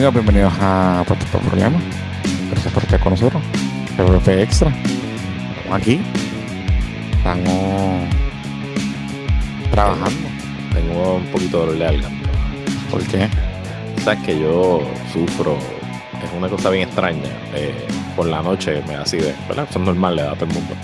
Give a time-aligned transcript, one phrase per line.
[0.00, 1.78] Amigos, bienvenidos a Puerto por Problema.
[2.50, 3.42] Gracias por estar con nosotros.
[3.98, 4.70] PvP Extra.
[5.58, 6.00] Estamos aquí.
[7.12, 8.08] Estamos
[9.70, 10.28] trabajando.
[10.72, 12.30] Tengo un poquito de dolor de garganta.
[12.90, 13.28] ¿Por qué?
[14.02, 14.80] Sabes que yo
[15.12, 15.58] sufro,
[16.24, 17.20] es una cosa bien extraña.
[17.54, 17.74] eh,
[18.16, 19.66] por la noche me da acidez, ¿verdad?
[19.68, 20.74] Eso es normal, le da a todo el mundo.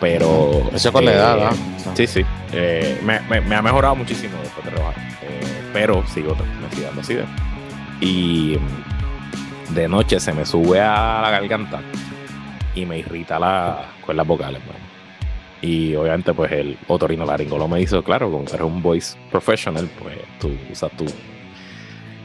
[0.00, 0.70] Pero.
[0.74, 1.56] Eso con la eh, edad, ¿verdad?
[1.94, 2.24] Sí, sí.
[2.52, 4.94] Eh, me, me- me ha mejorado muchísimo después de rebajar.
[5.20, 5.40] Eh,
[5.74, 7.26] pero sigo, me sigue dando acidez.
[8.00, 8.56] Y
[9.74, 11.80] de noche se me sube a la garganta
[12.74, 14.62] y me irrita las cuerdas vocales.
[14.66, 14.78] pues.
[15.62, 20.50] Y obviamente, pues el otorrinolaringólogo me hizo, claro, como eres un voice professional, pues tú
[20.72, 21.04] usas tu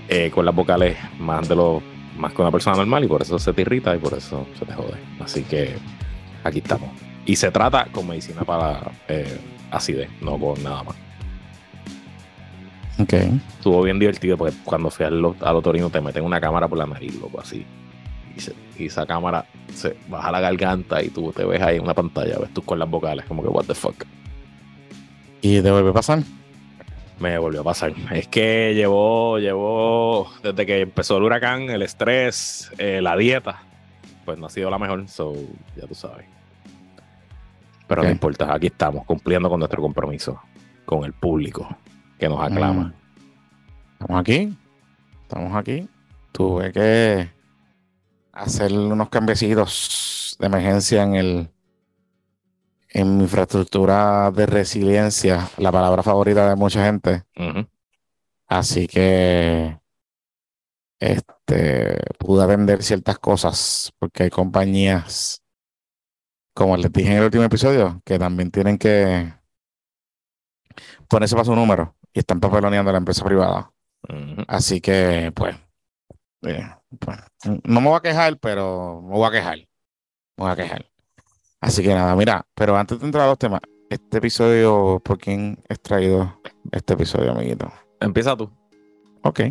[0.08, 1.82] eh, cuerdas vocales más de lo
[2.18, 4.66] más que una persona normal y por eso se te irrita y por eso se
[4.66, 4.98] te jode.
[5.20, 5.76] Así que
[6.44, 6.90] aquí estamos.
[7.26, 9.38] Y se trata con medicina para eh,
[9.72, 11.05] acidez, no con nada más.
[13.58, 16.86] Estuvo bien divertido porque cuando fui al, al otorino te meten una cámara por la
[16.86, 17.66] nariz, loco, así.
[18.36, 21.84] Y, se- y esa cámara se baja la garganta y tú te ves ahí en
[21.84, 24.04] una pantalla, ves tus cuerdas vocales, como que, what the fuck.
[25.42, 26.20] ¿Y te vuelve a pasar?
[27.20, 27.94] Me volvió a pasar.
[28.12, 33.62] Es que llevó, llevó, desde que empezó el huracán, el estrés, eh, la dieta,
[34.26, 35.34] pues no ha sido la mejor, so
[35.78, 36.26] ya tú sabes.
[37.88, 40.42] Pero no importa, aquí estamos, cumpliendo con nuestro compromiso,
[40.86, 41.78] con el público
[42.18, 42.84] que nos aclama.
[42.84, 42.94] Mm.
[43.94, 44.58] Estamos aquí.
[45.24, 45.90] Estamos aquí.
[46.32, 47.30] Tuve que
[48.32, 51.50] hacer unos cambiecitos de emergencia en el
[52.90, 57.24] en mi infraestructura de resiliencia, la palabra favorita de mucha gente.
[58.48, 59.78] Así que
[61.00, 65.44] este pude vender ciertas cosas porque hay compañías,
[66.54, 69.34] como les dije en el último episodio, que también tienen que
[71.10, 73.72] ponerse para su número y están papeloneando a la empresa privada.
[74.48, 75.56] Así que, pues,
[76.44, 76.66] eh,
[76.98, 77.20] pues,
[77.64, 79.58] no me voy a quejar, pero me voy a quejar.
[79.58, 80.86] Me voy a quejar.
[81.60, 83.60] Así que nada, mira, pero antes de entrar a los temas,
[83.90, 86.40] este episodio, ¿por quién es traído
[86.72, 87.72] este episodio, amiguito?
[88.00, 88.50] Empieza tú.
[89.24, 89.42] Ok.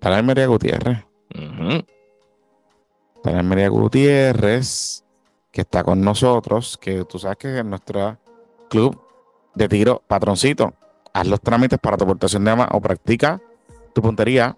[0.00, 0.98] Para María Gutiérrez.
[1.34, 1.84] Ujú.
[3.22, 5.02] Para María Gutiérrez,
[5.50, 8.18] que está con nosotros, que tú sabes que es nuestro
[8.68, 9.00] club
[9.54, 10.74] de tiro patroncito.
[11.12, 13.40] Haz los trámites para tu aportación de arma o practica
[13.94, 14.56] tu puntería.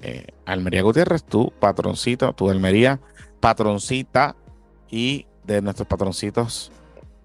[0.02, 3.00] Eh, Almería Gutiérrez, tu patroncito, tu Almería
[3.40, 4.36] patroncita
[4.90, 6.70] y de nuestros patroncitos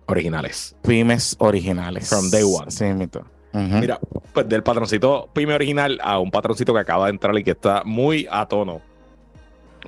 [0.05, 0.75] Originales.
[0.81, 2.09] pymes originales.
[2.09, 2.71] From day one.
[2.71, 3.23] Sí, mito.
[3.53, 3.99] Mira,
[4.33, 7.83] pues del patroncito pyme original a un patroncito que acaba de entrar y que está
[7.83, 8.81] muy a tono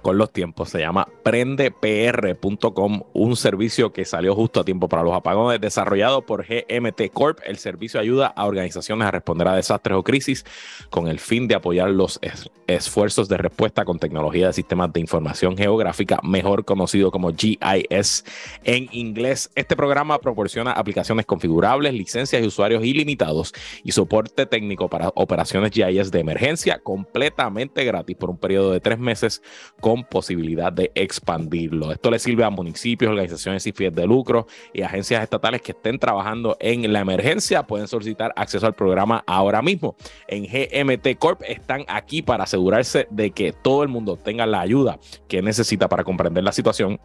[0.01, 0.69] con los tiempos.
[0.69, 6.45] Se llama prendepr.com, un servicio que salió justo a tiempo para los apagones, desarrollado por
[6.45, 7.39] GMT Corp.
[7.45, 10.45] El servicio ayuda a organizaciones a responder a desastres o crisis
[10.89, 14.99] con el fin de apoyar los es- esfuerzos de respuesta con tecnología de sistemas de
[15.01, 18.23] información geográfica, mejor conocido como GIS
[18.63, 19.51] en inglés.
[19.55, 23.53] Este programa proporciona aplicaciones configurables, licencias y usuarios ilimitados
[23.83, 28.99] y soporte técnico para operaciones GIS de emergencia completamente gratis por un periodo de tres
[28.99, 29.41] meses
[29.81, 31.91] con posibilidad de expandirlo.
[31.91, 35.99] Esto le sirve a municipios, organizaciones sin fines de lucro y agencias estatales que estén
[35.99, 37.63] trabajando en la emergencia.
[37.63, 39.95] Pueden solicitar acceso al programa ahora mismo.
[40.27, 44.99] En GMT Corp están aquí para asegurarse de que todo el mundo tenga la ayuda
[45.27, 46.99] que necesita para comprender la situación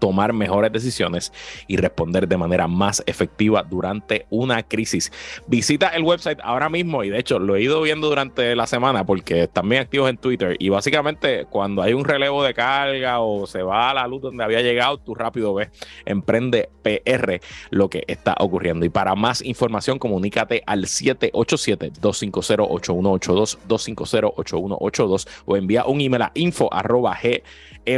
[0.00, 1.32] tomar mejores decisiones
[1.68, 5.12] y responder de manera más efectiva durante una crisis.
[5.46, 9.06] Visita el website ahora mismo y de hecho lo he ido viendo durante la semana
[9.06, 13.46] porque están bien activos en Twitter y básicamente cuando hay un relevo de carga o
[13.46, 15.68] se va a la luz donde había llegado, tú rápido ves
[16.04, 18.86] Emprende PR lo que está ocurriendo.
[18.86, 27.42] Y para más información comunícate al 787-250-8182, 250-8182 o envía un email a info g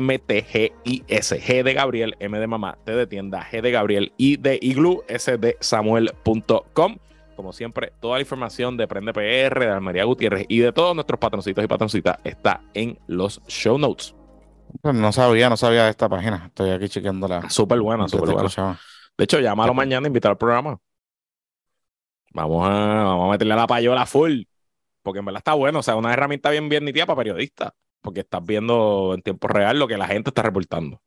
[0.00, 4.58] MTGIS, G de Gabriel, M de mamá, T de tienda, G de Gabriel, I de
[4.62, 6.96] Iglu, S de Samuel.com.
[7.36, 11.18] Como siempre, toda la información de Prende PR, de Almería Gutiérrez y de todos nuestros
[11.18, 14.14] patroncitos y patroncitas está en los show notes.
[14.82, 16.44] No sabía, no sabía de esta página.
[16.46, 17.50] Estoy aquí chequeándola.
[17.50, 18.46] Súper buena, súper buena.
[18.48, 18.78] escuchaba.
[19.16, 20.78] De hecho, llámalo mañana, invitar al programa.
[22.32, 24.42] Vamos a, vamos a meterle a la payola full.
[25.02, 28.20] porque en verdad está bueno, o sea, una herramienta bien, bien nítida para periodistas, porque
[28.20, 31.02] estás viendo en tiempo real lo que la gente está reportando.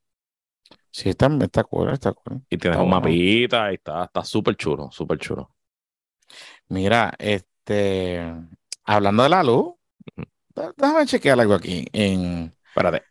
[0.91, 2.41] Sí, está, está cool, está cool.
[2.49, 2.89] Y tienes Está un bueno.
[2.89, 5.55] mapita y está está súper chulo, súper chulo.
[6.69, 8.21] Mira, este,
[8.83, 9.73] hablando de la luz,
[10.77, 11.85] déjame chequear algo aquí.
[11.93, 13.05] En, Espérate.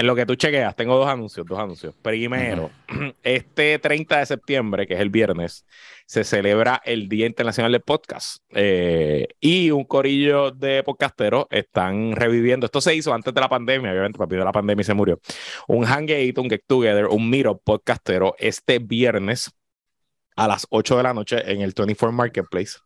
[0.00, 1.94] En lo que tú chequeas, tengo dos anuncios, dos anuncios.
[2.00, 2.70] Primero,
[3.22, 5.66] este 30 de septiembre, que es el viernes,
[6.06, 8.42] se celebra el Día Internacional del Podcast.
[8.48, 12.64] Eh, y un corillo de podcasteros están reviviendo.
[12.64, 15.20] Esto se hizo antes de la pandemia, obviamente, para de la pandemia y se murió.
[15.68, 19.52] Un hangout, un get together, un meetup podcastero este viernes
[20.34, 22.78] a las 8 de la noche en el 24 Marketplace,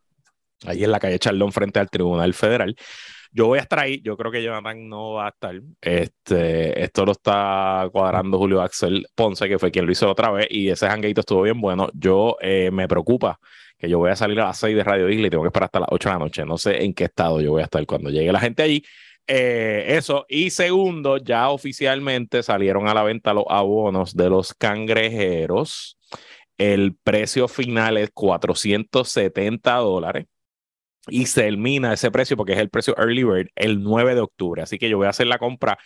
[0.65, 2.75] ahí en la calle Charlón, frente al Tribunal Federal.
[3.35, 5.61] Yo voy a estar ahí, yo creo que Jonathan no va a estar.
[5.81, 10.47] Este, esto lo está cuadrando Julio Axel Ponce, que fue quien lo hizo otra vez,
[10.49, 11.89] y ese hangueito estuvo bien bueno.
[11.93, 13.37] Yo eh, me preocupa
[13.77, 15.65] que yo voy a salir a las 6 de Radio Isla y tengo que esperar
[15.65, 16.45] hasta las 8 de la noche.
[16.45, 18.85] No sé en qué estado yo voy a estar cuando llegue la gente allí.
[19.27, 20.25] Eh, eso.
[20.29, 25.97] Y segundo, ya oficialmente salieron a la venta los abonos de los cangrejeros.
[26.57, 30.25] El precio final es 470 dólares
[31.07, 34.61] y se elimina ese precio porque es el precio Early Bird el 9 de octubre.
[34.61, 35.77] Así que yo voy a hacer la compra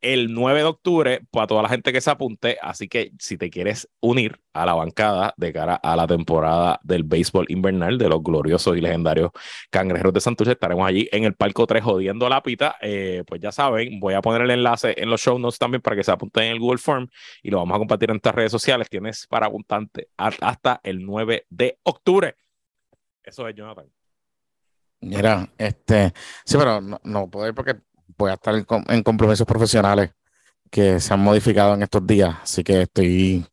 [0.00, 2.56] el 9 de octubre para toda la gente que se apunte.
[2.62, 7.02] Así que si te quieres unir a la bancada de cara a la temporada del
[7.02, 9.32] béisbol invernal de los gloriosos y legendarios
[9.70, 12.76] cangrejeros de Santurce, estaremos allí en el Palco 3 jodiendo la pita.
[12.80, 15.96] Eh, pues ya saben, voy a poner el enlace en los show notes también para
[15.96, 17.08] que se apunten en el Google Form
[17.42, 18.88] y lo vamos a compartir en nuestras redes sociales.
[18.88, 22.36] Tienes para apuntarte a- hasta el 9 de octubre.
[23.24, 23.86] Eso es Jonathan.
[25.00, 26.12] Mira, este,
[26.44, 27.76] sí, pero no, no puedo ir porque
[28.16, 30.10] voy a estar en, en compromisos profesionales
[30.70, 33.46] que se han modificado en estos días, así que estoy un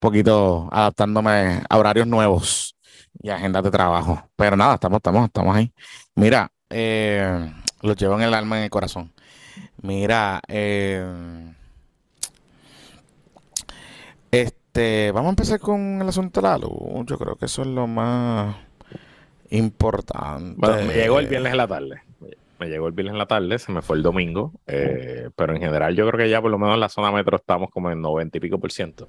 [0.00, 2.76] poquito adaptándome a horarios nuevos
[3.22, 4.22] y agendas de trabajo.
[4.36, 5.72] Pero nada, estamos, estamos, estamos ahí.
[6.14, 7.52] Mira, eh,
[7.82, 9.12] los llevo en el alma, en el corazón.
[9.82, 11.54] Mira, eh,
[14.30, 17.06] este, vamos a empezar con el asunto de la luz.
[17.06, 18.56] Yo creo que eso es lo más
[19.50, 20.54] importante.
[20.58, 22.02] Bueno, me llegó el viernes en la tarde.
[22.58, 24.52] Me llegó el viernes en la tarde, se me fue el domingo.
[24.66, 27.36] eh, pero en general, yo creo que ya por lo menos en la zona metro
[27.36, 29.08] estamos como en 90 y pico por ciento.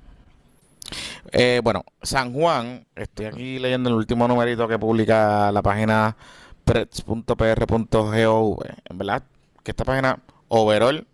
[1.31, 6.15] Eh, bueno, San Juan, estoy aquí leyendo el último numerito que publica la página
[6.65, 8.59] prets.pr.gov.
[8.89, 9.23] En verdad,
[9.63, 11.05] que esta página, overall,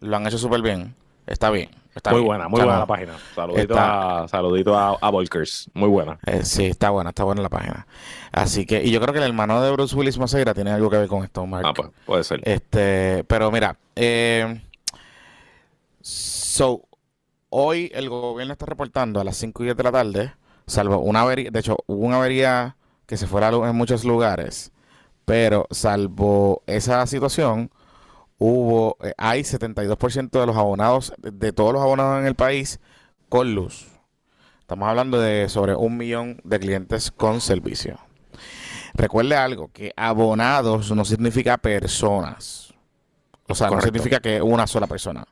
[0.00, 0.94] lo han hecho súper bien.
[1.26, 1.70] Está bien.
[1.98, 2.26] Está muy bien.
[2.26, 3.12] buena, muy buena la página.
[3.34, 5.70] Saludito, Está- a, saludito a, a Volkers.
[5.74, 6.18] Muy buena.
[6.26, 7.86] eh, sí, está buena, está buena la página.
[8.32, 10.96] Así que, y yo creo que el hermano de Bruce Willis Maceira tiene algo que
[10.98, 11.66] ver con esto, Mark.
[11.68, 12.40] Ah, pues puede ser.
[12.48, 14.60] Este, pero mira, eh,
[16.00, 16.82] so,
[17.50, 20.32] hoy el gobierno está reportando a las 5 y 10 de la tarde,
[20.66, 24.04] salvo una avería, de hecho, hubo una avería que se fue la luz en muchos
[24.04, 24.72] lugares,
[25.24, 27.70] pero salvo esa situación,
[28.38, 32.80] hubo, eh, hay 72% de los abonados, de, de todos los abonados en el país,
[33.28, 33.86] con luz.
[34.60, 37.98] Estamos hablando de sobre un millón de clientes con servicio.
[38.94, 42.74] Recuerde algo, que abonados no significa personas.
[43.48, 45.24] O sea, no significa que una sola persona.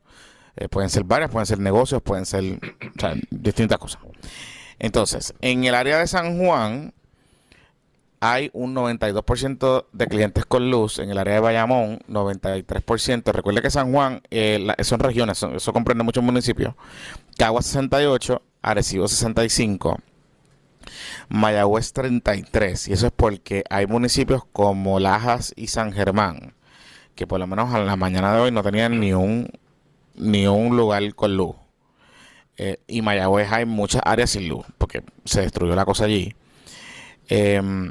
[0.56, 4.00] Eh, pueden ser varias, pueden ser negocios, pueden ser o sea, distintas cosas.
[4.78, 6.94] Entonces, en el área de San Juan
[8.20, 10.98] hay un 92% de clientes con luz.
[10.98, 13.32] En el área de Bayamón, 93%.
[13.32, 16.74] Recuerde que San Juan eh, son regiones, eso comprende muchos municipios.
[17.36, 19.98] Cagua 68, Arecibo 65.
[21.28, 26.54] Mayagüez 33, y eso es porque hay municipios como Lajas y San Germán,
[27.14, 29.50] que por lo menos a la mañana de hoy no tenían ni un,
[30.14, 31.56] ni un lugar con luz.
[32.58, 36.34] Eh, y Mayagüez hay muchas áreas sin luz, porque se destruyó la cosa allí.
[37.28, 37.90] Em,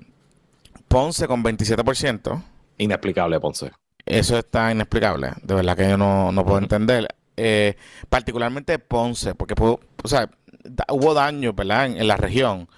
[0.95, 2.41] Ponce con 27%,
[2.77, 3.71] Inexplicable, Ponce.
[4.05, 7.07] eso está inexplicable, de verdad que yo no, no puedo entender.
[7.35, 7.75] Eh,
[8.07, 10.29] particularmente Ponce, porque pudo- o sea,
[10.63, 11.87] da- hubo daño, ¿verdad?
[11.87, 12.69] En, en la región,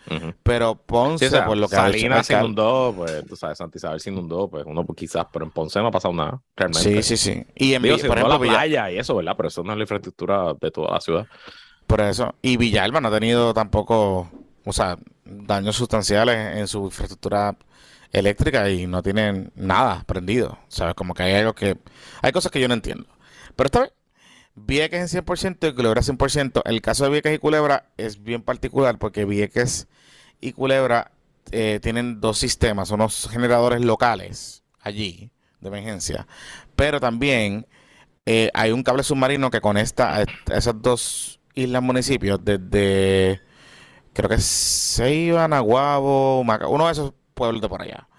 [0.41, 3.77] pero Ponce, Sí, o sea, por lo que Salinas se inundó, pues tú sabes, Santa
[3.77, 6.43] Isabel se inundó, pues uno pues, quizás, pero en Ponce no ha pasado nada, Sí,
[6.55, 7.03] realmente.
[7.03, 7.45] sí, sí.
[7.55, 9.33] Y en Digo, se por ejemplo, la Villa- playa y eso, ¿verdad?
[9.38, 11.27] Pero eso no es la infraestructura de toda la ciudad.
[11.86, 12.33] por eso.
[12.41, 14.27] Y Villalba no ha tenido tampoco,
[14.65, 17.55] o sea, daños sustanciales en su infraestructura
[18.12, 20.58] eléctrica y no tienen nada prendido.
[20.68, 20.96] ¿Sabes?
[20.96, 21.78] Como que hay algo que.
[22.22, 23.08] Hay cosas que yo no entiendo.
[23.56, 23.94] Pero esta vez,
[24.56, 26.62] Vieques en 100% y Culebra 100%.
[26.66, 29.88] El caso de Vieques y Culebra es bien particular porque Vieques
[30.42, 31.12] y Culebra
[31.52, 36.28] eh, tienen dos sistemas, unos generadores locales allí de emergencia,
[36.76, 37.68] pero también
[38.26, 43.42] eh, hay un cable submarino que conecta a, esas dos islas municipios desde
[44.14, 48.10] creo que es Ceiba, Naguabo, uno de esos pueblos de por allá.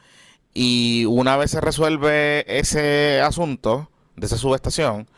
[0.54, 5.08] Y una vez se resuelve ese asunto de esa subestación,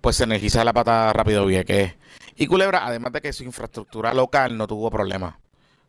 [0.00, 1.94] pues se energiza la pata rápido Vieques.
[2.36, 5.36] Y Culebra, además de que su infraestructura local no tuvo problemas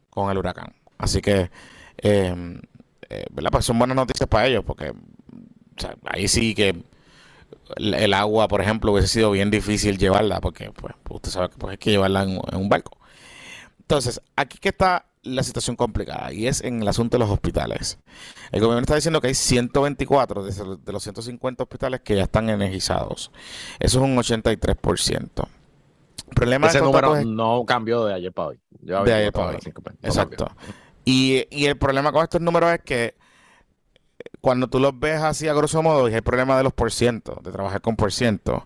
[0.09, 0.75] con el huracán.
[0.97, 1.49] Así que,
[1.97, 2.59] eh,
[3.09, 3.51] eh, ¿verdad?
[3.51, 4.93] Pues son buenas noticias para ellos, porque
[6.05, 6.83] ahí sí que
[7.77, 11.71] el, agua, por ejemplo, hubiese sido bien difícil llevarla, porque pues, usted sabe que pues,
[11.71, 12.97] hay que llevarla en, un barco.
[13.79, 17.99] Entonces, aquí que está la situación complicada y es en el asunto de los hospitales.
[18.51, 23.31] El gobierno está diciendo que hay 124 de, los 150 hospitales que ya están energizados.
[23.79, 25.47] Eso es un 83%.
[26.27, 28.59] El problema Ese número no cambió de ayer para hoy.
[28.79, 29.57] de ayer para hoy.
[30.01, 30.49] Exacto.
[31.03, 33.15] Y, y, el problema con estos números es que
[34.39, 37.51] cuando tú los ves así a grosso modo, y el problema de los porcientos, de
[37.51, 38.63] trabajar con porcientos,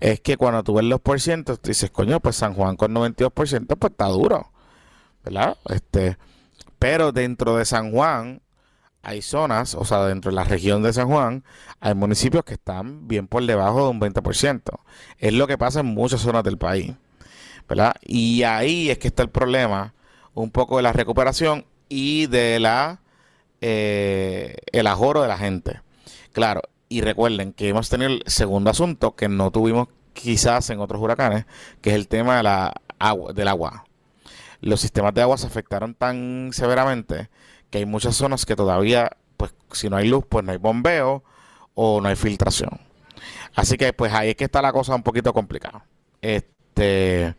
[0.00, 3.32] es que cuando tú ves los porcientos, tú dices, coño, pues San Juan con 92%,
[3.32, 4.52] pues está duro,
[5.26, 5.58] ¿verdad?
[5.68, 6.16] Este,
[6.78, 8.40] pero dentro de San Juan
[9.02, 11.44] hay zonas, o sea, dentro de la región de San Juan,
[11.80, 14.62] hay municipios que están bien por debajo de un 20%.
[15.18, 16.94] Es lo que pasa en muchas zonas del país,
[17.68, 17.94] ¿verdad?
[18.02, 19.94] Y ahí es que está el problema,
[20.34, 23.00] un poco de la recuperación y de la
[23.60, 25.80] eh, el ajoro de la gente.
[26.32, 31.00] Claro, y recuerden que hemos tenido el segundo asunto que no tuvimos quizás en otros
[31.00, 31.46] huracanes,
[31.80, 33.85] que es el tema de la agua, del agua.
[34.60, 37.28] Los sistemas de agua se afectaron tan severamente
[37.70, 41.22] que hay muchas zonas que todavía, pues si no hay luz, pues no hay bombeo
[41.74, 42.80] o no hay filtración.
[43.54, 45.84] Así que pues ahí es que está la cosa un poquito complicada.
[46.20, 47.34] Este,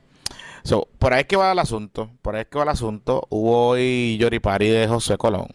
[0.99, 3.25] por ahí es que va el asunto, por ahí es que va el asunto.
[3.29, 5.47] Hubo hoy Yoripari de José Colón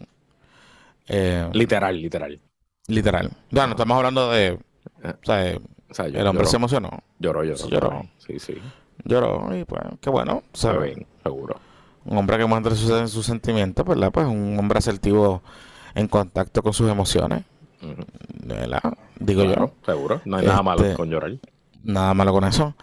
[1.07, 2.39] eh, literal, literal.
[2.87, 3.31] Literal.
[3.51, 4.59] Bueno, estamos hablando de.
[5.03, 7.03] O sea, el hombre se emocionó.
[7.19, 7.69] Lloró, lloró.
[7.69, 8.09] lloró.
[8.17, 8.55] Sí, sí.
[9.03, 10.43] Lloró y pues, qué bueno.
[10.81, 11.55] Bien, seguro.
[12.05, 14.11] Un hombre que muestra sus, sus sentimientos, ¿verdad?
[14.11, 15.41] Pues un hombre asertivo
[15.95, 17.43] en contacto con sus emociones.
[18.45, 18.93] ¿Verdad?
[19.19, 19.71] Digo yo.
[19.85, 20.21] Seguro.
[20.25, 21.37] No hay nada malo este, con llorar.
[21.83, 22.75] Nada malo con eso.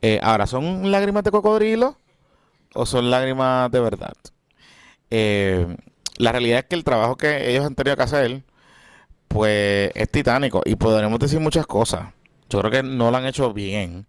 [0.00, 1.96] Eh, ahora, ¿son lágrimas de cocodrilo
[2.74, 4.14] o son lágrimas de verdad?
[5.10, 5.76] Eh,
[6.16, 8.42] la realidad es que el trabajo que ellos han tenido que hacer,
[9.28, 10.62] pues es titánico.
[10.64, 12.12] Y podremos decir muchas cosas.
[12.48, 14.06] Yo creo que no lo han hecho bien,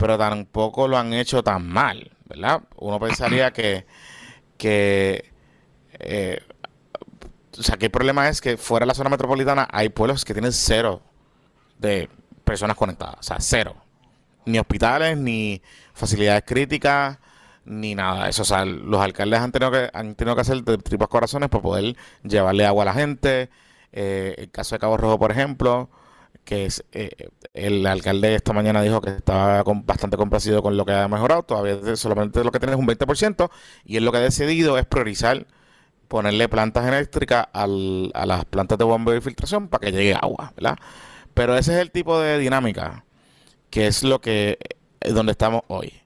[0.00, 2.62] pero tampoco lo han hecho tan mal, ¿verdad?
[2.76, 3.84] Uno pensaría que,
[4.56, 5.30] que
[5.92, 6.40] eh,
[7.58, 10.32] o sea, que el problema es que fuera de la zona metropolitana hay pueblos que
[10.32, 11.02] tienen cero
[11.78, 12.08] de
[12.44, 13.76] personas conectadas, o sea, cero.
[14.46, 15.60] Ni hospitales, ni
[15.92, 17.18] facilidades críticas,
[17.66, 18.40] ni nada de eso.
[18.40, 21.62] O sea, los alcaldes han tenido que, han tenido que hacer de tripas corazones para
[21.62, 23.50] poder llevarle agua a la gente.
[23.92, 25.90] Eh, el caso de Cabo Rojo, por ejemplo,
[26.50, 30.92] que es eh, el alcalde esta mañana dijo que estaba bastante complacido con lo que
[30.92, 31.44] ha mejorado.
[31.44, 33.50] Todavía solamente lo que tiene es un 20%.
[33.84, 35.46] Y él lo que ha decidido es priorizar
[36.08, 40.52] ponerle plantas eléctricas al, a las plantas de bombeo y filtración para que llegue agua,
[40.56, 40.76] ¿verdad?
[41.34, 43.04] Pero ese es el tipo de dinámica
[43.70, 44.58] que es lo que
[45.00, 46.02] donde estamos hoy.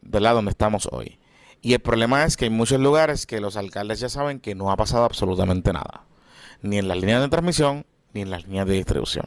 [0.00, 0.34] ¿verdad?
[0.34, 1.20] Donde estamos hoy.
[1.60, 4.72] Y el problema es que hay muchos lugares que los alcaldes ya saben que no
[4.72, 6.04] ha pasado absolutamente nada.
[6.62, 9.26] Ni en las líneas de transmisión, ni en las líneas de distribución.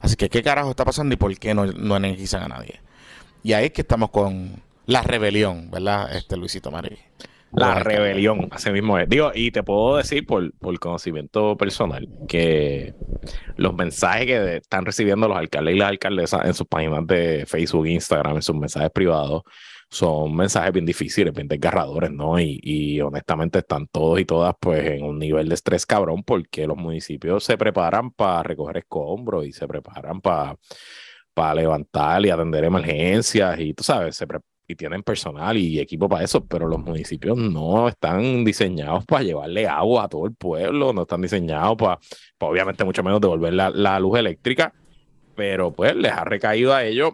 [0.00, 2.80] Así que, ¿qué carajo está pasando y por qué no, no energizan a nadie?
[3.42, 6.14] Y ahí es que estamos con la rebelión, ¿verdad?
[6.16, 6.98] Este Luisito Marí.
[7.52, 9.08] La rebelión, así mismo es.
[9.08, 12.94] Digo, y te puedo decir por, por conocimiento personal que
[13.56, 17.86] los mensajes que están recibiendo los alcaldes y las alcaldesas en sus páginas de Facebook,
[17.86, 19.42] Instagram, en sus mensajes privados,
[19.90, 22.38] son mensajes bien difíciles, bien desgarradores, ¿no?
[22.38, 26.66] Y, y, honestamente están todos y todas pues en un nivel de estrés cabrón porque
[26.66, 30.56] los municipios se preparan para recoger escombros y se preparan para
[31.38, 34.20] para levantar y atender emergencias y tú sabes,
[34.66, 39.68] y tienen personal y equipo para eso, pero los municipios no están diseñados para llevarle
[39.68, 42.00] agua a todo el pueblo, no están diseñados para,
[42.36, 44.74] para obviamente mucho menos devolver la, la luz eléctrica,
[45.36, 47.12] pero pues les ha recaído a ellos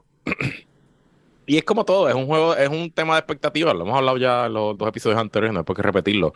[1.47, 3.75] y es como todo, es un juego, es un tema de expectativas.
[3.75, 6.33] Lo hemos hablado ya en los dos episodios anteriores, no hay por qué repetirlo.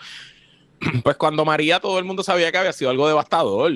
[1.03, 3.73] Pues cuando María todo el mundo sabía que había sido algo devastador.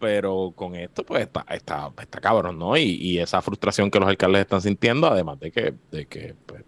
[0.00, 2.76] Pero con esto, pues está, está, está cabrón, ¿no?
[2.76, 6.64] Y, y esa frustración que los alcaldes están sintiendo, además de que, de que pues,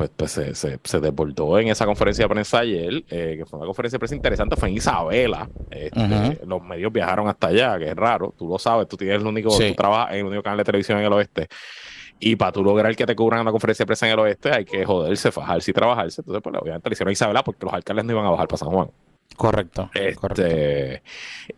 [0.00, 3.58] pues, pues se, se, se, desbordó en esa conferencia de prensa ayer, eh, que fue
[3.58, 5.46] una conferencia de prensa interesante, fue en Isabela.
[5.70, 9.26] Este, los medios viajaron hasta allá, que es raro, tú lo sabes, tú tienes el
[9.26, 11.48] único, tú trabajas en el único canal de televisión en el oeste.
[12.20, 14.64] Y para tú lograr que te cubran una conferencia de prensa en el oeste, hay
[14.66, 16.20] que joderse, fajarse y trabajarse.
[16.20, 18.58] Entonces, pues obviamente le hicieron a Isabela porque los alcaldes no iban a bajar para
[18.58, 18.90] San Juan.
[19.36, 19.90] Correcto.
[19.94, 21.02] Este,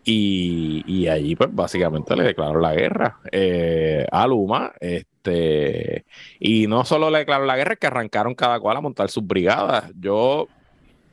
[0.05, 4.71] Y, y, allí, pues básicamente le declararon la guerra eh, a Luma.
[4.79, 6.05] Este,
[6.39, 9.27] y no solo le declararon la guerra, es que arrancaron cada cual a montar sus
[9.27, 9.91] brigadas.
[9.99, 10.47] Yo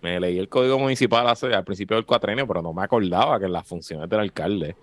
[0.00, 3.49] me leí el código municipal hace, al principio del cuatrenio, pero no me acordaba que
[3.49, 4.76] las funciones del alcalde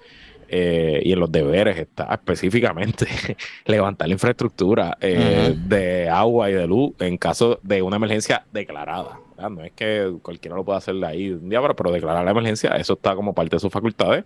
[0.49, 3.05] eh, y en los deberes está específicamente
[3.65, 9.19] levantar la infraestructura eh, de agua y de luz en caso de una emergencia declarada.
[9.37, 12.71] No es que cualquiera lo pueda hacer de ahí un día, pero, declarar la emergencia,
[12.71, 14.23] eso está como parte de sus facultades.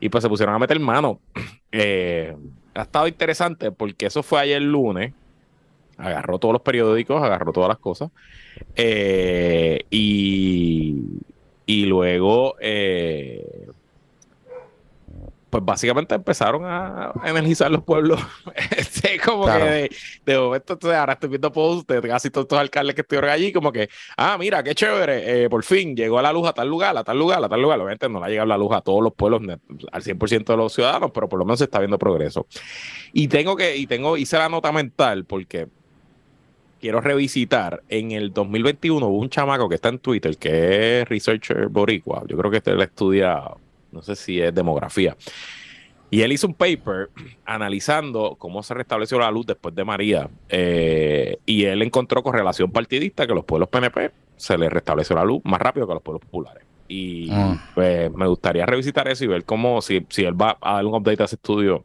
[0.00, 1.20] Y pues se pusieron a meter mano.
[1.70, 2.34] Eh,
[2.72, 5.12] ha estado interesante porque eso fue ayer lunes.
[5.98, 8.10] Agarró todos los periódicos, agarró todas las cosas.
[9.90, 10.96] y,
[11.66, 12.56] y luego
[15.50, 18.20] pues básicamente empezaron a energizar los pueblos.
[18.76, 19.90] este, como que de,
[20.26, 23.72] de momento, ahora estoy viendo posts de casi todos estos alcaldes que estoy allí, como
[23.72, 26.96] que, ah, mira, qué chévere, eh, por fin llegó a la luz a tal lugar,
[26.96, 27.78] a tal lugar, a tal lugar.
[27.80, 29.42] Obviamente no le ha llegado la luz a todos los pueblos,
[29.92, 32.46] al 100% de los ciudadanos, pero por lo menos se está viendo progreso.
[33.12, 35.68] Y tengo que, y tengo, hice la nota mental porque
[36.80, 37.82] quiero revisitar.
[37.88, 42.24] En el 2021 hubo un chamaco que está en Twitter, que es Researcher Boricua.
[42.26, 43.42] Yo creo que este le estudia
[43.92, 45.16] no sé si es demografía.
[46.10, 47.10] Y él hizo un paper
[47.44, 50.28] analizando cómo se restableció la luz después de María.
[50.48, 55.40] Eh, y él encontró correlación partidista que los pueblos PNP se les restableció la luz
[55.44, 56.64] más rápido que los pueblos populares.
[56.88, 57.70] Y ah.
[57.74, 60.94] pues me gustaría revisitar eso y ver cómo, si, si él va a dar un
[60.94, 61.84] update a ese estudio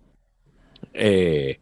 [0.94, 1.60] eh,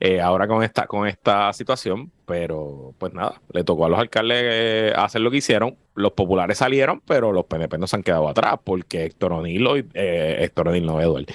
[0.00, 4.38] eh, ahora con esta, con esta situación, pero pues nada, le tocó a los alcaldes
[4.40, 5.76] eh, hacer lo que hicieron.
[5.94, 10.68] Los populares salieron, pero los PNP no se han quedado atrás porque Héctor O'Neill, Héctor
[10.68, 11.26] O'Neill no Edward,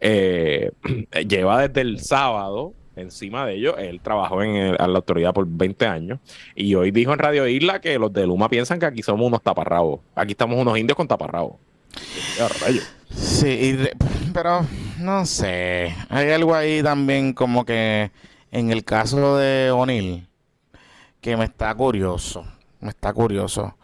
[1.28, 3.74] lleva desde el sábado encima de ellos.
[3.78, 6.20] Él trabajó en la autoridad por 20 años
[6.54, 9.42] y hoy dijo en Radio Isla que los de Luma piensan que aquí somos unos
[9.42, 10.00] taparrabos.
[10.14, 11.56] Aquí estamos unos indios con taparrabos.
[13.10, 13.76] Sí,
[14.32, 14.66] pero
[14.98, 15.94] no sé.
[16.08, 18.10] Hay algo ahí también como que
[18.50, 20.28] en el caso de O'Neill
[21.20, 22.44] que me está curioso.
[22.80, 23.78] Me está curioso.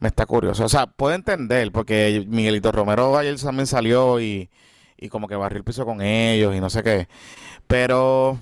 [0.00, 0.64] Me está curioso.
[0.64, 4.48] O sea, puedo entender porque Miguelito Romero ayer también salió y,
[4.96, 7.08] y como que barrió el piso con ellos y no sé qué.
[7.66, 8.38] Pero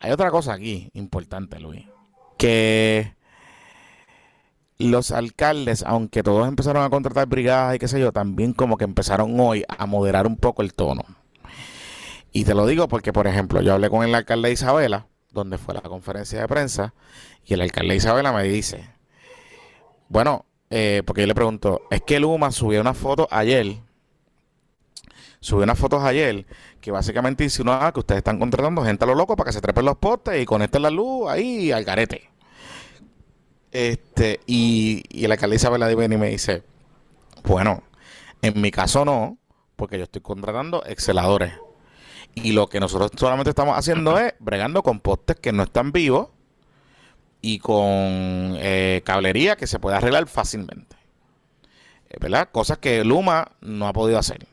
[0.00, 1.84] hay otra cosa aquí importante, Luis.
[2.38, 3.15] Que
[4.78, 8.84] los alcaldes, aunque todos empezaron a contratar brigadas y qué sé yo, también como que
[8.84, 11.04] empezaron hoy a moderar un poco el tono.
[12.32, 15.56] Y te lo digo porque, por ejemplo, yo hablé con el alcalde de Isabela, donde
[15.56, 16.92] fue la conferencia de prensa,
[17.44, 18.90] y el alcalde de Isabela me dice,
[20.08, 23.78] bueno, eh, porque yo le pregunto, es que Luma subió una foto ayer,
[25.40, 26.44] subió unas fotos ayer,
[26.80, 29.84] que básicamente insinuaba que ustedes están contratando gente a lo loco para que se trepen
[29.84, 32.35] los postes y conecten la luz ahí al garete.
[33.72, 36.62] Este, y, y el alcalde Isabela viene y me dice,
[37.44, 37.82] bueno,
[38.42, 39.38] en mi caso no,
[39.76, 41.52] porque yo estoy contratando exceladores.
[42.34, 46.28] Y lo que nosotros solamente estamos haciendo es bregando con postes que no están vivos
[47.40, 50.96] y con eh, cablería que se puede arreglar fácilmente.
[52.10, 52.50] Eh, ¿Verdad?
[52.52, 54.46] Cosas que Luma no ha podido hacer.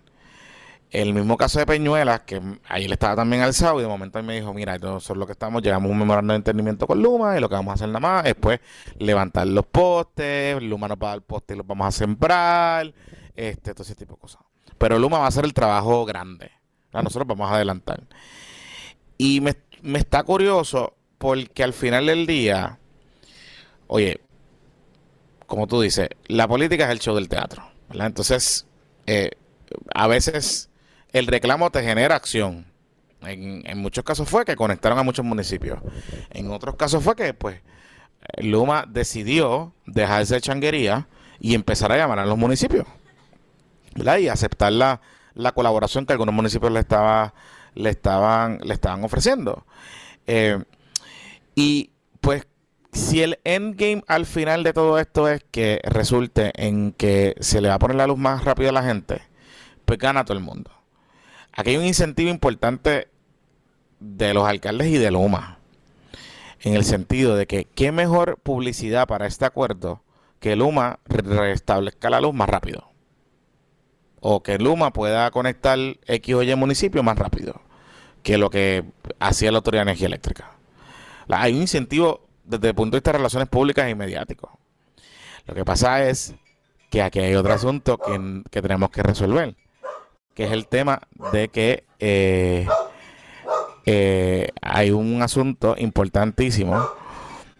[0.93, 4.25] El mismo caso de Peñuelas, que ahí le estaba también alzado y de momento él
[4.25, 7.35] me dijo, mira, es lo que estamos, llegamos a un memorando de entendimiento con Luma
[7.35, 8.59] y lo que vamos a hacer nada más es pues
[8.99, 12.93] levantar los postes, Luma nos va a dar postes y los vamos a sembrar,
[13.35, 14.43] este, todo ese tipo de cosas.
[14.77, 16.51] Pero Luma va a hacer el trabajo grande.
[16.93, 18.03] Nosotros vamos a adelantar.
[19.17, 19.55] Y me,
[19.97, 22.77] está curioso porque al final del día,
[23.87, 24.21] oye,
[25.47, 27.63] como tú dices, la política es el show del teatro.
[27.91, 28.67] Entonces,
[29.07, 29.31] eh,
[29.95, 30.69] a veces
[31.13, 32.65] el reclamo te genera acción.
[33.21, 35.79] En, muchos casos fue que conectaron a muchos municipios.
[36.31, 37.61] En otros casos fue que, pues,
[38.37, 41.07] Luma decidió dejarse de changuería
[41.39, 42.85] y empezar a llamar a los municipios.
[43.95, 44.17] ¿verdad?
[44.17, 44.99] Y aceptar la,
[45.53, 47.33] colaboración que algunos municipios le, estaba,
[47.75, 49.65] le, estaban, le estaban ofreciendo.
[50.27, 50.61] Eh,
[51.55, 52.47] y pues
[52.91, 57.69] si el endgame al final de todo esto es que resulte en que se le
[57.69, 59.21] va a poner la luz más rápido a la gente,
[59.85, 60.71] pues gana todo el mundo.
[61.55, 63.09] Aquí hay un incentivo importante
[63.99, 65.59] de los alcaldes y de Luma.
[66.61, 70.01] En el sentido de que qué mejor publicidad para este acuerdo
[70.39, 72.89] que Luma restablezca la luz más rápido.
[74.19, 77.61] O que Luma pueda conectar X o Y municipio más rápido
[78.23, 78.85] que lo que
[79.19, 80.51] hacía la Autoridad de Energía Eléctrica.
[81.27, 84.49] Hay un incentivo desde el punto de vista de relaciones públicas y mediáticos.
[85.45, 86.33] Lo que pasa es
[86.89, 89.55] que aquí hay otro asunto que, que tenemos que resolver
[90.33, 92.67] que es el tema de que eh,
[93.85, 96.89] eh, hay un asunto importantísimo,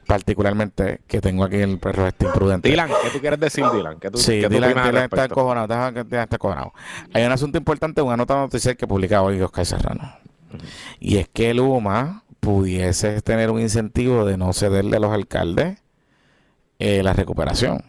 [0.07, 2.69] particularmente que tengo aquí en el perro este imprudente.
[2.69, 3.99] Dylan, ¿qué tú quieres decir, Dylan?
[3.99, 6.73] ¿Qué tú, sí, Dylan, está acojonado, está acojonado.
[7.13, 10.17] Hay un asunto importante, una nota noticias que publica hoy Oscar Serrano.
[10.99, 15.81] Y es que el UMA pudiese tener un incentivo de no cederle a los alcaldes
[16.79, 17.83] eh, la recuperación.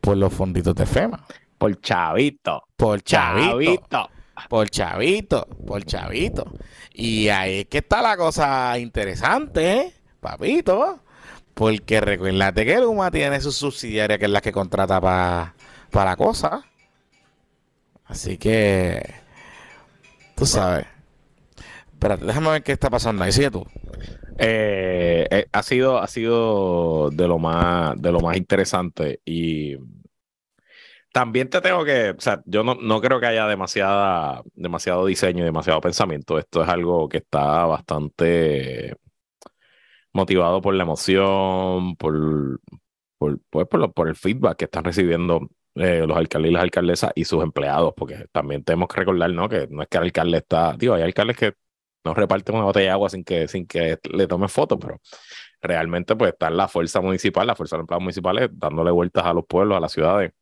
[0.00, 1.26] por los fonditos de FEMA.
[1.60, 2.62] Por chavito.
[2.74, 4.08] Por chavito.
[4.48, 5.46] Por chavito.
[5.66, 6.54] Por chavito.
[6.94, 9.94] Y ahí es que está la cosa interesante, ¿eh?
[10.20, 11.00] papito.
[11.52, 15.54] Porque recuérdate que Luma tiene su subsidiaria que es la que contrata para
[15.92, 16.64] la cosa.
[18.06, 19.02] Así que,
[20.36, 20.86] tú sabes.
[21.92, 23.32] Espérate, déjame ver qué está pasando ahí.
[23.32, 23.66] Sigue tú.
[24.38, 29.76] Eh, eh, ha sido, ha sido de lo más, de lo más interesante y
[31.12, 35.42] también te tengo que, o sea, yo no, no creo que haya demasiada, demasiado diseño
[35.42, 36.38] y demasiado pensamiento.
[36.38, 38.96] Esto es algo que está bastante
[40.12, 42.60] motivado por la emoción, por,
[43.18, 47.24] por, pues, por, el feedback que están recibiendo eh, los alcaldes y las alcaldesas y
[47.24, 49.48] sus empleados, porque también tenemos que recordar, ¿no?
[49.48, 51.54] Que no es que el alcalde está, digo, hay alcaldes que
[52.04, 55.00] no reparten una botella de agua sin que, sin que le tome foto, pero
[55.60, 59.44] realmente pues está la fuerza municipal, la fuerza de empleados municipales dándole vueltas a los
[59.46, 60.32] pueblos, a las ciudades,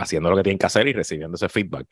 [0.00, 1.86] haciendo lo que tienen que hacer y recibiendo ese feedback.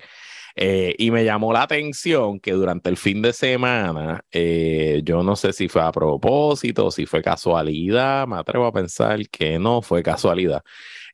[0.57, 5.37] Eh, y me llamó la atención que durante el fin de semana, eh, yo no
[5.37, 10.03] sé si fue a propósito, si fue casualidad, me atrevo a pensar que no fue
[10.03, 10.63] casualidad.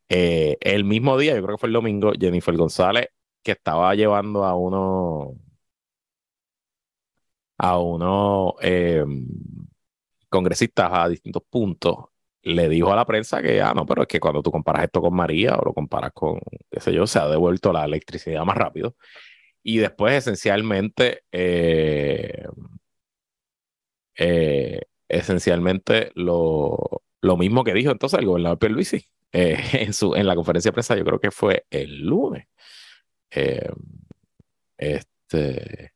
[0.09, 3.09] Eh, el mismo día, yo creo que fue el domingo, Jennifer González,
[3.43, 5.35] que estaba llevando a uno,
[7.59, 8.57] a uno
[10.29, 11.97] congresistas a distintos puntos,
[12.45, 15.01] le dijo a la prensa que, ah, no, pero es que cuando tú comparas esto
[15.01, 18.57] con María o lo comparas con, qué sé yo, se ha devuelto la electricidad más
[18.57, 18.97] rápido.
[19.63, 22.47] Y después, esencialmente, eh,
[24.17, 30.27] eh, esencialmente lo, lo, mismo que dijo entonces el gobernador Pierluisi eh, en, su, en
[30.27, 32.47] la conferencia de prensa, yo creo que fue el lunes.
[34.79, 35.94] este,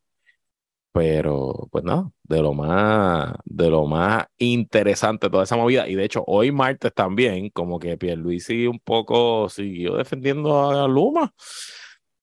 [0.98, 5.86] pero, pues nada, de lo más, de lo más interesante toda esa movida.
[5.88, 11.32] Y de hecho, hoy martes también, como que Pierluisi un poco siguió defendiendo a Luma.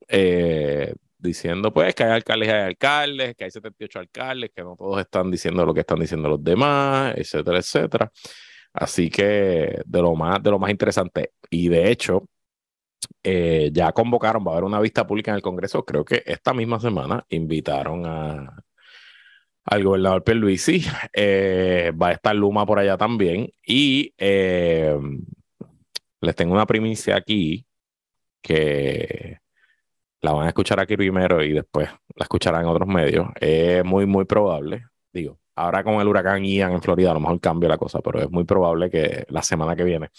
[0.10, 4.76] Eh, diciendo pues que hay alcaldes y hay alcaldes, que hay 78 alcaldes, que no
[4.76, 8.12] todos están diciendo lo que están diciendo los demás, etcétera, etcétera.
[8.74, 11.32] Así que de lo más, de lo más interesante.
[11.50, 12.28] Y de hecho,
[13.24, 16.54] eh, ya convocaron, va a haber una vista pública en el Congreso, creo que esta
[16.54, 18.65] misma semana invitaron a,
[19.66, 24.98] al gobernador Pierluisi, eh, va a estar Luma por allá también, y eh,
[26.22, 27.66] les tengo una primicia aquí
[28.42, 29.40] que
[30.22, 33.28] la van a escuchar aquí primero y después la escucharán en otros medios.
[33.40, 37.40] Es muy, muy probable, digo, ahora con el huracán Ian en Florida a lo mejor
[37.40, 40.10] cambia la cosa, pero es muy probable que la semana que viene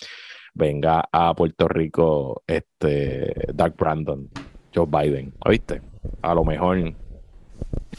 [0.55, 4.29] venga a Puerto Rico este Doug Brandon,
[4.75, 5.83] Joe Biden, ¿oíste?
[6.23, 6.95] A lo mejor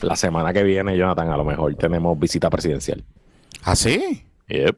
[0.01, 3.03] la semana que viene, Jonathan, a lo mejor tenemos visita presidencial.
[3.63, 4.23] ¿Ah, sí?
[4.47, 4.77] Yep.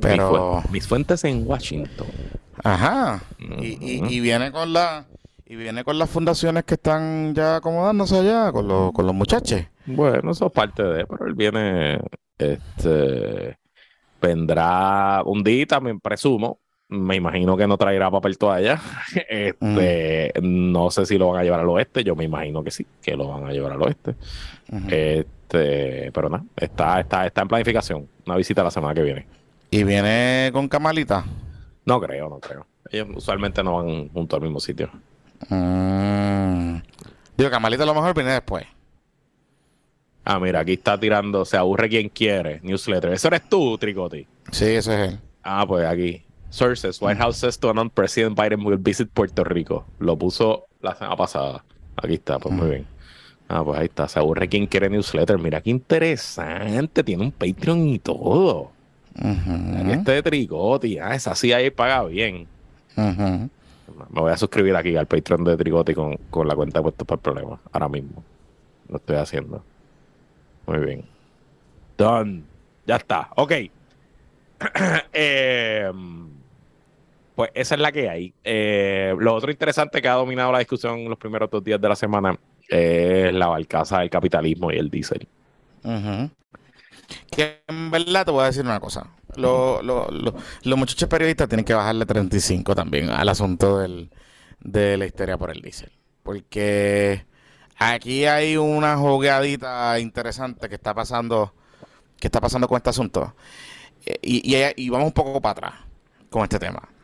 [0.00, 0.62] Pero...
[0.70, 2.06] Mis, fuentes en Washington.
[2.62, 3.22] Ajá.
[3.38, 5.06] y, viene con la...
[5.46, 9.62] Y viene con las fundaciones que están ya acomodándose allá, con los, con los muchachos.
[9.86, 11.98] Bueno, eso es parte de, pero él viene,
[12.36, 13.58] este,
[14.20, 18.80] vendrá un día, también presumo, me imagino que no traerá papel toalla.
[19.28, 22.02] Este, No sé si lo van a llevar al oeste.
[22.04, 24.14] Yo me imagino que sí, que lo van a llevar al oeste.
[24.88, 28.08] este, pero nada, está, está, está en planificación.
[28.26, 29.26] Una visita la semana que viene.
[29.70, 31.24] ¿Y viene con Camalita?
[31.84, 32.66] No creo, no creo.
[32.90, 34.90] Ellos usualmente no van junto al mismo sitio.
[35.48, 36.76] Mm.
[37.36, 38.66] Digo, Camalita a lo mejor viene después.
[40.24, 43.12] Ah, mira, aquí está tirando, se aburre quien quiere, newsletter.
[43.12, 44.26] ¿Eso eres tú, Tricoti?
[44.52, 45.20] Sí, ese es él.
[45.42, 46.22] Ah, pues aquí.
[46.50, 49.84] Sources, White House says to announce President Biden will visit Puerto Rico.
[49.98, 51.64] Lo puso la semana pasada.
[51.96, 52.86] Aquí está, pues muy bien.
[53.48, 54.08] Ah, pues ahí está.
[54.08, 55.38] Se aburre quien quiere newsletter.
[55.38, 57.02] Mira qué interesante.
[57.04, 58.70] Tiene un Patreon y todo.
[59.90, 60.98] Este de Tricoti.
[60.98, 62.46] Ah, esa sí ahí paga bien.
[62.96, 63.48] Me
[64.20, 67.16] voy a suscribir aquí al Patreon de Trigoti con, con la cuenta de puestos para
[67.16, 67.60] el problema.
[67.72, 68.22] Ahora mismo.
[68.88, 69.62] Lo estoy haciendo.
[70.66, 71.04] Muy bien.
[71.96, 72.42] Done.
[72.86, 73.28] Ya está.
[73.36, 73.52] Ok.
[75.12, 75.90] eh,
[77.38, 78.34] pues esa es la que hay.
[78.42, 81.94] Eh, lo otro interesante que ha dominado la discusión los primeros dos días de la
[81.94, 82.36] semana
[82.68, 85.28] es la barcaza del capitalismo y el diésel.
[87.30, 89.06] Que en verdad te voy a decir una cosa.
[89.36, 89.84] Los,
[90.64, 94.10] muchachos periodistas tienen que bajarle 35 también al asunto del,
[94.58, 95.92] de la histeria por el diésel.
[96.24, 97.24] Porque
[97.76, 101.54] aquí hay una jugadita interesante que está pasando,
[102.18, 103.36] que está pasando con este asunto.
[104.04, 105.74] Eh, y vamos un poco para atrás
[106.30, 106.97] con este tema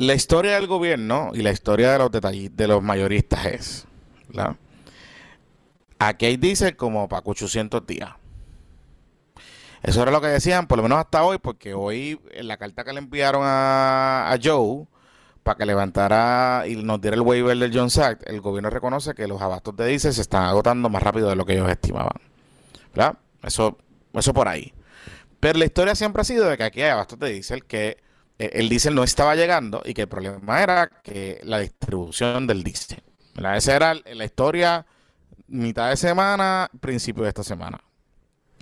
[0.00, 3.86] la historia del gobierno y la historia de los detalles de los mayoristas es,
[5.98, 8.08] Aquí hay diésel como para 800 días.
[9.82, 12.82] Eso era lo que decían, por lo menos hasta hoy, porque hoy en la carta
[12.82, 14.86] que le enviaron a, Joe
[15.42, 19.28] para que levantara y nos diera el waiver del Jones Act, el gobierno reconoce que
[19.28, 22.16] los abastos de diésel se están agotando más rápido de lo que ellos estimaban.
[22.94, 23.18] ¿Verdad?
[23.42, 23.76] Eso,
[24.14, 24.72] eso por ahí.
[25.40, 27.98] Pero la historia siempre ha sido de que aquí hay abastos de diésel que
[28.40, 33.02] el diésel no estaba llegando y que el problema era que la distribución del diésel.
[33.54, 34.86] Esa era la historia
[35.46, 37.82] mitad de semana, principio de esta semana.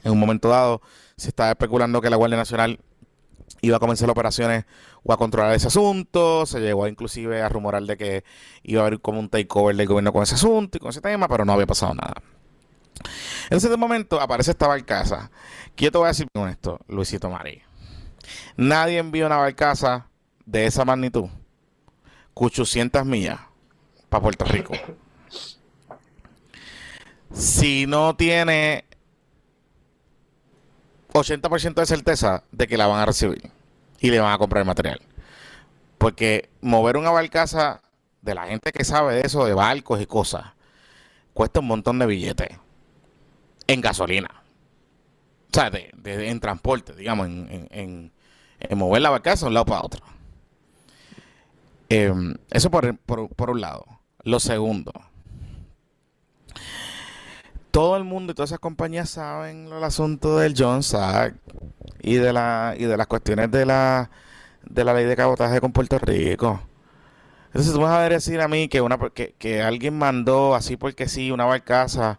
[0.02, 0.82] En un momento dado
[1.16, 2.80] se estaba especulando que la Guardia Nacional
[3.60, 4.64] iba a comenzar operaciones
[5.04, 6.44] o a controlar ese asunto.
[6.44, 8.24] Se llegó inclusive a rumorar de que
[8.64, 11.28] iba a haber como un takeover del gobierno con ese asunto y con ese tema,
[11.28, 12.22] pero no había pasado nada.
[13.50, 15.30] En ese momento aparece esta barcaza.
[15.76, 17.67] ¿Qué te voy a decir con esto, Luisito María?
[18.56, 20.06] Nadie envió una barcaza
[20.46, 21.28] de esa magnitud,
[22.34, 23.40] 800 millas,
[24.08, 24.74] para Puerto Rico.
[27.32, 28.84] Si no tiene
[31.12, 33.50] 80% de certeza de que la van a recibir
[34.00, 35.00] y le van a comprar el material.
[35.98, 37.82] Porque mover una barcaza
[38.22, 40.52] de la gente que sabe de eso, de barcos y cosas,
[41.34, 42.48] cuesta un montón de billetes
[43.66, 44.42] en gasolina.
[45.50, 48.12] O sea, de, en transporte, digamos, en,
[48.76, 50.04] mover la barcaza de un lado para otro.
[51.88, 53.86] Em, eso por, por un lado.
[54.24, 54.92] Lo segundo,
[57.70, 61.36] todo el mundo y todas esas compañías saben el asunto del Jones Act
[62.02, 64.10] y de la y de las cuestiones de la
[64.68, 66.60] de la ley de cabotaje con Puerto Rico.
[67.46, 71.08] Entonces tú vas a decir a mí que una que, que alguien mandó así porque
[71.08, 72.18] sí una barcaza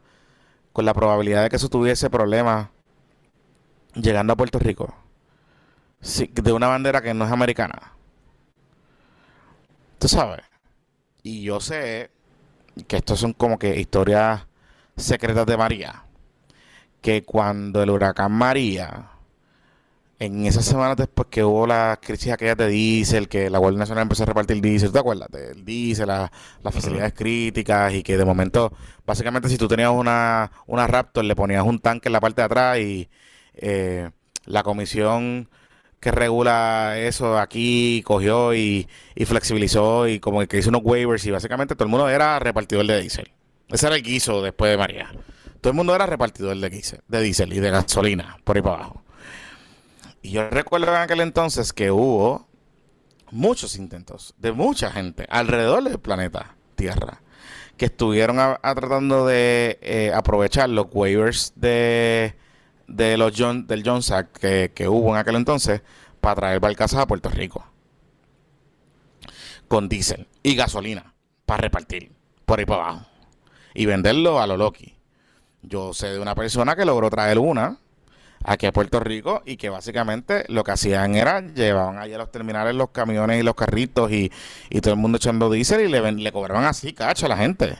[0.73, 2.69] con la probabilidad de que eso tuviese problemas
[3.95, 4.95] llegando a Puerto Rico.
[6.01, 7.93] De una bandera que no es americana.
[9.97, 10.41] Tú sabes.
[11.23, 12.09] Y yo sé
[12.87, 14.47] que estos son como que historias
[14.95, 16.05] secretas de María,
[17.01, 19.09] que cuando el huracán María,
[20.19, 24.03] en esas semanas después que hubo la crisis aquella de diésel, que la Guardia Nacional
[24.03, 25.29] empezó a repartir diésel, ¿te acuerdas?
[25.31, 26.29] Del diésel, las
[26.73, 28.71] facilidades críticas y que de momento,
[29.05, 32.45] básicamente si tú tenías una, una Raptor, le ponías un tanque en la parte de
[32.45, 33.09] atrás y
[33.53, 34.09] eh,
[34.45, 35.49] la comisión
[35.99, 41.31] que regula eso aquí cogió y, y, flexibilizó y como que hizo unos waivers y
[41.31, 43.31] básicamente todo el mundo era repartidor de diésel.
[43.67, 45.11] Ese era el guiso después de María.
[45.61, 48.75] Todo el mundo era repartidor de, diésel, de diésel y de gasolina, por ahí para
[48.75, 49.03] abajo.
[50.21, 52.47] Y yo recuerdo en aquel entonces que hubo
[53.31, 57.21] muchos intentos de mucha gente alrededor del planeta Tierra
[57.77, 62.35] que estuvieron tratando de eh, aprovechar los waivers de,
[62.89, 65.81] de los John, del John Sack que, que, hubo en aquel entonces
[66.19, 67.65] para traer barcazas a Puerto Rico
[69.67, 71.13] con diésel y gasolina
[71.45, 72.11] para repartir
[72.45, 73.05] por ahí para abajo
[73.73, 74.95] y venderlo a lo Loki.
[75.61, 77.77] Yo sé de una persona que logró traer una
[78.43, 82.31] aquí a Puerto Rico y que básicamente lo que hacían era llevaban allá a los
[82.31, 84.31] terminales los camiones y los carritos y,
[84.81, 87.77] todo el mundo echando diésel y le, le cobraban así cacho a la gente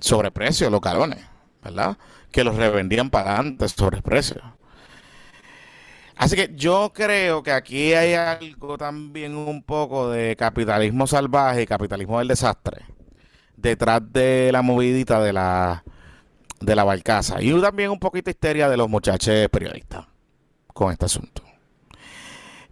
[0.00, 1.18] sobreprecio los calones,
[1.62, 1.98] ¿verdad?
[2.30, 4.42] Que los revendían para antes sobreprecio.
[6.16, 11.66] Así que yo creo que aquí hay algo también un poco de capitalismo salvaje y
[11.66, 12.84] capitalismo del desastre
[13.56, 15.82] detrás de la movidita de la,
[16.60, 17.40] de la barcaza.
[17.40, 20.06] Y también un poquito de histeria de los muchachos periodistas
[20.74, 21.42] con este asunto.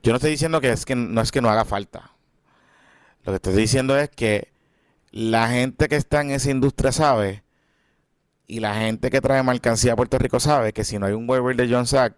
[0.02, 2.12] Yo no estoy diciendo que, es que no es que no haga falta.
[3.24, 4.52] Lo que estoy diciendo es que
[5.10, 7.42] la gente que está en esa industria sabe
[8.48, 11.28] y la gente que trae mercancía a Puerto Rico sabe que si no hay un
[11.28, 12.16] waiver de John Sack,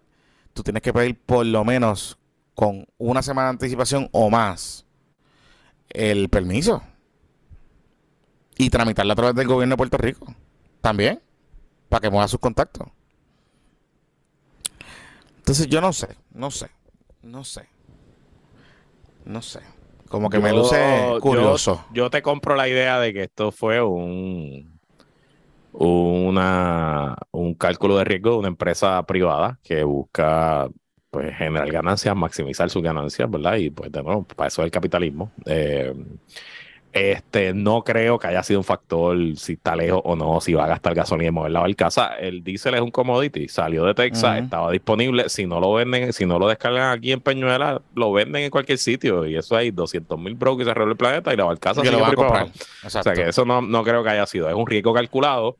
[0.54, 2.18] tú tienes que pedir por lo menos
[2.54, 4.86] con una semana de anticipación o más
[5.88, 6.82] el permiso
[8.56, 10.34] y tramitarla a través del gobierno de Puerto Rico.
[10.80, 11.20] También.
[11.88, 12.86] Para que mueva sus contactos.
[15.38, 16.70] Entonces yo no sé, no sé,
[17.22, 17.68] no sé.
[19.24, 19.60] No sé.
[20.08, 20.78] Como que me luce
[21.20, 21.84] curioso.
[21.92, 24.69] Yo, te compro la idea de que esto fue un
[25.72, 30.68] una, un cálculo de riesgo de una empresa privada que busca
[31.10, 33.56] pues generar ganancias, maximizar sus ganancias, ¿verdad?
[33.56, 35.32] Y pues de nuevo, para eso es el capitalismo.
[35.46, 35.92] Eh,
[36.92, 40.64] este, no creo que haya sido un factor si está lejos o no, si va
[40.64, 42.16] a gastar gasolina y mover la barcaza.
[42.18, 45.28] El diésel es un commodity, salió de Texas, estaba disponible.
[45.28, 48.78] Si no lo venden, si no lo descargan aquí en Peñuela, lo venden en cualquier
[48.78, 49.24] sitio.
[49.24, 52.08] Y eso hay 200 mil brokers alrededor del planeta y la barcaza se lo va
[52.08, 52.48] a comprar.
[52.84, 54.48] O sea que eso no, no creo que haya sido.
[54.48, 55.56] Es un riesgo calculado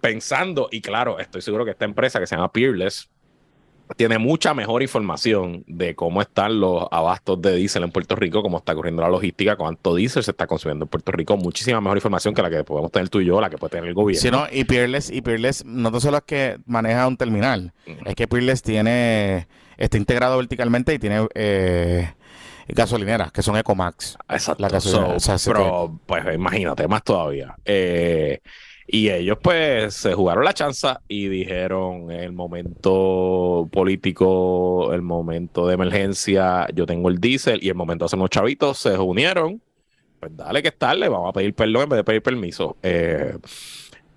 [0.00, 3.08] pensando, y claro, estoy seguro que esta empresa que se llama Peerless
[3.96, 8.58] tiene mucha mejor información de cómo están los abastos de diésel en Puerto Rico, cómo
[8.58, 11.36] está corriendo la logística, cuánto diésel se está consumiendo en Puerto Rico.
[11.36, 13.88] Muchísima mejor información que la que podemos tener tú y yo, la que puede tener
[13.88, 14.20] el gobierno.
[14.20, 17.72] Sí, no, y Peerless, y Peerless no solo es que maneja un terminal,
[18.04, 22.12] es que Peerless tiene, está integrado verticalmente y tiene eh,
[22.68, 24.16] gasolineras, que son Ecomax.
[24.28, 24.68] Exacto.
[25.46, 27.56] pero, pues imagínate, más todavía.
[27.64, 28.40] Eh,
[28.90, 35.74] y ellos pues se jugaron la chanza y dijeron el momento político, el momento de
[35.74, 39.60] emergencia, yo tengo el diésel y el momento de hacer unos chavitos se unieron.
[40.18, 42.78] Pues dale que es tarde, vamos a pedir perdón en vez de pedir permiso.
[42.82, 43.36] Eh,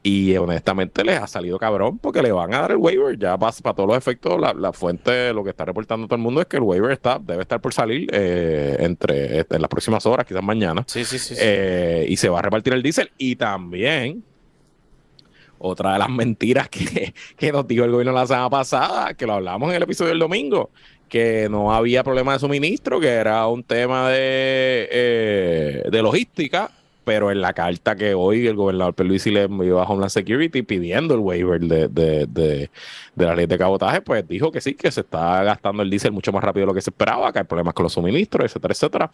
[0.03, 3.19] y honestamente les ha salido cabrón porque le van a dar el waiver.
[3.19, 6.39] Ya para, para todos los efectos, la, fuente, lo que está reportando todo el mundo
[6.39, 10.25] es que el waiver está, debe estar por salir eh, entre en las próximas horas,
[10.25, 10.85] quizás mañana.
[10.87, 11.35] Sí, sí, sí.
[11.37, 13.11] Eh, y se va a repartir el diésel.
[13.17, 14.30] Y también
[15.61, 19.33] otra de las mentiras que, que nos dijo el gobierno la semana pasada, que lo
[19.33, 20.71] hablamos en el episodio del domingo,
[21.07, 26.71] que no había problema de suministro, que era un tema de, eh, de logística,
[27.03, 31.15] pero en la carta que hoy el gobernador Perluisi le envió a Homeland Security pidiendo
[31.15, 32.69] el waiver de, de, de,
[33.15, 36.11] de, la ley de cabotaje, pues dijo que sí, que se está gastando el diésel
[36.11, 38.71] mucho más rápido de lo que se esperaba, que hay problemas con los suministros, etcétera,
[38.73, 39.11] etcétera.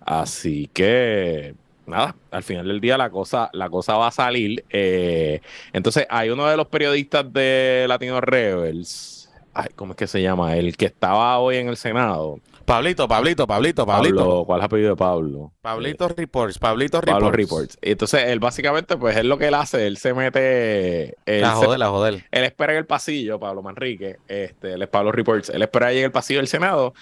[0.00, 1.54] Así que
[1.90, 4.64] nada, al final del día la cosa, la cosa va a salir.
[4.70, 5.40] Eh,
[5.72, 10.56] entonces, hay uno de los periodistas de Latino Rebels, ay, ¿cómo es que se llama?
[10.56, 12.38] El que estaba hoy en el Senado.
[12.64, 14.44] Pablito, Pablito, Pablito, Pablito.
[14.44, 15.52] ¿Cuál es el apellido de Pablo?
[15.60, 17.20] Pablito Reports, Pablito Reports.
[17.20, 17.78] Pablo Reports.
[17.82, 21.16] Entonces, él básicamente, pues es lo que él hace, él se mete.
[21.26, 22.24] la joder, la joder.
[22.30, 25.98] Él espera en el pasillo, Pablo Manrique, este, él es Pablo Reports, él espera ahí
[25.98, 26.94] en el pasillo del Senado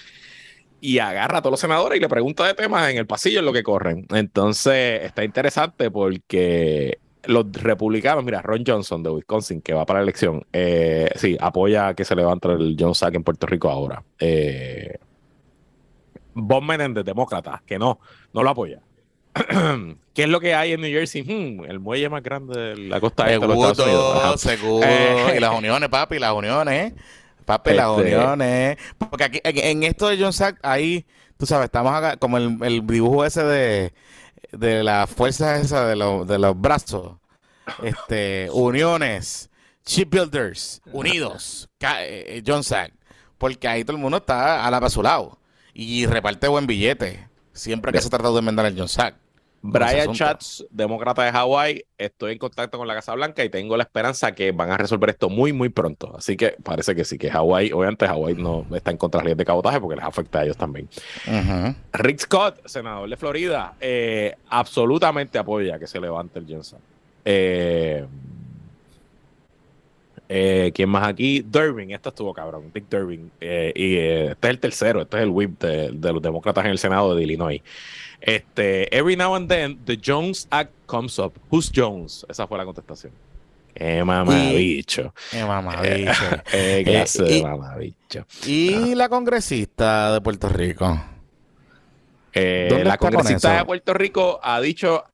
[0.81, 3.45] y agarra a todos los senadores y le pregunta de temas en el pasillo en
[3.45, 4.07] lo que corren.
[4.11, 10.05] Entonces, está interesante porque los republicanos, mira, Ron Johnson de Wisconsin, que va para la
[10.05, 14.03] elección, eh, sí, apoya que se levante el John Sack en Puerto Rico ahora.
[14.19, 14.99] Eh,
[16.35, 17.99] Bob Menendez, demócrata, que no,
[18.33, 18.81] no lo apoya.
[20.15, 21.23] ¿Qué es lo que hay en New Jersey?
[21.23, 25.57] Hmm, el muelle más grande de la costa de los Estados Seguro, eh, y las
[25.57, 26.95] uniones, papi, las uniones.
[27.49, 28.77] Papi, las este, uniones.
[28.99, 31.07] Porque aquí, en esto de John Sack, ahí,
[31.39, 33.95] tú sabes, estamos acá, como el, el dibujo ese de,
[34.53, 35.95] de la fuerza esa de,
[36.27, 37.17] de los brazos.
[37.83, 39.49] Este, uniones,
[39.87, 42.93] shipbuilders, unidos, eh, eh, John Sack.
[43.39, 45.39] Porque ahí todo el mundo está a la para su lado.
[45.73, 47.29] Y reparte buen billete.
[47.55, 49.15] Siempre que se trata de enmendar el John Sack.
[49.61, 53.83] Brian Chats, demócrata de Hawái, estoy en contacto con la Casa Blanca y tengo la
[53.83, 56.15] esperanza que van a resolver esto muy, muy pronto.
[56.17, 59.27] Así que parece que sí, que Hawái, obviamente Hawái no está en contra de las
[59.27, 60.89] leyes de cabotaje porque les afecta a ellos también.
[61.93, 66.79] Rick Scott, senador de Florida, eh, absolutamente apoya que se levante el Johnson.
[67.25, 68.07] Eh,
[70.29, 71.41] eh, ¿Quién más aquí?
[71.41, 73.31] Durbin, esto estuvo cabrón, Dick Durbin.
[73.41, 76.79] y este es el tercero, este es el whip de, de los demócratas en el
[76.79, 77.61] Senado de Illinois.
[78.21, 81.33] Este, every now and then, the Jones Act comes up.
[81.51, 82.27] Who's Jones?
[82.29, 83.13] Esa fue la contestación.
[83.75, 85.15] Qué mamabicho.
[85.31, 86.43] Qué mamabicho.
[86.51, 88.27] Qué clase de mamabicho.
[88.45, 91.01] ¿Y la congresista de Puerto Rico?
[92.33, 95.05] Eh, la congresista de Puerto Rico ha dicho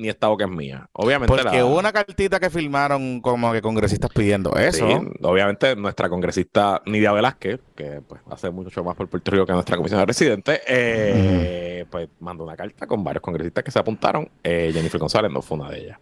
[0.00, 0.88] ni esta boca es mía.
[0.92, 1.34] Obviamente.
[1.34, 4.86] Porque hubo una cartita que firmaron como que congresistas pidiendo eso.
[5.22, 9.76] obviamente nuestra congresista Nidia Velázquez, que pues hace mucho más por Puerto Rico que nuestra
[9.76, 14.28] comisión de residentes, eh, pues mandó una carta con varios congresistas que se apuntaron.
[14.42, 15.98] Eh, Jennifer González no fue una de ellas.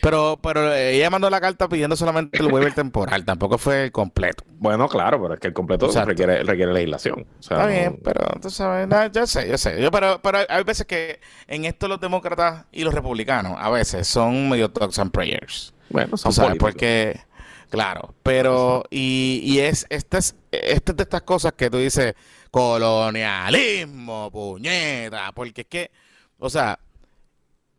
[0.00, 4.42] Pero, pero ella mandó la carta pidiendo solamente el waiver temporal, tampoco fue el completo.
[4.58, 7.26] Bueno, claro, pero es que el completo requiere, requiere legislación.
[7.40, 9.80] Está bien, pero tú sabes, yo sé, yo sé.
[9.80, 14.06] Yo, pero, pero hay veces que en esto los demócratas y los republicanos a veces
[14.06, 15.72] son medio talks and prayers.
[15.90, 17.20] Bueno, son sabes, porque,
[17.70, 22.14] claro, pero, y, y es, este es, este de estas cosas que tú dices,
[22.50, 25.90] colonialismo, puñeta, porque es que,
[26.38, 26.78] o sea,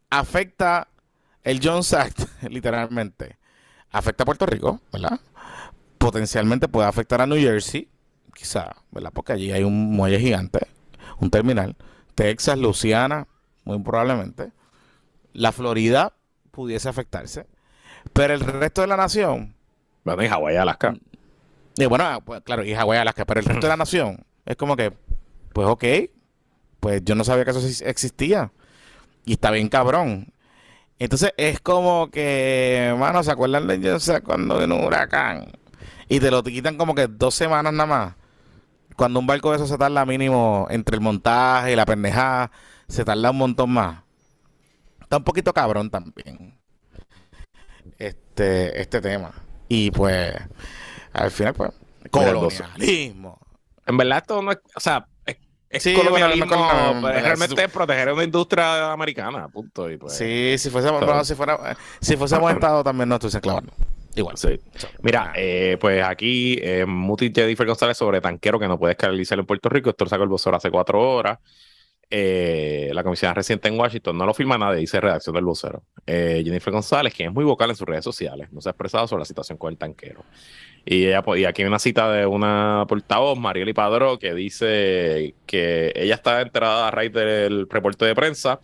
[0.09, 0.87] afecta
[1.43, 3.37] el Jones Act, literalmente,
[3.91, 5.19] afecta a Puerto Rico, ¿verdad?
[5.97, 7.87] Potencialmente puede afectar a New Jersey,
[8.33, 9.11] quizá, ¿verdad?
[9.13, 10.67] Porque allí hay un muelle gigante,
[11.19, 11.75] un terminal.
[12.15, 13.27] Texas, Luciana,
[13.63, 14.51] muy probablemente.
[15.33, 16.13] La Florida
[16.51, 17.47] pudiese afectarse.
[18.13, 19.55] Pero el resto de la nación.
[20.03, 20.95] Bueno, y Hawái, Alaska.
[21.75, 23.25] Y bueno, pues, claro, y Hawái, Alaska.
[23.25, 24.93] Pero el resto de la nación es como que,
[25.53, 25.83] pues ok,
[26.79, 28.51] pues yo no sabía que eso existía.
[29.25, 30.33] Y está bien cabrón.
[30.99, 35.51] Entonces es como que, mano, ¿se acuerdan de yo sé cuando vino un huracán?
[36.07, 38.15] Y te lo quitan como que dos semanas nada más.
[38.95, 42.51] Cuando un barco de eso se tarda mínimo entre el montaje y la pendejada,
[42.87, 44.02] se tarda un montón más.
[45.13, 46.57] Está un poquito cabrón también.
[47.99, 49.31] Este, este tema.
[49.69, 50.33] Y pues,
[51.11, 51.69] al final, pues,
[52.09, 53.39] Colonialismo.
[53.85, 54.57] En verdad, esto no es.
[54.75, 55.05] O sea,
[55.69, 59.87] es colonialismo, realmente es proteger una industria americana, punto.
[59.91, 63.71] Y pues, sí, si fuésemos, si fuera, si fuésemos Estado también no estuviesen clavando.
[64.15, 64.35] Igual.
[64.35, 64.59] Sí.
[65.03, 69.45] Mira, eh, pues aquí eh, Muti Jennifer González sobre tanquero que no puede escalarizar en
[69.45, 69.91] Puerto Rico.
[69.91, 71.37] Esto lo sacó el vocero hace cuatro horas.
[72.09, 75.83] Eh, la comisión reciente en Washington no lo firma nadie, dice redacción del vocero.
[76.05, 79.07] Eh, Jennifer González, quien es muy vocal en sus redes sociales, no se ha expresado
[79.07, 80.23] sobre la situación con el tanquero.
[80.85, 85.91] Y, ella, y aquí hay una cita de una portavoz, Marieli Padró, que dice que
[85.95, 88.59] ella está enterada a raíz del reporte de prensa.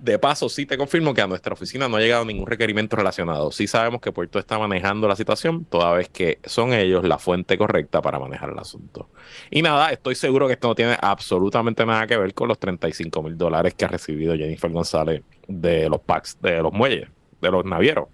[0.00, 3.52] De paso, sí te confirmo que a nuestra oficina no ha llegado ningún requerimiento relacionado.
[3.52, 7.58] Sí sabemos que Puerto está manejando la situación, toda vez que son ellos la fuente
[7.58, 9.10] correcta para manejar el asunto.
[9.50, 13.22] Y nada, estoy seguro que esto no tiene absolutamente nada que ver con los 35
[13.22, 17.08] mil dólares que ha recibido Jennifer González de los packs, de los muelles,
[17.42, 18.08] de los navieros.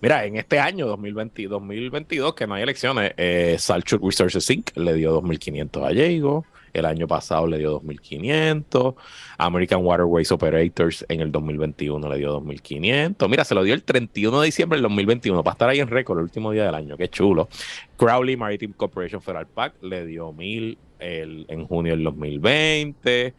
[0.00, 4.70] Mira, en este año 2020, 2022, que no hay elecciones, eh, Salchuk Resources Inc.
[4.76, 6.46] le dio 2.500 a Diego.
[6.72, 8.94] El año pasado le dio 2.500.
[9.38, 13.28] American Waterways Operators en el 2021 le dio 2.500.
[13.28, 16.18] Mira, se lo dio el 31 de diciembre del 2021 para estar ahí en récord
[16.18, 16.96] el último día del año.
[16.96, 17.48] Qué chulo.
[17.96, 23.34] Crowley Maritime Corporation Federal Pack le dio 1.000 en junio del 2020.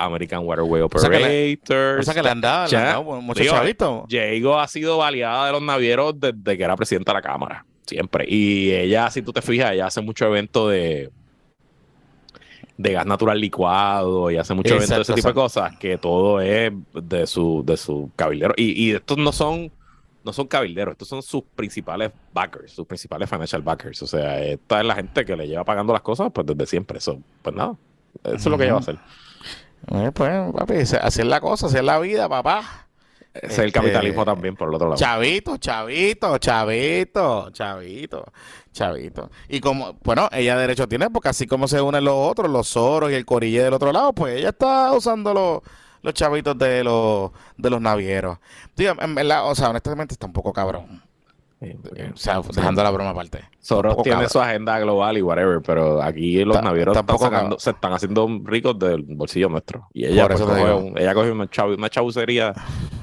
[0.00, 2.00] American Waterway Operators.
[2.00, 4.08] O sea que le, han dado, muchos chavitos.
[4.08, 8.24] Diego ha sido baleada de los navieros desde que era presidenta de la Cámara, siempre.
[8.26, 11.10] Y ella, si tú te fijas, ella hace mucho evento de,
[12.80, 16.40] de gas natural licuado y hace mucho evento de ese tipo de cosas, que todo
[16.40, 18.54] es de su, de su cabildero.
[18.56, 19.70] Y, y estos no son,
[20.24, 24.02] no son cabilderos, estos son sus principales backers, sus principales financial backers.
[24.02, 26.98] O sea, esta es la gente que le lleva pagando las cosas pues desde siempre.
[26.98, 27.76] Eso, pues nada,
[28.24, 28.98] eso es lo que ella va a hacer.
[29.92, 32.86] Eh, pues, papi, hacer la cosa, hacer la vida, papá.
[33.32, 34.98] Es el capitalismo este, también, por el otro lado.
[34.98, 38.24] Chavito, chavito, chavito, chavito,
[38.72, 39.30] chavito.
[39.48, 43.10] Y como, bueno, ella derecho tiene, porque así como se unen los otros, los oros
[43.10, 45.60] y el corille del otro lado, pues ella está usando los,
[46.02, 48.38] los chavitos de los, de los navieros.
[48.76, 51.02] Digo, en verdad, o sea, honestamente está un poco cabrón.
[51.62, 53.44] O sea, dejando la broma aparte.
[53.60, 56.96] Soros tiene su agenda global y whatever, pero aquí los navieros
[57.58, 59.86] se están haciendo ricos del bolsillo nuestro.
[59.92, 62.54] Y ella, pues, cogió, ella cogió una, una chabucería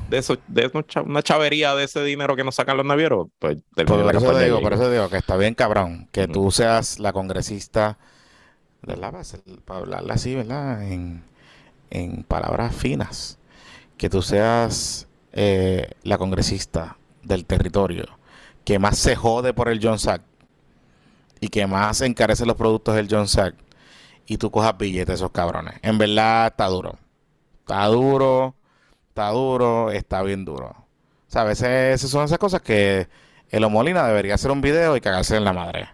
[0.09, 0.71] de eso, de
[1.05, 3.27] una chavería de ese dinero que nos sacan los navieros.
[3.39, 7.13] Pues por, eso digo, por eso digo que está bien cabrón que tú seas la
[7.13, 7.97] congresista
[8.81, 10.83] de la base, para hablarla así, ¿verdad?
[10.83, 11.23] En,
[11.89, 13.39] en palabras finas.
[13.97, 18.05] Que tú seas eh, la congresista del territorio
[18.67, 20.21] que más se jode por el John Sack
[21.39, 23.55] y que más encarece los productos del John Sack
[24.25, 25.75] y tú cojas billetes de esos cabrones.
[25.83, 26.97] En verdad está duro.
[27.59, 28.55] Está duro,
[29.17, 30.67] está duro, está bien duro.
[30.67, 33.07] O sea, a veces son esas cosas que
[33.49, 35.89] el Molina debería hacer un video y cagarse en la madre.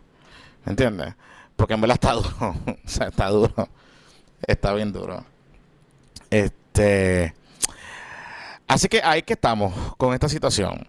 [0.65, 1.15] ¿Me entiendes?
[1.55, 2.55] Porque en verdad está duro.
[2.67, 3.69] o sea, está duro.
[4.45, 5.23] Está bien duro.
[6.29, 7.33] Este.
[8.67, 10.85] Así que ahí que estamos con esta situación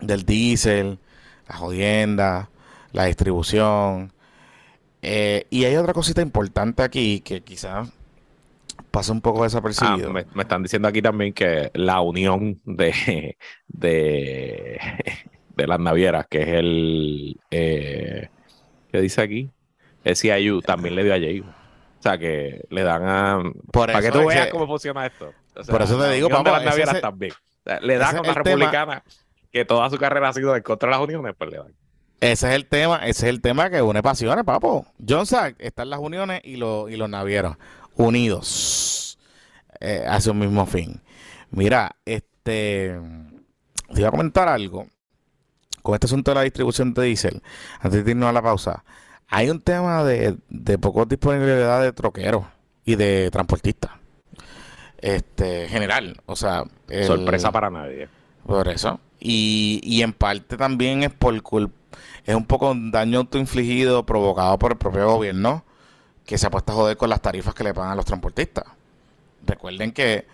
[0.00, 0.98] del diésel,
[1.46, 2.48] la jodienda,
[2.92, 4.14] la distribución.
[5.02, 7.90] Eh, y hay otra cosita importante aquí que quizás
[8.90, 10.10] pasa un poco desapercibido.
[10.10, 13.36] Ah, me, están diciendo aquí también que la unión de,
[13.68, 14.80] de,
[15.56, 17.40] de las navieras, que es el...
[17.50, 18.28] Eh,
[18.90, 19.50] ¿Qué dice aquí?
[20.02, 21.40] El CIU también le dio a Jay.
[21.40, 23.42] O sea, que le dan a...
[23.72, 25.32] para que tú veas cómo funciona esto.
[25.68, 27.32] por eso te digo, papá, las navieras también.
[27.82, 29.02] le dan a la republicana
[29.52, 31.74] que toda su carrera ha sido en contra de las uniones, pues le dan.
[32.20, 34.86] Ese es el tema, ese es el tema que une pasiones, papo.
[35.06, 37.56] John Sack están las uniones y, los y los navieros
[38.00, 39.18] unidos
[39.80, 41.00] eh, hacia un mismo fin.
[41.50, 42.98] Mira, este
[43.92, 44.86] te iba a comentar algo
[45.82, 47.42] con este asunto de la distribución de diésel,
[47.80, 48.84] antes de irnos a la pausa.
[49.28, 52.44] Hay un tema de, de poco disponibilidad de troqueros
[52.84, 53.92] y de transportistas.
[54.98, 56.64] Este, general, o sea.
[57.06, 58.08] Sorpresa para nadie.
[58.44, 59.00] Por eso.
[59.18, 61.74] Y, y en parte también es por culpa,
[62.24, 65.64] es un poco un daño autoinfligido provocado por el propio gobierno
[66.30, 68.64] que se ha puesto a joder con las tarifas que le pagan a los transportistas.
[69.44, 70.28] Recuerden que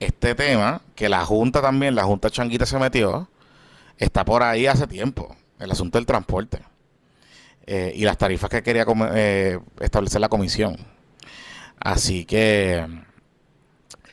[0.00, 3.28] este tema, que la Junta también, la Junta Changuita se metió,
[3.96, 6.64] está por ahí hace tiempo, el asunto del transporte.
[7.64, 8.84] Eh, y las tarifas que quería
[9.14, 10.78] eh, establecer la comisión.
[11.78, 12.84] Así que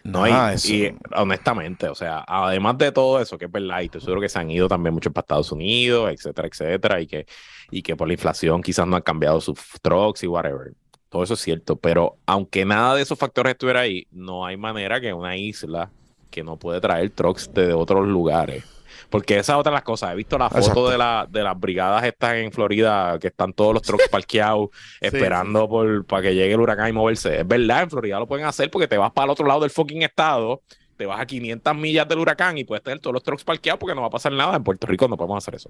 [0.04, 4.22] no, y, honestamente, o sea, además de todo eso, que es verdad, y estoy seguro
[4.22, 7.26] que se han ido también muchos para Estados Unidos, etcétera, etcétera, y que,
[7.72, 10.74] y que por la inflación quizás no han cambiado sus trucks y whatever.
[11.14, 15.00] Todo eso es cierto, pero aunque nada de esos factores estuviera ahí, no hay manera
[15.00, 15.92] que una isla
[16.32, 18.64] que no puede traer trucks de otros lugares
[19.12, 20.12] Porque esa es otra de las cosas.
[20.12, 23.76] He visto la foto de, la, de las brigadas estas en Florida, que están todos
[23.76, 27.42] los trucks parqueados esperando por para que llegue el huracán y moverse.
[27.42, 29.70] Es verdad, en Florida lo pueden hacer porque te vas para el otro lado del
[29.70, 30.64] fucking estado,
[30.98, 33.94] te vas a 500 millas del huracán y puedes tener todos los trucks parqueados porque
[33.94, 34.56] no va a pasar nada.
[34.56, 35.70] En Puerto Rico no podemos hacer eso.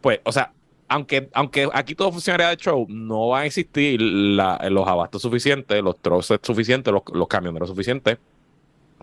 [0.00, 0.52] Pues, o sea,
[0.94, 5.98] aunque, aunque aquí todo funcionaría de show, no va a existir los abastos suficientes, los
[5.98, 8.18] troces suficientes, los, los camioneros suficientes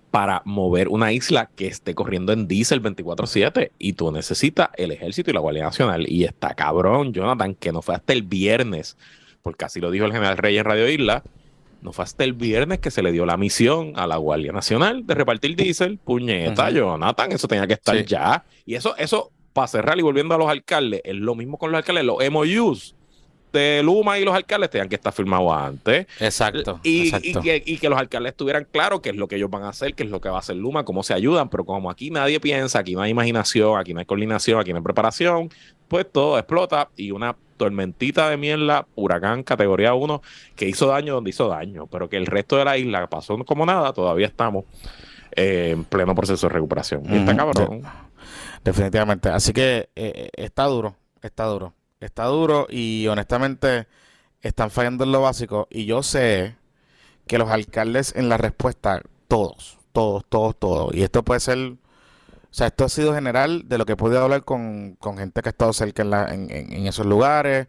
[0.10, 5.32] para mover una isla que esté corriendo en diésel 24/7 y tú necesitas el ejército
[5.32, 6.06] y la Guardia Nacional.
[6.10, 8.96] Y está cabrón, Jonathan, que no fue hasta el viernes,
[9.42, 11.24] porque así lo dijo el general Rey en Radio Isla,
[11.82, 15.06] no fue hasta el viernes que se le dio la misión a la Guardia Nacional
[15.06, 15.98] de repartir diésel.
[15.98, 18.46] Puñeta, Jonathan, eso tenía que estar ya.
[18.66, 21.78] Y eso, eso, para cerrar y volviendo a los alcaldes, es lo mismo con los
[21.78, 22.95] alcaldes, los MOUs
[23.52, 26.08] de Luma y los alcaldes tenían que estar firmados antes.
[26.20, 27.12] Exacto y,
[27.78, 30.10] que, los alcaldes estuvieran claros qué es lo que ellos van a hacer, qué es
[30.10, 32.93] lo que va a hacer Luma, cómo se ayudan, pero como aquí nadie piensa, aquí
[32.93, 35.49] no hay imaginación, aquí no hay coordinación, aquí no hay preparación,
[35.88, 40.22] pues todo explota y una tormentita de mierda, huracán categoría 1,
[40.56, 43.66] que hizo daño donde hizo daño, pero que el resto de la isla pasó como
[43.66, 44.66] nada, todavía estamos
[45.36, 47.04] eh, en pleno proceso de recuperación.
[47.10, 47.84] y está cabrón.
[48.64, 49.30] Definitivamente.
[49.30, 51.74] Así que eh, eh, está duro, está duro.
[52.00, 53.88] Está duro y honestamente
[54.42, 55.68] están fallando en lo básico.
[55.70, 56.56] Y yo sé
[57.28, 60.96] que los alcaldes en la respuesta, todos, todos, todos, todos.
[60.96, 61.78] Y esto puede ser, o
[62.50, 65.52] sea, esto ha sido general de lo que he podido hablar con, gente que ha
[65.52, 67.68] estado cerca en, en, esos lugares,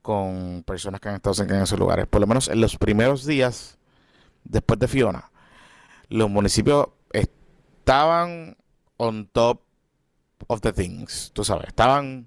[0.00, 2.06] con personas que han estado cerca en esos lugares.
[2.06, 3.78] Por lo menos en los primeros días
[4.44, 5.30] después de Fiona,
[6.08, 6.88] los municipios
[7.92, 8.56] estaban
[8.96, 9.60] on top
[10.46, 12.26] of the things, tú sabes, estaban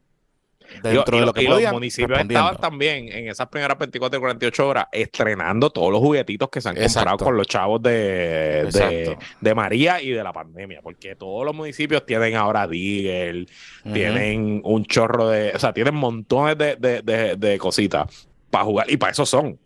[0.82, 4.68] dentro de lo que y los municipios estaban también en esas primeras 24 y 48
[4.68, 10.02] horas estrenando todos los juguetitos que se han comprado con los chavos de, de, María
[10.02, 13.48] y de la pandemia, porque todos los municipios tienen ahora Digger,
[13.92, 19.12] tienen un chorro de, o sea, tienen montones de, de cositas para jugar y para
[19.12, 19.60] eso son.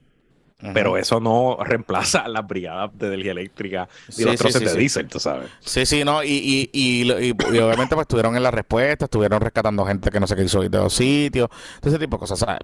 [0.73, 3.87] Pero eso no reemplaza las brigadas de energía eléctrica
[4.17, 5.49] y los troces de diésel, tú sabes.
[5.61, 10.19] Sí, sí, no, y, y, obviamente pues estuvieron en la respuesta, estuvieron rescatando gente que
[10.19, 11.49] no se quiso ir de los sitios,
[11.79, 12.59] todo ese tipo de cosas, ¿sabes?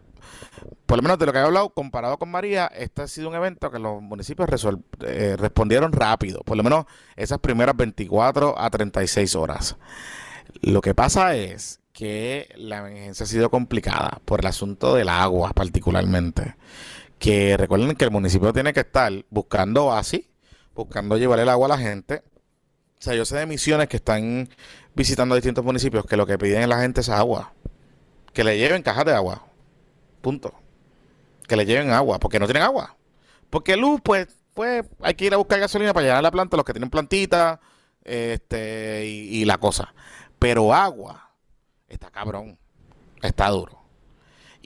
[0.86, 3.36] Por lo menos de lo que he hablado, comparado con María, este ha sido un
[3.36, 4.50] evento que los municipios
[5.02, 6.86] eh, respondieron rápido, por lo menos
[7.16, 9.78] esas primeras 24 a 36 horas.
[10.62, 15.54] Lo que pasa es que la emergencia ha sido complicada por el asunto del agua
[15.54, 16.56] particularmente
[17.20, 20.30] que recuerden que el municipio tiene que estar buscando así,
[20.74, 22.24] buscando llevar el agua a la gente.
[23.00, 24.50] O sea, yo sé de misiones que están
[24.96, 27.54] visitando distintos municipios que lo que piden a la gente es agua.
[28.34, 29.46] Que le lleven cajas de agua.
[30.22, 30.54] Punto.
[31.48, 32.98] Que le lleven agua, porque no tienen agua.
[33.50, 36.66] Porque luz, pues, pues hay que ir a buscar gasolina para llenar la planta, los
[36.66, 37.60] que tienen plantita,
[38.04, 39.94] este, y, y la cosa.
[40.40, 41.32] Pero agua,
[41.88, 42.58] está cabrón,
[43.22, 43.85] está duro.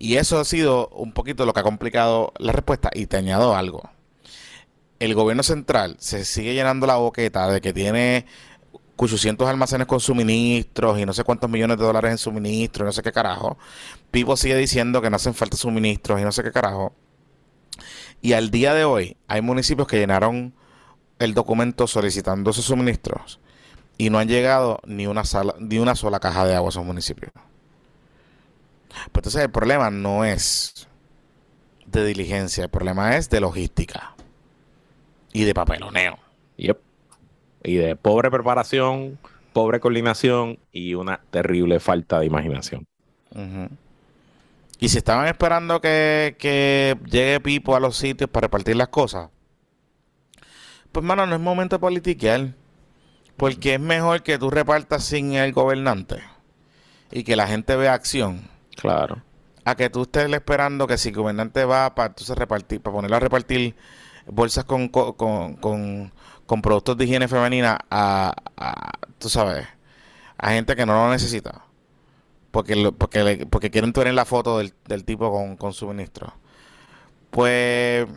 [0.01, 2.89] Y eso ha sido un poquito lo que ha complicado la respuesta.
[2.93, 3.89] Y te añado algo.
[4.97, 8.25] El gobierno central se sigue llenando la boqueta de que tiene
[8.95, 13.01] 800 almacenes con suministros y no sé cuántos millones de dólares en suministros no sé
[13.01, 13.57] qué carajo.
[14.09, 16.93] Pipo sigue diciendo que no hacen falta suministros y no sé qué carajo.
[18.21, 20.53] Y al día de hoy hay municipios que llenaron
[21.19, 23.41] el documento solicitando esos suministros
[23.97, 26.85] y no han llegado ni una, sala, ni una sola caja de agua a esos
[26.85, 27.33] municipios.
[28.89, 30.87] Pues entonces el problema no es
[31.85, 34.15] de diligencia, el problema es de logística
[35.33, 36.17] y de papeloneo.
[36.57, 39.19] Y de pobre preparación,
[39.53, 42.85] pobre coordinación y una terrible falta de imaginación.
[44.79, 49.29] Y si estaban esperando que, que, llegue Pipo a los sitios para repartir las cosas,
[50.91, 52.53] pues mano, no es momento de politiquear.
[53.37, 56.21] Porque es mejor que tú repartas sin el gobernante
[57.09, 58.41] y que la gente vea acción
[58.79, 59.21] Claro.
[59.65, 63.17] A que tú estés esperando que si el gobernante va para entonces repartir, para ponerlo
[63.17, 63.75] a repartir
[64.25, 68.33] bolsas con, con, con, productos de higiene femenina a,
[69.17, 69.67] tú sabes,
[70.37, 71.63] a gente que no lo necesita.
[72.51, 76.33] Porque, porque, porque quieren tener la foto del, del tipo con, con suministro.
[77.29, 78.07] Pues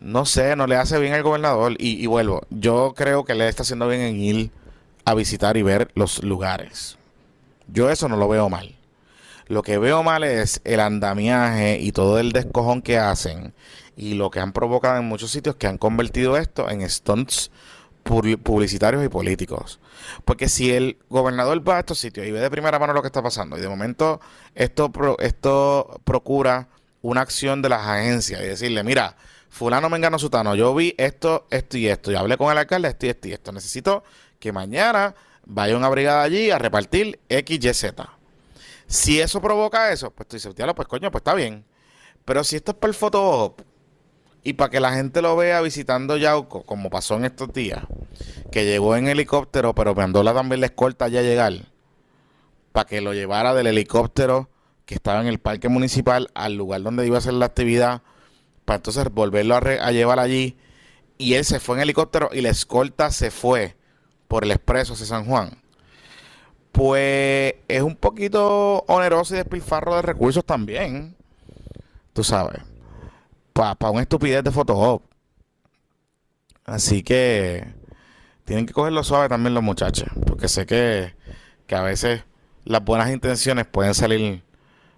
[0.00, 1.76] no sé, no le hace bien al gobernador.
[1.78, 4.50] Y, y, vuelvo, yo creo que le está haciendo bien en ir
[5.04, 6.98] a visitar y ver los lugares.
[7.68, 8.77] Yo eso no lo veo mal.
[9.48, 13.54] Lo que veo mal es el andamiaje y todo el descojón que hacen
[13.96, 17.50] y lo que han provocado en muchos sitios que han convertido esto en stunts
[18.02, 19.80] publicitarios y políticos.
[20.24, 23.08] Porque si el gobernador va a estos sitios y ve de primera mano lo que
[23.08, 24.20] está pasando y de momento
[24.54, 26.68] esto, esto procura
[27.02, 29.16] una acción de las agencias y decirle, mira,
[29.48, 33.06] fulano, mengano, sutano, yo vi esto, esto y esto, y hablé con el alcalde, esto
[33.06, 33.52] y esto y esto.
[33.52, 34.04] Necesito
[34.38, 38.17] que mañana vaya una brigada allí a repartir X, Y, Z.
[38.88, 41.64] Si eso provoca eso, pues tú dices, pues coño, pues está bien.
[42.24, 43.52] Pero si esto es para el
[44.42, 47.84] y para que la gente lo vea visitando Yauco, como pasó en estos días,
[48.50, 51.52] que llegó en helicóptero, pero mandó también la escolta ya llegar,
[52.72, 54.48] para que lo llevara del helicóptero
[54.86, 58.00] que estaba en el parque municipal al lugar donde iba a hacer la actividad,
[58.64, 60.56] para entonces volverlo a, a llevar allí.
[61.18, 63.76] Y él se fue en helicóptero y la escolta se fue
[64.28, 65.60] por el expreso hacia San Juan.
[66.78, 71.16] Pues es un poquito oneroso y despilfarro de recursos también.
[72.12, 72.62] Tú sabes.
[73.52, 75.02] Para una estupidez de Photoshop.
[76.64, 77.66] Así que
[78.44, 80.08] tienen que cogerlo suave también los muchachos.
[80.24, 81.16] Porque sé que,
[81.66, 82.22] que a veces
[82.64, 84.44] las buenas intenciones pueden salir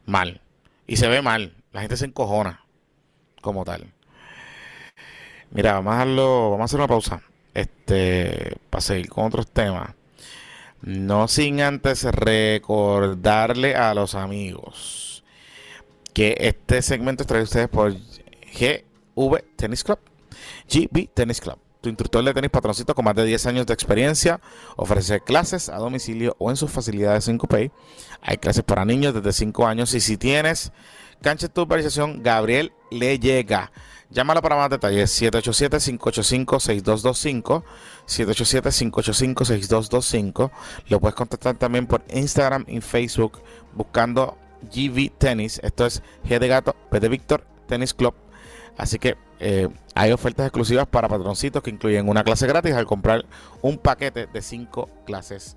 [0.05, 0.43] mal.
[0.87, 1.57] Y se ve mal.
[1.73, 2.63] La gente se encojona
[3.41, 3.91] como tal.
[5.51, 7.23] Mira, vamos a, darlo, vamos a hacer una pausa.
[7.55, 9.95] Este, para seguir con otros temas.
[10.83, 15.25] No sin antes recordarle a los amigos
[16.15, 19.99] que este segmento es traído ustedes por GV Tennis Club,
[20.69, 21.59] GB Tennis Club.
[21.81, 24.41] Tu instructor de tenis patroncito con más de 10 años de experiencia
[24.77, 27.71] ofrece clases a domicilio o en sus facilidades sin Pay.
[28.21, 30.73] Hay clases para niños desde 5 años y si tienes
[31.23, 33.73] cancha de tu urbanización, Gabriel le llega.
[34.11, 37.63] Llámalo para más detalles, 787-585-6225,
[38.07, 40.51] 787-585-6225.
[40.89, 43.41] Lo puedes contactar también por Instagram y Facebook
[43.73, 45.61] buscando GV Tennis.
[45.63, 48.15] Esto es G de Gato, P de Víctor, Tennis Club.
[48.77, 53.25] Así que eh, hay ofertas exclusivas para patroncitos que incluyen una clase gratis al comprar
[53.63, 55.57] un paquete de 5 clases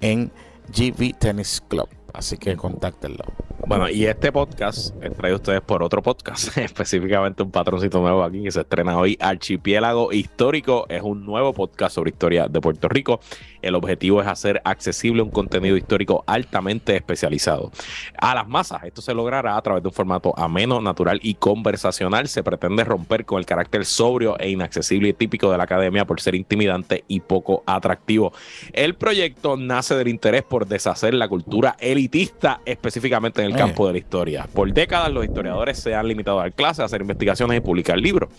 [0.00, 0.32] en
[0.68, 1.90] GV Tennis Club.
[2.14, 3.24] Así que contáctenlo.
[3.66, 8.42] Bueno, y este podcast es traído ustedes por otro podcast, específicamente un patroncito nuevo aquí
[8.42, 10.86] que se estrena hoy, Archipiélago Histórico.
[10.88, 13.20] Es un nuevo podcast sobre historia de Puerto Rico.
[13.62, 17.70] El objetivo es hacer accesible un contenido histórico altamente especializado
[18.18, 18.84] a las masas.
[18.84, 22.28] Esto se logrará a través de un formato ameno, natural y conversacional.
[22.28, 26.20] Se pretende romper con el carácter sobrio e inaccesible y típico de la academia por
[26.20, 28.32] ser intimidante y poco atractivo.
[28.72, 33.92] El proyecto nace del interés por deshacer la cultura elitista, específicamente en el campo de
[33.92, 34.48] la historia.
[34.52, 37.98] Por décadas los historiadores se han limitado a dar clases, a hacer investigaciones y publicar
[37.98, 38.30] libros.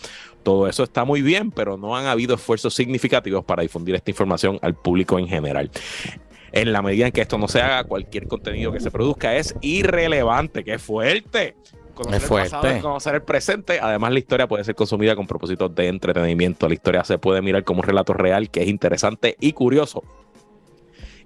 [0.42, 4.58] Todo eso está muy bien, pero no han habido esfuerzos significativos para difundir esta información
[4.62, 5.70] al público en general.
[6.50, 9.54] En la medida en que esto no se haga, cualquier contenido que se produzca es
[9.60, 10.64] irrelevante.
[10.64, 11.54] ¡Qué fuerte!
[11.94, 12.46] Conocer es fuerte.
[12.46, 13.78] el pasado, conocer el presente.
[13.80, 16.66] Además, la historia puede ser consumida con propósitos de entretenimiento.
[16.66, 20.02] La historia se puede mirar como un relato real que es interesante y curioso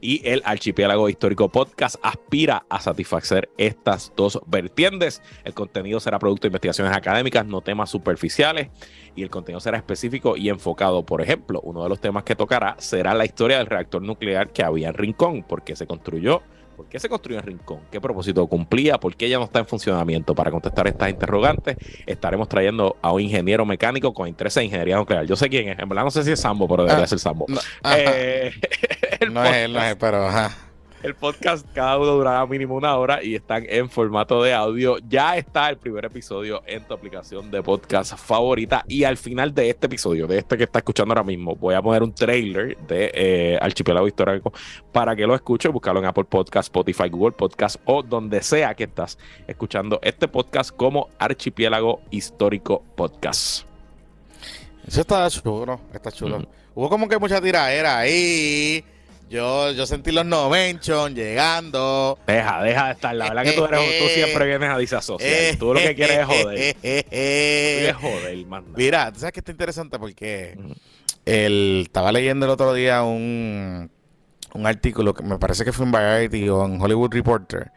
[0.01, 5.22] y el Archipiélago Histórico Podcast aspira a satisfacer estas dos vertientes.
[5.44, 8.68] El contenido será producto de investigaciones académicas, no temas superficiales,
[9.14, 11.05] y el contenido será específico y enfocado.
[11.05, 14.62] Por ejemplo, uno de los temas que tocará será la historia del reactor nuclear que
[14.62, 16.42] había en Rincón, porque se construyó
[16.77, 17.81] ¿Por qué se construyó en Rincón?
[17.91, 18.99] ¿Qué propósito cumplía?
[18.99, 20.35] ¿Por qué ya no está en funcionamiento?
[20.35, 25.24] Para contestar estas interrogantes, estaremos trayendo a un ingeniero mecánico con interés en ingeniería nuclear.
[25.24, 27.18] Yo sé quién es, en verdad no sé si es Sambo, pero debería ah, ser
[27.18, 27.47] Sambo.
[27.49, 27.61] No,
[27.97, 28.53] eh,
[29.31, 30.65] no es él, no es, pero ajá.
[31.03, 34.97] El podcast cada uno durará mínimo una hora y están en formato de audio.
[35.09, 38.82] Ya está el primer episodio en tu aplicación de podcast favorita.
[38.88, 41.82] Y al final de este episodio, de este que está escuchando ahora mismo, voy a
[41.82, 44.53] poner un trailer de eh, Archipiélago Histórico
[44.90, 45.70] para que lo escuches.
[45.70, 50.74] Búscalo en Apple Podcast, Spotify, Google Podcast o donde sea que estás escuchando este podcast
[50.74, 53.66] como Archipiélago Histórico Podcast.
[54.86, 56.47] Eso está chulo, está chulo.
[56.74, 58.84] Hubo como que mucha tiradera ahí
[59.29, 62.18] yo, yo sentí los no llegando.
[62.27, 63.14] Deja, deja de estar.
[63.14, 65.57] La verdad que tú, eres, tú siempre vienes a disasociar.
[65.57, 66.74] tú lo que quieres es joder.
[66.74, 68.47] tú quieres joder.
[68.77, 70.59] Mira, tú sabes que está interesante porque
[71.24, 73.91] él estaba leyendo el otro día un,
[74.55, 77.72] un artículo que me parece que fue en Variety o en Hollywood Reporter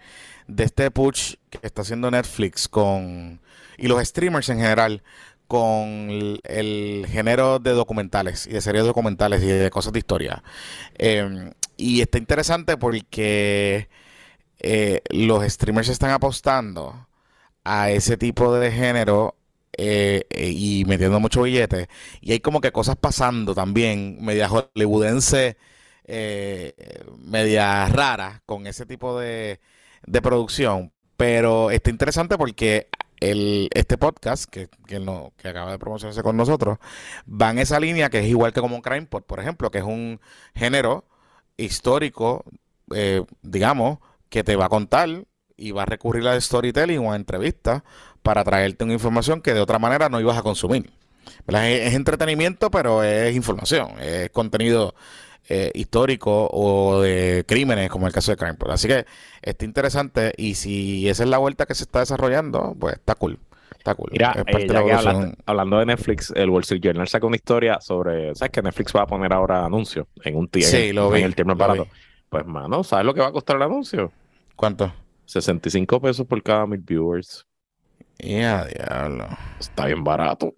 [0.47, 3.39] de este push que está haciendo Netflix con
[3.77, 5.03] y los streamers en general
[5.49, 10.43] con el, género de documentales y de series documentales y de cosas de historia.
[10.95, 13.89] Em, y está interesante porque
[14.59, 17.07] eh, los streamers están apostando
[17.63, 19.35] a ese tipo de género
[19.77, 21.89] eh, eh, y metiendo mucho billete.
[22.21, 25.57] Y hay como que cosas pasando también, media hollywoodense,
[27.25, 29.59] media rara con ese tipo de,
[30.05, 30.93] de producción.
[31.17, 32.87] Pero está interesante porque
[33.19, 36.77] el, este podcast que, que, no, que acaba de promocionarse con nosotros
[37.29, 39.79] va en esa línea que es igual que como un crime por, por ejemplo, que
[39.79, 40.19] es un
[40.55, 41.05] género
[41.57, 42.45] histórico,
[42.95, 43.99] eh, digamos,
[44.29, 45.25] que te va a contar
[45.57, 47.83] y va a recurrir a storytelling o a entrevistas
[48.23, 50.91] para traerte una información que de otra manera no ibas a consumir.
[51.47, 54.95] Es, entretenimiento, pero es información, es contenido
[55.51, 59.05] eh, histórico o de crímenes, como el caso de Crime Así que
[59.41, 63.39] está interesante y si esa es la vuelta que se está desarrollando, pues está cool.
[63.75, 64.09] Está cool.
[64.11, 68.61] Mira, eh, hablando, de Netflix, el Wall Street Journal saca una historia sobre, ¿sabes que
[68.61, 70.65] Netflix va a poner ahora anuncios en un tier?
[70.65, 71.87] Sí, lo vi, en el tiempo barato.
[72.29, 74.11] Pues, mano, ¿sabes lo que va a costar el anuncio?
[74.55, 74.93] ¿Cuánto?
[75.25, 77.47] 65 pesos por cada mil viewers.
[78.19, 79.27] Ya, diablo.
[79.59, 80.53] Está bien barato.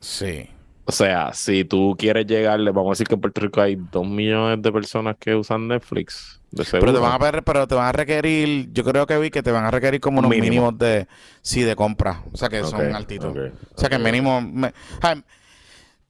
[0.00, 0.48] Sí.
[0.90, 4.04] O sea, si tú quieres llegarle, vamos a decir que en Puerto Rico hay dos
[4.04, 6.40] millones de personas que usan Netflix.
[6.72, 9.40] pero te van a ver, pero te van a requerir, yo creo que vi que
[9.40, 11.06] te van a requerir como unos mínimos de,
[11.42, 12.24] sí, de compra.
[12.32, 13.36] O sea que son altitos.
[13.36, 14.42] o sea que mínimo,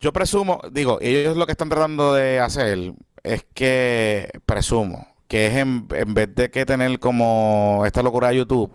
[0.00, 5.56] yo presumo, digo, ellos lo que están tratando de hacer es que presumo que es
[5.56, 8.72] en, en vez de que tener como esta locura de YouTube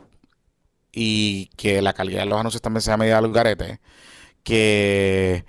[0.92, 3.82] y que la calidad de los anuncios también sea media al garete,
[4.44, 5.46] que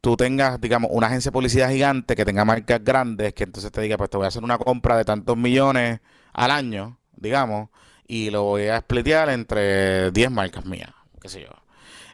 [0.00, 3.80] tú tengas, digamos, una agencia de publicidad gigante que tenga marcas grandes, que entonces te
[3.80, 6.00] diga, pues te voy a hacer una compra de tantos millones
[6.32, 7.68] al año, digamos,
[8.06, 10.90] y lo voy a splitear entre 10 marcas mías,
[11.20, 11.50] qué sé yo.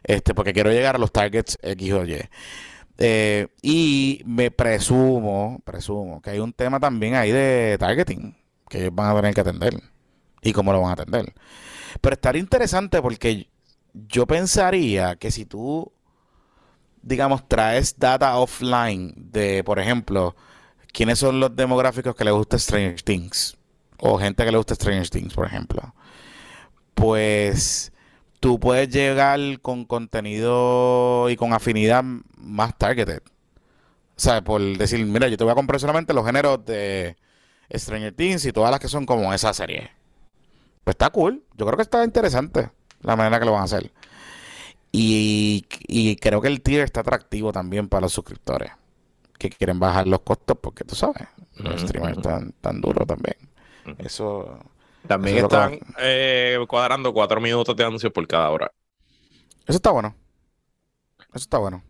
[0.03, 2.19] Este, porque quiero llegar a los targets X o Y.
[2.99, 8.35] Eh, y me presumo, presumo que hay un tema también ahí de targeting
[8.69, 9.73] que ellos van a tener que atender.
[10.41, 11.33] Y cómo lo van a atender.
[12.01, 13.49] Pero estaría interesante porque
[13.93, 15.91] yo pensaría que si tú,
[17.01, 20.35] digamos, traes data offline de, por ejemplo,
[20.91, 23.57] quiénes son los demográficos que le gusta Stranger Things,
[23.99, 25.93] o gente que le gusta Stranger Things, por ejemplo,
[26.93, 27.91] pues
[28.39, 32.03] tú puedes llegar con contenido y con afinidad
[32.37, 33.21] más targeted.
[34.17, 37.15] O sea, por decir, mira, yo te voy a comprar solamente los géneros de
[37.71, 39.91] Stranger Things y todas las que son como esa serie.
[40.83, 41.43] Pues está cool.
[41.55, 42.71] Yo creo que está interesante
[43.01, 43.91] la manera que lo van a hacer.
[44.99, 48.71] Y, creo que el tier está atractivo también para los suscriptores
[49.37, 51.27] que quieren bajar los costos porque tú sabes,
[51.57, 53.35] los streamers están tan duros también.
[53.99, 54.59] Eso.
[55.07, 58.71] También están eh, cuadrando cuatro minutos de anuncio por cada hora.
[59.67, 60.15] Eso está bueno.
[61.19, 61.83] Eso está bueno.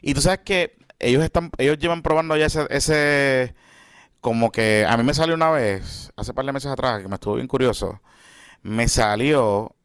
[0.00, 3.54] Y tú sabes que ellos están, ellos llevan probando ya ese, ese
[4.20, 7.16] como que a mí me salió una vez, hace par de meses atrás, que me
[7.16, 8.00] estuvo bien curioso,
[8.62, 9.76] me salió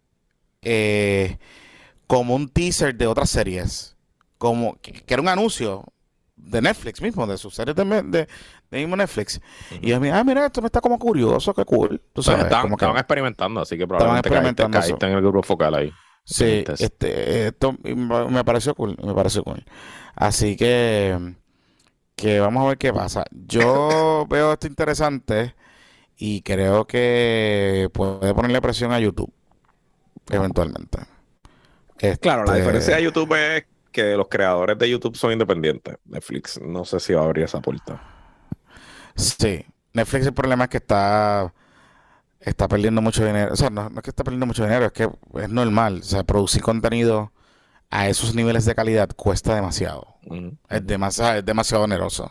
[0.62, 1.38] eh,
[2.10, 3.96] como un teaser de otras series.
[4.40, 5.86] Como que, era un anuncio
[6.36, 8.28] de Netflix mismo, de sus series de, de,
[8.72, 9.40] mismo Netflix.
[9.80, 12.02] Y yo me ah, mira, esto me está como curioso, qué cool.
[12.12, 15.94] Tú sabes, estaban, experimentando, así que probablemente experimentando caíste, en el grupo focal ahí.
[16.24, 19.64] Sí, este, esto me pareció cool, me pareció cool.
[20.16, 21.36] Así que,
[22.16, 23.24] que vamos a ver qué pasa.
[23.30, 25.54] Yo veo esto interesante
[26.18, 29.32] y creo que puede ponerle presión a YouTube
[30.32, 31.19] eventualmente.
[32.22, 35.98] Claro, la este, diferencia de YouTube es que los creadores de YouTube son independientes.
[36.06, 38.02] Netflix no sé si va a abrir esa puerta.
[39.16, 41.54] Sí, Netflix el problema es que está
[42.40, 43.54] está perdiendo mucho dinero.
[43.54, 46.00] O sea, no, es que está perdiendo mucho dinero, es que es normal.
[46.02, 47.32] O sea, producir contenido
[47.90, 50.16] a esos niveles de calidad cuesta demasiado.
[50.70, 52.26] es, demasiado es demasiado oneroso.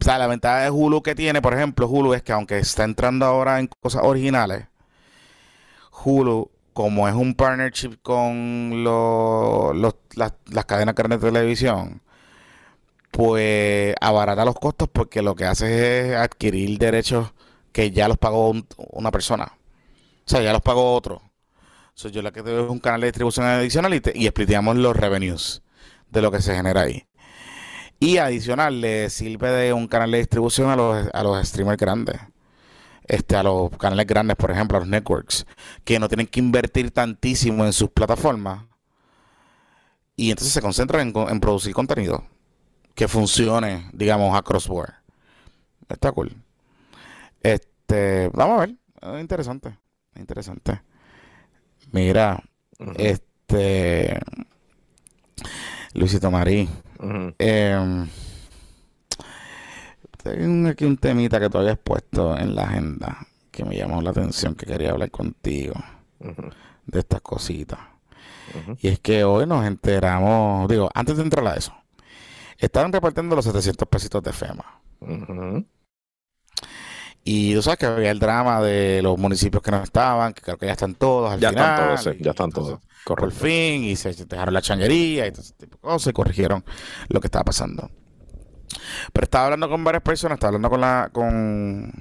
[0.00, 2.84] O sea, la ventaja de Hulu que tiene, por ejemplo, Hulu es que aunque está
[2.84, 4.66] entrando ahora en cosas originales,
[6.04, 12.02] Hulu como es un partnership con las, cadenas grandes de televisión,
[13.10, 17.32] pues abarata los costos porque lo que hace es adquirir derechos
[17.72, 18.52] que ya los pagó
[18.92, 19.54] una persona.
[19.54, 21.22] O sea, ya los pagó otro.
[21.94, 25.62] So, yo la que tengo es un canal de distribución adicional y, expliquemos los revenues
[26.10, 27.06] de lo que se genera ahí.
[27.98, 32.20] Y adicional, le sirve de un canal de distribución a los, a los streamers grandes
[33.08, 35.46] este, a los canales grandes, por ejemplo, a los networks,
[35.84, 38.64] que no tienen que invertir tantísimo en sus plataformas
[40.16, 42.24] y entonces se concentran en, producir contenido
[42.94, 44.94] que funcione, digamos, a crossboard.
[45.88, 46.34] Está cool.
[47.42, 49.76] Este, vamos a ver, es interesante,
[50.16, 50.80] interesante.
[51.92, 52.42] Mira,
[52.96, 54.18] este
[55.92, 56.68] Luisito Marí.
[60.34, 64.10] Tengo aquí un temita que tú habías puesto en la agenda que me llamó la
[64.10, 65.74] atención, que quería hablar contigo
[66.18, 67.78] de estas cositas.
[68.78, 71.74] Y es que hoy nos enteramos, digo, antes de entrar a eso,
[72.58, 74.80] estaban repartiendo los 700 pesitos de FEMA.
[77.24, 80.58] Y tú sabes que había el drama de los municipios que no estaban, que creo
[80.58, 81.64] que ya están todos al ya final.
[81.64, 82.80] Están todos, sí, ya están todos.
[83.04, 86.64] Por fin, y se dejaron la changuería y todo ese tipo de cosas, y corrigieron
[87.08, 87.90] lo que estaba pasando.
[89.12, 91.92] Pero estaba hablando con varias personas, estaba hablando con la, con,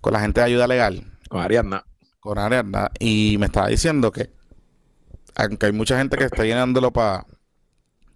[0.00, 1.04] con la gente de ayuda legal.
[1.28, 1.84] Con Ariadna.
[2.20, 2.90] Con Ariadna.
[2.98, 4.30] Y me estaba diciendo que,
[5.34, 7.26] aunque hay mucha gente que está llenándolo para,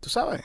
[0.00, 0.42] tú sabes,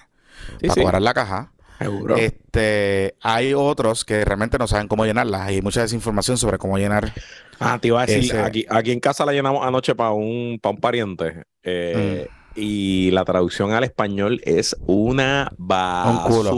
[0.68, 2.18] para cobrar la caja, Seguro.
[2.18, 5.42] Este, hay otros que realmente no saben cómo llenarlas.
[5.42, 7.14] Hay mucha desinformación sobre cómo llenar.
[7.60, 10.58] Ah, te iba a decir, Ese- aquí, aquí en casa la llenamos anoche para un,
[10.60, 11.44] para un pariente.
[11.62, 12.38] eh, Mm.
[12.60, 16.52] Y la traducción al español es una basura.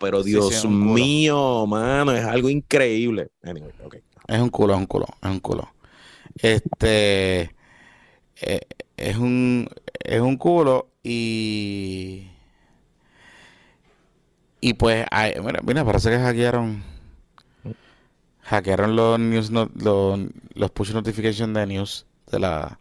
[0.00, 3.30] Pero Sí, Dios sí, mío, mano, es algo increíble.
[3.44, 3.96] Anyway, ok.
[4.26, 5.68] Es un culo, es un culo, es un culo.
[6.36, 7.54] Este
[8.40, 8.60] eh,
[8.96, 9.68] es un
[10.02, 12.28] es un culo y
[14.60, 16.82] y pues hay- mira, mira, parece que hackearon
[18.42, 20.20] hackearon los news no- los,
[20.54, 22.78] los push notification de news de la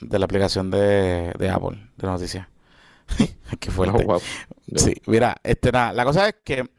[0.00, 2.48] de la aplicación de, de Apple de noticias.
[3.60, 4.04] Qué fuerte.
[4.04, 4.22] Oh, wow.
[4.76, 6.70] Sí, mira, este, nada, la cosa es que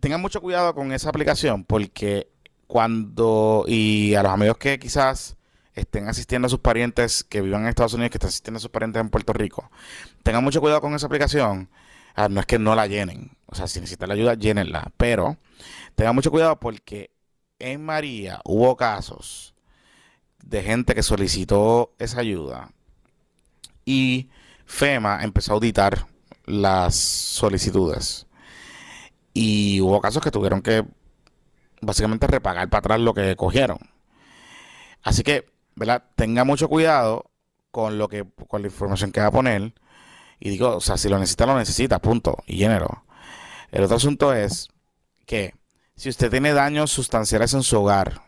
[0.00, 2.30] tengan mucho cuidado con esa aplicación porque
[2.66, 5.36] cuando, y a los amigos que quizás
[5.74, 8.70] estén asistiendo a sus parientes que vivan en Estados Unidos, que estén asistiendo a sus
[8.70, 9.70] parientes en Puerto Rico,
[10.22, 11.70] tengan mucho cuidado con esa aplicación.
[12.16, 15.36] Ah, no es que no la llenen, o sea, si necesitan la ayuda, llénenla, pero
[15.96, 17.10] tengan mucho cuidado porque
[17.58, 19.53] en María hubo casos
[20.44, 22.70] de gente que solicitó esa ayuda
[23.84, 24.28] y
[24.66, 26.06] FEMA empezó a auditar
[26.44, 28.26] las solicitudes.
[29.32, 30.84] Y hubo casos que tuvieron que
[31.80, 33.78] básicamente repagar para atrás lo que cogieron.
[35.02, 36.04] Así que, ¿verdad?
[36.14, 37.30] Tenga mucho cuidado
[37.70, 39.74] con lo que, con la información que va a poner.
[40.38, 42.36] Y digo, o sea, si lo necesita, lo necesita, punto.
[42.46, 43.04] Y llénelo.
[43.72, 44.68] El otro asunto es
[45.26, 45.54] que
[45.96, 48.22] si usted tiene daños sustanciales en su hogar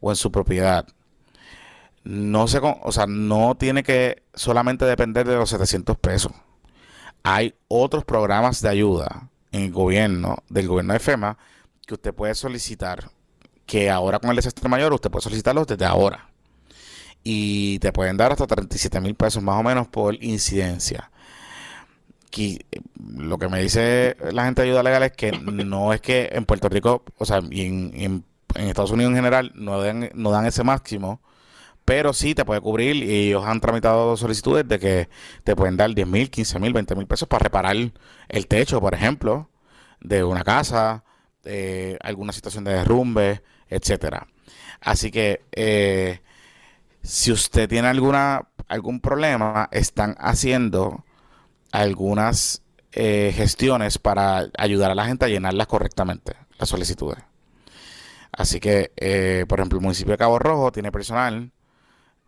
[0.00, 0.86] o en su propiedad,
[2.06, 6.32] no se, o sea, no tiene que solamente depender de los 700 pesos.
[7.24, 11.36] Hay otros programas de ayuda en el gobierno, del gobierno de FEMA,
[11.86, 13.10] que usted puede solicitar,
[13.66, 16.28] que ahora con el desastre mayor usted puede solicitarlos desde ahora.
[17.24, 21.10] Y te pueden dar hasta 37 mil pesos más o menos por incidencia.
[22.30, 22.64] Qui-
[23.16, 26.44] lo que me dice la gente de ayuda legal es que no es que en
[26.44, 30.30] Puerto Rico, o sea, y en, en- en Estados Unidos en general, no dan, no
[30.30, 31.20] dan ese máximo,
[31.86, 35.08] pero sí te puede cubrir y ellos han tramitado solicitudes de que
[35.44, 37.76] te pueden dar 10 mil, 15 mil, 20 mil pesos para reparar
[38.28, 39.48] el techo, por ejemplo,
[40.00, 41.04] de una casa,
[42.02, 44.26] alguna situación de derrumbe, etcétera.
[44.80, 46.20] Así que eh,
[47.02, 51.04] si usted tiene alguna algún problema, están haciendo
[51.72, 52.62] algunas
[52.92, 57.22] eh, gestiones para ayudar a la gente a llenarlas correctamente, las solicitudes.
[58.32, 61.52] Así que, eh, por ejemplo, el municipio de Cabo Rojo tiene personal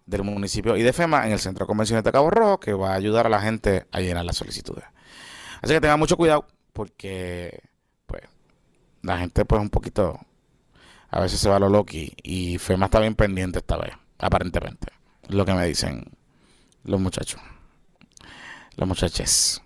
[0.09, 2.92] del municipio y de FEMA en el Centro de Convenciones de Cabo Rojo que va
[2.92, 4.84] a ayudar a la gente a llenar las solicitudes.
[5.61, 7.61] Así que tengan mucho cuidado porque,
[8.06, 8.22] pues,
[9.02, 10.18] la gente, pues, un poquito,
[11.11, 14.88] a veces se va a lo loqui y FEMA está bien pendiente esta vez, aparentemente.
[15.28, 16.04] Es lo que me dicen
[16.84, 17.40] los muchachos.
[18.76, 19.61] Los muchaches.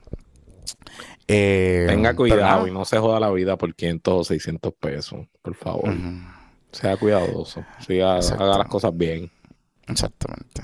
[1.28, 5.54] Eh, Tenga cuidado y no se joda la vida por 500 o 600 pesos, por
[5.54, 5.94] favor.
[6.72, 7.64] Sea cuidadoso.
[7.86, 8.42] Siga, Exacto.
[8.44, 9.30] haga las cosas bien.
[9.86, 10.62] Exactamente.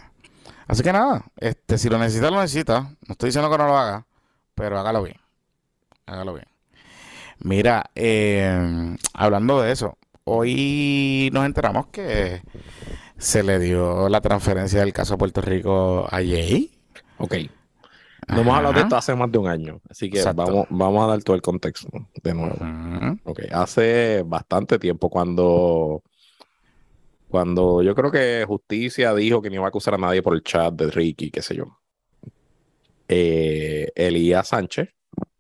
[0.67, 2.81] Así que nada, este, si lo necesita, lo necesita.
[2.83, 4.07] No estoy diciendo que no lo haga,
[4.55, 5.17] pero hágalo bien.
[6.07, 6.47] Hágalo bien.
[7.41, 12.43] Mira, eh, hablando de eso, hoy nos enteramos que
[13.17, 16.71] se le dio la transferencia del caso a Puerto Rico a Jay.
[17.19, 17.35] Ok.
[18.29, 18.87] No hemos hablado de Ajá.
[18.89, 20.45] esto hace más de un año, así que Exacto.
[20.45, 21.89] vamos, vamos a dar todo el contexto
[22.23, 22.57] de nuevo.
[22.57, 23.19] Ujú.
[23.25, 26.03] Ok, hace bastante tiempo cuando,
[27.29, 30.43] cuando yo creo que Justicia dijo que no iba a acusar a nadie por el
[30.43, 31.65] chat de Ricky, qué sé yo.
[33.09, 34.89] Eh, Elías Sánchez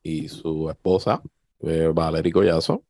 [0.02, 1.20] y su esposa,
[1.60, 2.84] eh, Valerie Collazo.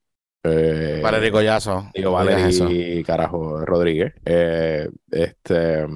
[0.45, 1.91] eh, Valerie Collazo.
[1.95, 2.13] Digo.
[2.13, 4.15] Valerie, carajo, Rodríguez.
[4.25, 5.87] eh, este,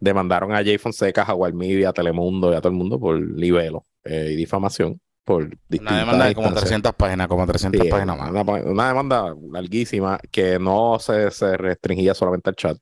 [0.00, 3.86] demandaron a Jay Fonseca, Jaguar Media, a Telemundo y a todo el mundo por libelo
[4.04, 6.54] eh, y difamación por Una demanda de como instancias.
[6.54, 8.30] 300 páginas, como 300 Sí, páginas más.
[8.30, 12.78] una, una demanda larguísima que no se, se restringía solamente al chat,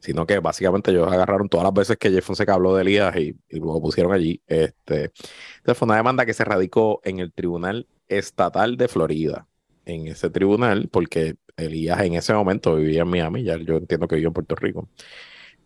[0.00, 3.36] sino que básicamente ellos agarraron todas las veces que Jay Fonseca habló de Elías y,
[3.48, 4.42] y lo pusieron allí.
[4.46, 5.12] Este,
[5.58, 9.46] entonces fue una demanda que se radicó en el Tribunal Estatal de Florida.
[9.84, 14.14] En ese tribunal, porque Elías en ese momento vivía en Miami, ya yo entiendo que
[14.16, 14.88] vive en Puerto Rico.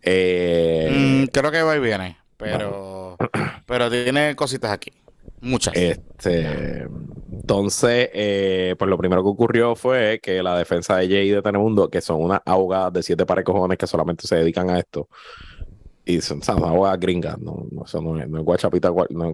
[0.01, 3.17] Eh, Mm, creo que va y viene, pero,
[3.65, 4.91] pero tiene cositas aquí.
[5.41, 5.75] Muchas.
[5.75, 6.87] Este,
[7.31, 11.89] entonces, eh, pues lo primero que ocurrió fue que la defensa de Jay de Telemundo,
[11.89, 15.07] que son unas abogadas de siete pares cojones que solamente se dedican a esto,
[16.05, 19.33] y son, son abogadas gringas, no, no, no es, no es guachapita, gua- no es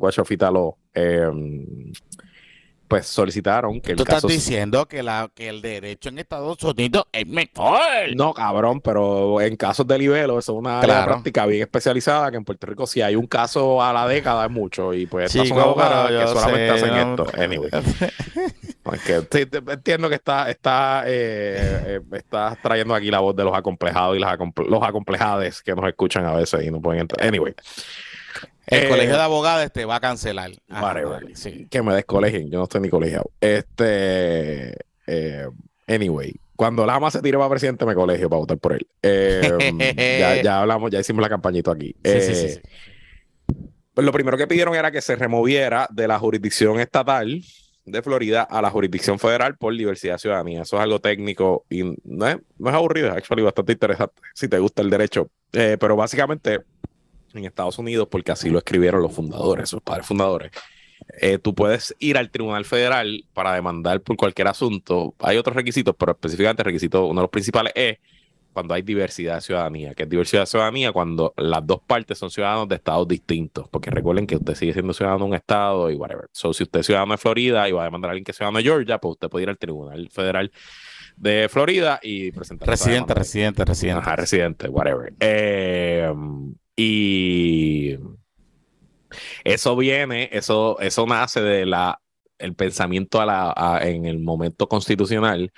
[2.94, 4.28] pues solicitaron que el Tú caso...
[4.28, 7.80] estás diciendo que, la, que el derecho en Estados Unidos es mejor.
[8.16, 11.12] No, cabrón, pero en casos de libelo, eso es una área Claro.
[11.14, 14.52] práctica bien especializada que en Puerto Rico si hay un caso a la década es
[14.52, 17.42] mucho y pues estas son abogadas que solamente sé, hacen no- esto.
[17.42, 17.70] Anyway.
[18.86, 23.22] No, es que sí, te- entiendo que está, está, eh, eh, estás trayendo aquí la
[23.22, 26.70] voz de los acomplejados y las acomple- los acomplejades que nos escuchan a veces y
[26.70, 27.26] no pueden entrar.
[27.28, 27.56] Anyway,
[28.68, 30.52] El Eh, colegio de abogados te va a cancelar.
[30.70, 31.22] Ajá, whatever.
[31.22, 31.68] dale, sí.
[31.70, 33.30] que me descolegien, yo no estoy ni colegiado.
[33.42, 34.76] Este,
[35.08, 35.48] eh,
[35.88, 38.88] anyway, cuando Lama se tire para presidente, me colegio para votar por él.
[39.02, 41.96] Eh, ya, ya hablamos, ya hicimos la campañita aquí.
[42.06, 42.60] Sí, sí, sí, sí.
[43.94, 47.44] Pues lo primero que pidieron era que se removiera de la jurisdicción estatal
[47.86, 50.62] de Florida a la jurisdicción federal por diversidad ciudadanía.
[50.64, 54.48] Eso es algo técnico y no es, no es aburrido, es actually bastante interesante si
[54.48, 55.30] te gusta el derecho.
[55.52, 56.62] Pero básicamente
[57.34, 60.52] en Estados Unidos, porque así lo escribieron los fundadores, sus padres fundadores,
[61.20, 65.16] eh, tú puedes ir al Tribunal Federal para demandar por cualquier asunto.
[65.20, 67.98] Hay otros requisitos, pero específicamente el requisito, uno de los principales es
[68.54, 72.30] cuando hay diversidad de ciudadanía, que es diversidad de ciudadanía cuando las dos partes son
[72.30, 75.96] ciudadanos de estados distintos, porque recuerden que usted sigue siendo ciudadano de un estado y
[75.96, 76.28] whatever.
[76.32, 78.38] So, si usted es ciudadano de Florida y va a demandar a alguien que es
[78.38, 80.52] ciudadano de Georgia, pues usted puede ir al Tribunal Federal
[81.18, 84.00] de Florida y presentar Residente, residente, residente.
[84.00, 85.14] Ajá, residente, whatever.
[85.20, 86.12] Eh,
[86.76, 87.98] y
[89.44, 92.00] eso viene, eso, eso nace de la
[92.40, 95.52] el pensamiento a la, a- en el momento constitucional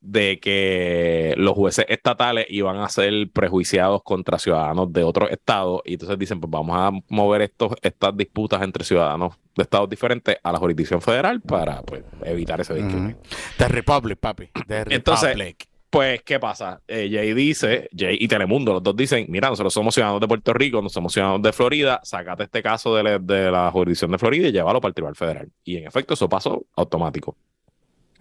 [0.00, 5.92] de que los jueces estatales iban a ser prejuiciados contra ciudadanos de otros estados y
[5.92, 10.50] entonces dicen pues vamos a mover estos, estas disputas entre ciudadanos de estados diferentes a
[10.50, 13.12] la jurisdicción federal para pues, evitar ese discrimen.
[13.12, 13.22] Ujú.
[13.58, 14.48] The Republic, papi.
[14.66, 15.68] The Entonces, Republic.
[15.92, 16.80] Pues, ¿qué pasa?
[16.88, 20.54] Eh, Jay dice, Jay y Telemundo, los dos dicen, mira, nosotros somos ciudadanos de Puerto
[20.54, 24.16] Rico, no somos ciudadanos de Florida, sacate este caso de la, de la jurisdicción de
[24.16, 25.50] Florida y llévalo para el Tribunal Federal.
[25.64, 27.36] Y en efecto, eso pasó automático.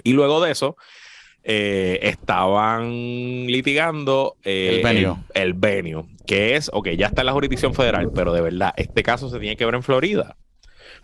[0.03, 0.75] Y luego de eso,
[1.43, 2.89] eh, estaban
[3.47, 5.15] litigando eh, El venue.
[5.33, 9.01] El, el que es, ok, ya está en la jurisdicción federal, pero de verdad, este
[9.01, 10.35] caso se tiene que ver en Florida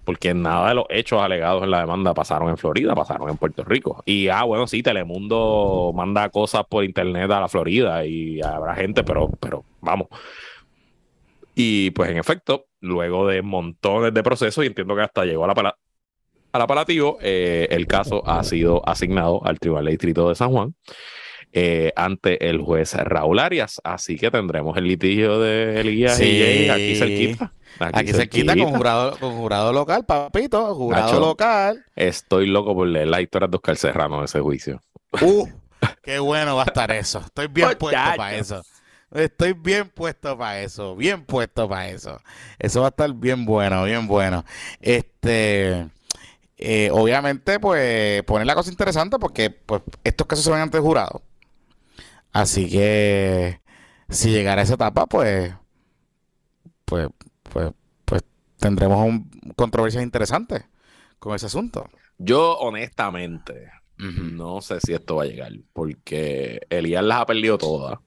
[0.08, 3.66] porque nada de los hechos alegados en la demanda pasaron en Florida, pasaron en Puerto
[3.66, 4.04] Rico.
[4.06, 9.04] Y, ah, bueno, sí, Telemundo manda cosas por internet a la Florida y habrá gente,
[9.04, 10.08] pero, pero vamos.
[11.56, 15.48] Y pues en efecto, luego de montones de procesos, y entiendo que hasta llegó a
[15.48, 15.78] la pala-
[16.54, 20.74] al apelativo, eh, el caso ha sido asignado al Tribunal de Distrito de San Juan
[21.52, 23.82] eh, ante el juez Raúl Arias.
[23.84, 26.40] Así que tendremos el litigio de Elías y Sí.
[26.42, 27.54] Jay aquí cerquita.
[27.80, 30.74] Aquí se quita con jurado, con jurado local, papito.
[30.76, 31.20] Jurado Nacho.
[31.20, 31.86] local.
[31.96, 34.82] Estoy loco por leer la historia de Oscar Serrano de ese juicio.
[35.22, 35.48] Uh,
[36.04, 37.20] qué bueno va a estar eso.
[37.20, 38.64] Estoy bien puesto para eso.
[39.12, 40.96] Estoy bien puesto para eso.
[40.96, 42.20] Bien puesto para eso.
[42.60, 44.44] Eso va a estar bien bueno, bien bueno.
[44.82, 45.88] Este,
[46.58, 50.84] eh, obviamente, pues, poner la cosa interesante porque pues, estos casos se van ante el
[50.84, 51.22] jurado.
[52.34, 53.62] Así que
[54.10, 55.54] si llegara a esa etapa, pues,
[56.86, 57.08] pues,
[57.58, 57.74] pues,
[58.06, 58.24] pues
[58.60, 60.64] tendremos un, controversias interesantes
[61.18, 61.90] con ese asunto.
[62.20, 68.00] Yo, honestamente, no sé si esto va a llegar, porque Elías las ha perdido todas.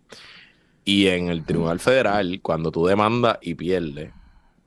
[0.84, 4.12] Y en el Tribunal Federal, cuando tú demandas y pierdes,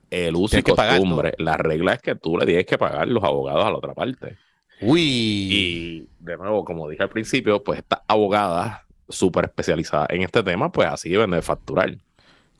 [0.10, 3.08] el uso y que pagar costumbre, la regla es que tú le tienes que pagar
[3.08, 4.38] los abogados a la otra parte.
[4.82, 5.02] Uy.
[5.02, 10.72] Y de nuevo, como dije al principio, pues estas abogadas súper especializadas en este tema,
[10.72, 11.98] pues así deben de facturar.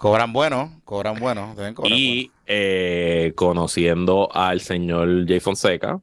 [0.04, 6.02] Cobran bueno, cobran bueno, deben cobrar Y eh, conociendo al señor Jay Fonseca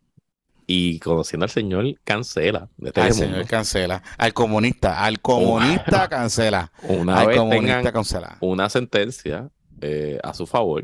[0.66, 2.98] y conociendo al señor Cancela de.
[2.98, 4.02] Al señor cancela.
[4.16, 6.72] Al comunista, al comunista cancela.
[6.84, 8.38] una al vez comunista tengan cancela.
[8.40, 9.50] una sentencia
[9.82, 10.82] eh, a su favor,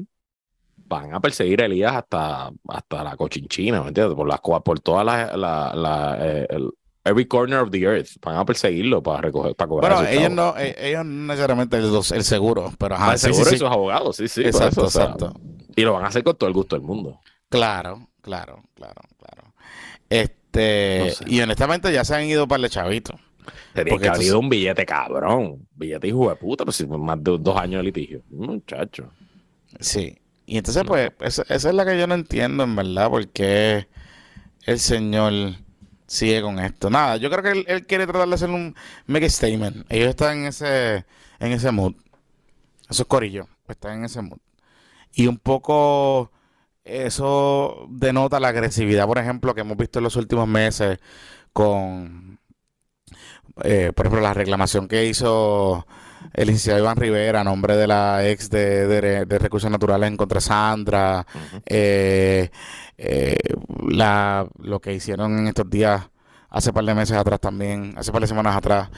[0.77, 4.15] van a perseguir a Elías hasta, hasta la cochinchina, ¿me entiendes?
[4.15, 6.49] Por, las, por toda la, la, la, eh,
[7.07, 8.17] every corner of the earth.
[8.23, 11.85] Van a perseguirlo para recoger, para cobrar Bueno, ellos no, eh, ellos no necesariamente el,
[12.15, 13.59] el seguro, pero ajá, Ah, sí, sí, seguro y sí.
[13.59, 14.43] sus abogados, sí, sí.
[14.43, 15.41] Exacto, eso, o sea, exacto.
[15.75, 17.21] y lo van a hacer con todo el gusto del mundo.
[17.49, 19.55] Claro, claro, claro, claro.
[20.09, 21.25] Este, No sé.
[21.29, 23.15] y honestamente ya se han ido para el chavito.
[23.75, 25.69] Tenía Porque que haber estos- ido un billete cabrón.
[25.75, 28.23] Billete hijo de puta, pues si más de dos años de litigio.
[28.31, 29.11] Muchacho.
[29.81, 30.19] Sí.
[30.47, 33.89] Y entonces, pues, esa, esa es la que yo no entiendo, en verdad, por qué
[34.65, 35.33] el señor
[36.07, 36.91] sigue con esto.
[36.91, 38.75] Nada, yo creo que él, él quiere tratar de hacer un
[39.07, 39.87] mega statement.
[39.89, 41.05] Ellos están en ese,
[41.39, 41.95] en ese mood.
[42.89, 44.39] Esos corillos, pues, están en ese mood.
[45.13, 46.31] Y un poco
[46.85, 50.99] eso denota la agresividad, por ejemplo, que hemos visto en los últimos meses
[51.53, 52.39] con
[53.65, 55.87] eh, por ejemplo, la reclamación que hizo
[56.33, 61.27] el licenciado Iván Rivera nombre de la ex de, Recursos Naturales en contra Sandra,
[61.65, 62.51] eh,
[62.99, 63.39] eh,
[63.89, 66.09] la, lo que hicieron en estos días,
[66.49, 68.91] hace par de meses atrás también, hace par de semanas atrás,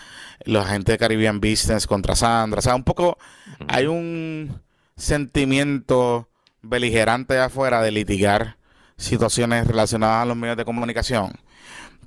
[0.44, 2.58] los agentes de Caribbean Business contra Sandra.
[2.60, 3.18] O sea, un poco
[3.66, 4.60] hay un
[4.96, 6.28] sentimiento
[6.62, 8.56] beligerante afuera de litigar
[8.96, 11.32] situaciones relacionadas a los medios de comunicación,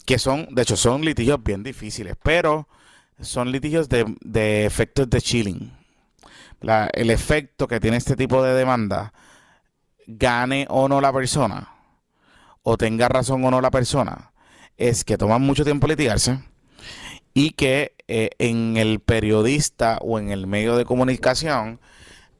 [0.05, 2.67] que son, de hecho, son litigios bien difíciles, pero
[3.21, 5.71] son litigios de, efectos de chilling.
[6.93, 9.13] el efecto que tiene este tipo de demanda,
[10.07, 11.69] gane o no la persona,
[12.63, 14.31] o tenga razón o no la persona,
[14.77, 16.39] es que toman mucho tiempo litigarse
[17.33, 21.79] y que eh, en el periodista o en el medio de comunicación,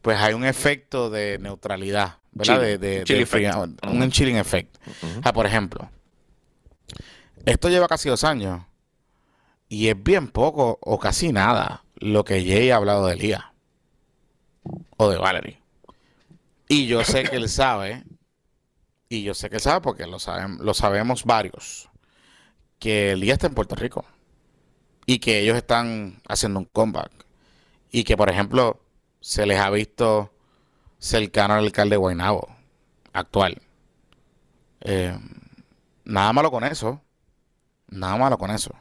[0.02, 2.60] pues hay un efecto de neutralidad, ¿verdad?
[2.60, 3.04] de, de,
[3.84, 4.78] un chilling effect.
[5.34, 5.90] por ejemplo,
[7.46, 8.62] esto lleva casi dos años
[9.72, 13.42] y es bien poco o casi nada lo que Jay ha hablado de Elías
[14.98, 15.62] o de Valerie.
[16.68, 18.04] Y yo sé que él sabe,
[19.08, 20.18] y yo sé que él sabe porque lo,
[20.60, 21.90] lo sabemos varios,
[22.80, 24.04] que Elías está en Puerto Rico
[25.06, 27.26] y que ellos están haciendo un comeback.
[27.92, 28.82] Y que, por ejemplo,
[29.22, 30.34] se les ha visto
[31.00, 32.42] cercano al alcalde de
[33.14, 33.62] actual.
[34.82, 35.18] Eh,
[36.04, 37.02] nada malo con eso.
[37.88, 38.76] Nada malo con eso.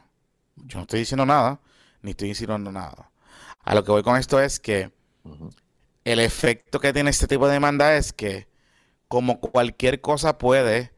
[0.67, 1.61] Yo no estoy diciendo nada,
[2.03, 3.11] ni estoy insinuando nada.
[3.63, 4.93] A lo que voy con esto es que
[6.05, 8.49] el efecto que tiene este tipo de demanda es que,
[9.09, 10.93] como cualquier cosa puede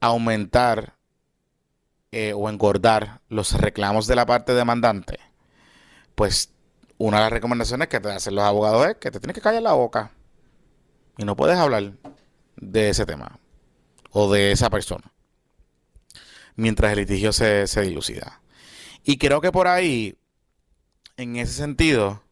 [0.00, 0.96] aumentar
[2.12, 5.18] eh, o engordar los reclamos de la parte demandante,
[6.14, 6.52] pues
[6.98, 9.62] una de las recomendaciones que te hacen los abogados es que te tienes que callar
[9.62, 10.10] la boca
[11.16, 11.92] y no puedes hablar
[12.56, 13.38] de ese tema
[14.10, 15.12] o de esa persona
[16.58, 18.42] mientras el litigio se, se dilucida.
[19.08, 20.18] Y creo que por ahí,
[21.16, 22.22] en ese sentido,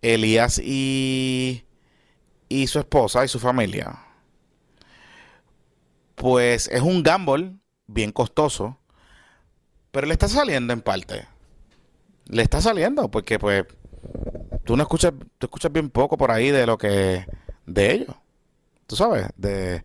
[0.00, 1.64] Elías y,
[2.48, 4.04] y su esposa y su familia,
[6.16, 7.54] pues es un gamble
[7.86, 8.76] bien costoso,
[9.92, 11.28] pero le está saliendo en parte.
[12.24, 13.64] Le está saliendo porque pues
[14.64, 17.24] tú no escuchas, tú escuchas bien poco por ahí de lo que
[17.64, 18.16] de ellos.
[18.88, 19.84] Tú sabes, de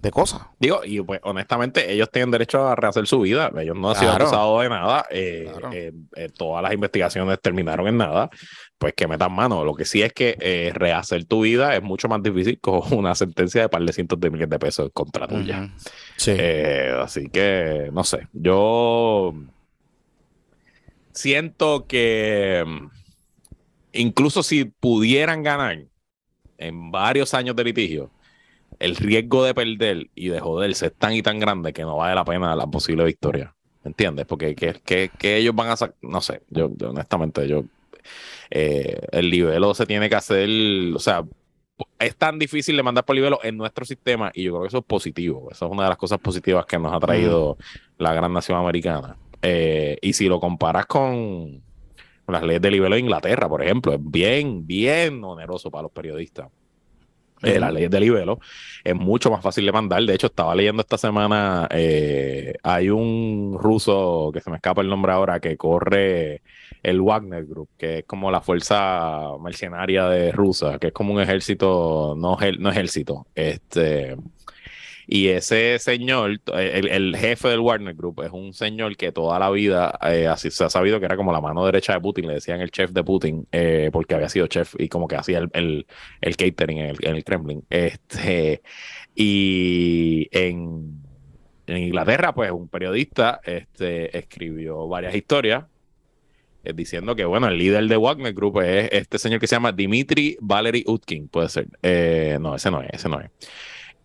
[0.00, 0.40] de cosas.
[0.58, 3.50] Digo, y pues honestamente, ellos tienen derecho a rehacer su vida.
[3.60, 5.06] Ellos no han sido acusados de nada.
[5.10, 8.30] Eh, eh, eh, todas las investigaciones terminaron en nada.
[8.78, 9.62] Pues que metan mano.
[9.64, 13.62] Lo que sí es que rehacer tu vida es mucho más difícil con una sentencia
[13.62, 15.70] de par de cientos de miles de pesos contra tuya.
[16.16, 16.32] Sí.
[16.32, 18.28] así que, no sé.
[18.32, 19.34] Yo
[21.12, 22.86] siento que mm,
[23.92, 25.84] incluso si pudieran ganar
[26.56, 28.10] en varios años de litigio,
[28.78, 32.14] el riesgo de perder y de joderse es tan y tan grande que no vale
[32.14, 33.54] la pena la posible victoria.
[33.84, 34.26] ¿Entiendes?
[34.26, 37.64] Porque que, ellos van a sacar, no sé, yo, honestamente, yo,
[38.50, 40.48] eh, el libelo se tiene que hacer,
[40.94, 41.24] o sea,
[41.98, 44.78] es tan difícil de mandar por libelo en nuestro sistema y yo creo que eso
[44.78, 45.48] es positivo.
[45.50, 47.56] Eso es una de las cosas positivas que nos ha traído
[47.96, 49.16] la gran nación americana.
[49.40, 51.62] Eh, y si lo comparas con,
[52.28, 56.48] las leyes de libelo de Inglaterra, por ejemplo, es bien, bien oneroso para los periodistas
[57.42, 58.40] eh, la ley de libelo,
[58.84, 60.02] es mucho más fácil de mandar.
[60.02, 64.88] De hecho, estaba leyendo esta semana, eh, hay un ruso que se me escapa el
[64.88, 66.42] nombre ahora, que corre
[66.82, 71.20] el Wagner Group, que es como la fuerza mercenaria de Rusia, que es como un
[71.20, 74.16] ejército, no, no ejército, este
[75.12, 79.98] y ese señor, el, jefe del Warner Group, es un señor que toda la vida
[80.02, 82.60] eh, así se ha sabido que era como la mano derecha de Putin, le decían
[82.60, 85.86] el chef de Putin, eh, porque había sido chef y como que hacía el,
[86.20, 87.64] catering en el, Kremlin.
[87.68, 88.62] Este,
[89.12, 91.02] y en,
[91.66, 95.64] Inglaterra, pues un periodista este, escribió varias historias
[96.62, 99.72] eh, diciendo que, bueno, el líder de Wagner Group es este señor que se llama
[99.72, 101.66] Dimitri Valery Utkin, puede ser.
[102.40, 103.30] no, ese no es, ese no es.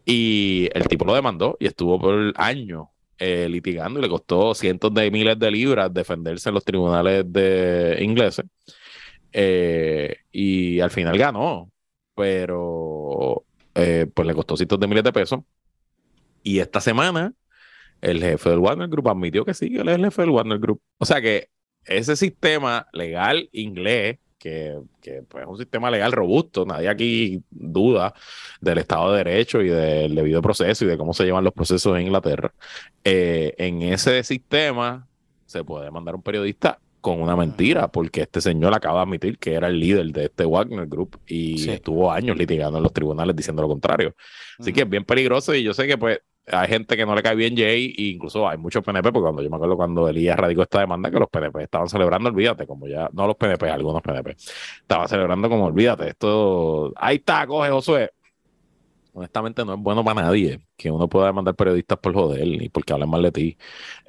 [0.06, 2.88] Y el tipo lo demandó y estuvo por años
[3.18, 7.98] eh, litigando y le costó cientos de miles de libras defenderse en los tribunales de
[8.02, 8.46] ingleses.
[9.32, 11.72] Eh, y al final ganó,
[12.16, 15.40] pero eh, pues le costó cientos de miles de pesos.
[16.44, 17.34] Y esta semana
[18.02, 20.60] el jefe del Warner Group admitió que sí, que él es el jefe del Warner
[20.60, 20.82] Group.
[20.98, 21.50] O sea que
[21.86, 24.80] ese sistema legal inglés que,
[25.28, 26.66] pues, es un sistema legal robusto.
[26.66, 28.14] Nadie aquí duda
[28.62, 31.96] del Estado de Derecho y del debido proceso y de cómo se llevan los procesos
[31.96, 32.54] en Inglaterra.
[33.04, 35.08] Eh, en ese sistema
[35.46, 39.54] se puede mandar un periodista con una mentira, porque este señor acaba de admitir que
[39.54, 43.62] era el líder de este Wagner Group y estuvo años litigando en los tribunales diciendo
[43.62, 44.16] lo contrario.
[44.58, 47.24] Así que es bien peligroso y yo sé que pues hay gente que no le
[47.24, 50.38] cae bien Jay, e incluso hay muchos PNP, porque cuando yo me acuerdo cuando Elías
[50.38, 54.02] radicó esta demanda, que los PNP estaban celebrando, olvídate, como ya, no los PNP, algunos
[54.02, 54.36] PNP,
[54.82, 58.12] estaban celebrando como, olvídate, esto, ahí está, coge Josué.
[59.14, 62.92] Honestamente no es bueno para nadie que uno pueda demandar periodistas por joder y porque
[62.92, 63.58] hablen mal de ti.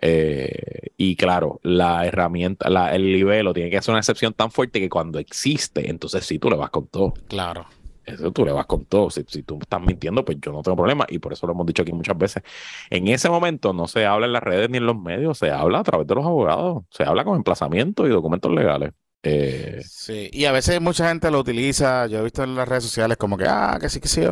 [0.03, 4.81] Eh, y claro, la herramienta, la, el nivel tiene que ser una excepción tan fuerte
[4.81, 7.15] que cuando existe, entonces sí tú le vas con todo.
[7.29, 7.67] Claro.
[8.07, 9.11] Eso tú le vas con todo.
[9.11, 11.05] Si, si, tú estás mintiendo, pues yo no tengo problema.
[11.09, 12.43] Y por eso lo hemos dicho aquí muchas veces.
[12.89, 15.81] En ese momento no se habla en las redes ni en los medios, se habla
[15.81, 16.85] a través de los abogados.
[16.91, 18.93] Se habla con emplazamientos y documentos legales.
[19.29, 22.85] Eh, sí, y a veces mucha gente lo utiliza, yo he visto en las redes
[22.85, 24.23] sociales como que, ah, que sí, que sí.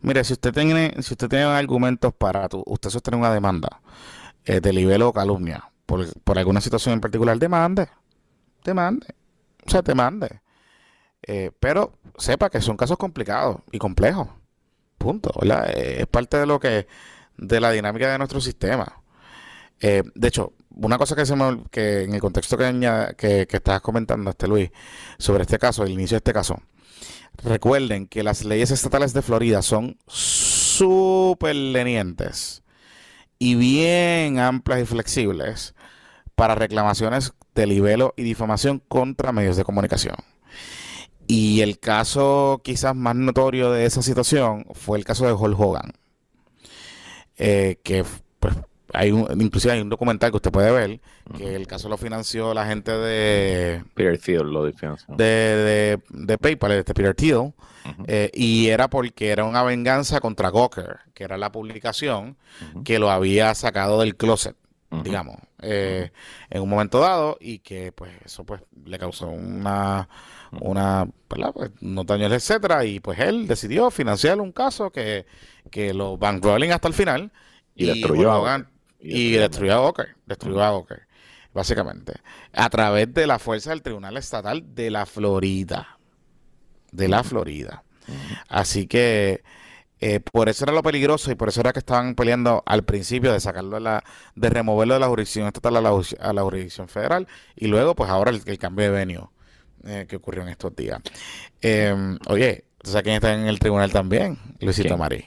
[0.00, 3.82] Mire, si usted tiene, si usted tiene argumentos para tu, usted sostener una demanda
[4.46, 7.88] eh, de libelo o calumnia por, por alguna situación en particular, demande,
[8.64, 9.08] demande,
[9.66, 10.40] o sea, demande.
[11.22, 14.28] Eh, pero sepa que son casos complicados y complejos.
[14.96, 15.32] Punto.
[15.42, 16.86] Eh, es parte de lo que,
[17.36, 19.02] de la dinámica de nuestro sistema.
[19.80, 23.80] Eh, de hecho, una cosa que se me, que en el contexto que, que, estabas
[23.80, 24.70] comentando, este Luis,
[25.18, 26.60] sobre este caso, el inicio de este caso,
[27.42, 32.62] recuerden que las leyes estatales de Florida son súper lenientes
[33.38, 35.74] y bien amplias y flexibles
[36.34, 40.16] para reclamaciones de libelo y difamación contra medios de comunicación.
[41.28, 45.92] Y el caso quizás más notorio de esa situación fue el caso de Hulk Hogan,
[47.36, 48.02] eh, que
[48.40, 48.56] pues,
[48.94, 51.00] hay un, inclusive hay un documental que usted puede ver,
[51.36, 53.84] que el caso lo financió la gente de...
[53.94, 55.14] Peter Thiel lo financió.
[55.16, 57.52] De, de, PayPal, este Peter Thiel,
[58.06, 62.38] eh, y era porque era una venganza contra Gawker, que era la publicación
[62.84, 64.56] que lo había sacado del closet,
[65.04, 66.10] digamos, eh,
[66.48, 70.08] en un momento dado, y que pues eso pues le causó una
[70.60, 71.52] una, ¿verdad?
[71.52, 71.70] Pues,
[72.10, 75.26] años, etcétera, y pues él decidió financiar un caso que,
[75.70, 77.32] que lo bankrolling hasta el final
[77.74, 78.66] y, destruyó a
[79.00, 81.02] y, destruyó a Walker, destruyó a Walker,
[81.52, 82.14] básicamente,
[82.52, 85.98] a través de la fuerza del Tribunal Estatal de la Florida,
[86.90, 87.84] de la Florida.
[88.48, 89.42] Así que
[90.00, 93.32] eh, por eso era lo peligroso y por eso era que estaban peleando al principio
[93.32, 94.04] de sacarlo de la,
[94.34, 97.26] de removerlo de la jurisdicción estatal a la, a la jurisdicción federal
[97.56, 99.32] y luego pues ahora el, el cambio de venio
[99.86, 101.00] eh, que ocurrió en estos días.
[101.60, 101.94] Eh,
[102.28, 104.38] oye, ¿tú sabes quién está en el tribunal también?
[104.60, 105.24] Luisito Marí.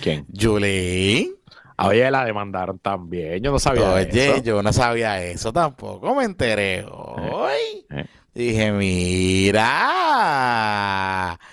[0.00, 0.26] ¿Quién?
[0.34, 1.32] Julie.
[1.80, 3.40] Oye, la demandaron también.
[3.42, 4.42] Yo no sabía Oye, eso.
[4.42, 6.12] yo no sabía eso tampoco.
[6.14, 7.86] Me enteré hoy.
[7.90, 8.04] Eh,
[8.34, 9.66] Dije, mira.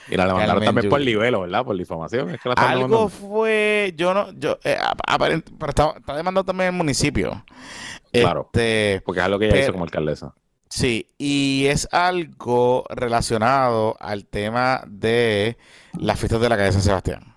[0.07, 1.65] Y la demandaron también por libelo, ¿verdad?
[1.65, 2.29] Por difamación.
[2.31, 3.93] Es que Algo fue.
[3.95, 4.31] Yo no.
[4.33, 4.59] Yo,
[5.07, 7.43] aparente, pero está, está, demandando también el municipio.
[8.11, 8.49] Claro.
[8.53, 10.33] Este, porque es algo que ella hizo como alcaldesa.
[10.75, 15.57] Sí, y es algo relacionado al tema de
[15.97, 17.33] las fiestas de la calle San Sebastián.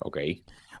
[0.00, 0.18] Ok.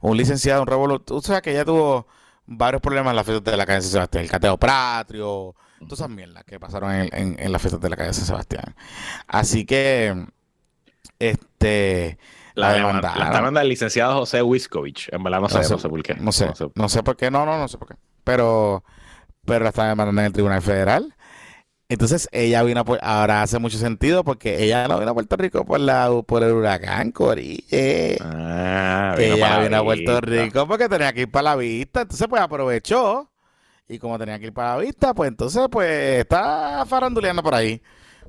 [0.02, 1.06] Un licenciado, un revolucionario.
[1.06, 2.06] Tú sabes que ya tuvo
[2.44, 4.24] varios problemas en las fiestas de la calle San Sebastián.
[4.24, 8.12] El cateo patrio, todas esas mierdas que pasaron en, en, las fiestas de la calle
[8.12, 8.76] San Sebastián.
[9.26, 10.26] Así que,
[11.18, 12.18] este.
[12.52, 15.08] La, demanda, la demanda del licenciado José Wiskovich.
[15.10, 16.16] En verdad no, sé, no sé por qué.
[16.16, 17.30] No sé, no sé, por qué.
[17.30, 17.94] No, no, no sé por qué.
[18.24, 18.84] Pero,
[19.46, 21.14] pero la está demandando en el Tribunal Federal.
[21.90, 25.64] Entonces ella vino a ahora hace mucho sentido porque ella no vino a Puerto Rico
[25.64, 28.18] por la por el huracán Corille.
[28.20, 32.42] Ah, ella vino a Puerto Rico porque tenía que ir para la vista, entonces pues
[32.42, 33.30] aprovechó.
[33.88, 37.80] Y como tenía que ir para la vista, pues entonces pues está faranduleando por ahí.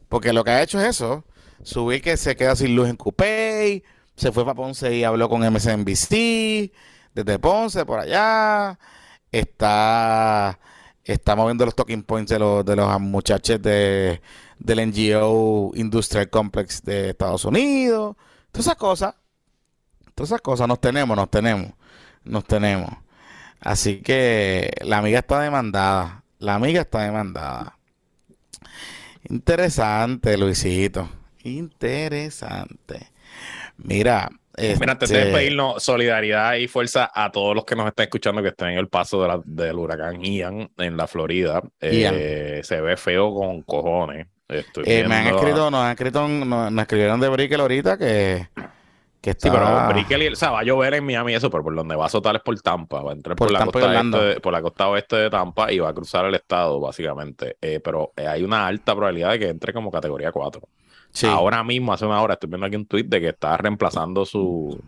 [0.07, 1.25] Porque lo que ha hecho es eso,
[1.61, 3.83] subir que se queda sin luz en Coupé,
[4.15, 6.71] se fue para Ponce y habló con MSNBC,
[7.13, 8.79] desde Ponce por allá,
[9.33, 10.59] está
[11.13, 14.21] está moviendo los talking points de los, de los muchachos de,
[14.57, 18.15] del NGO Industrial Complex de Estados Unidos.
[18.51, 19.15] Todas esas cosas.
[20.13, 21.71] Todas esas cosas nos tenemos, nos tenemos.
[22.23, 22.91] Nos tenemos.
[23.59, 26.23] Así que la amiga está demandada.
[26.37, 27.77] La amiga está demandada.
[29.29, 31.09] Interesante, Luisito.
[31.43, 33.11] Interesante.
[33.77, 34.29] Mira,
[34.79, 38.41] Mira, antes de este, pedirnos solidaridad y fuerza a todos los que nos están escuchando
[38.41, 41.61] que estén en el paso del huracán Ian en la Florida.
[41.79, 44.27] Eh, se ve feo con cojones.
[44.49, 48.47] Eh, me han escrito, nos han escrito, nos, escribieron de Brickell ahorita que,
[49.21, 49.47] que está...
[49.47, 52.05] Sí, pero Brickell, o sea, va a llover en Miami eso, pero por donde va
[52.05, 53.03] a azotar es por Tampa.
[53.03, 55.89] Va a entrar por, la, costa este, por la costa oeste de Tampa y va
[55.89, 57.57] a cruzar el estado, básicamente.
[57.61, 60.61] Eh, pero hay una alta probabilidad de que entre como categoría 4.
[61.23, 64.79] Ahora mismo, hace una hora, estoy viendo aquí un tweet de que está reemplazando su,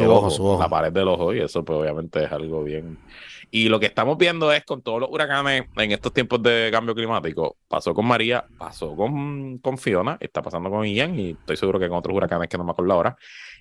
[0.00, 2.98] ojo, su ojo, la pared del ojo, y eso pues obviamente es algo bien
[3.54, 6.94] Y lo que estamos viendo es con todos los huracanes en estos tiempos de cambio
[6.94, 11.78] climático, pasó con María, pasó con, con Fiona, está pasando con Ian y estoy seguro
[11.78, 13.14] que con otros huracanes que no me acuerdo ahora,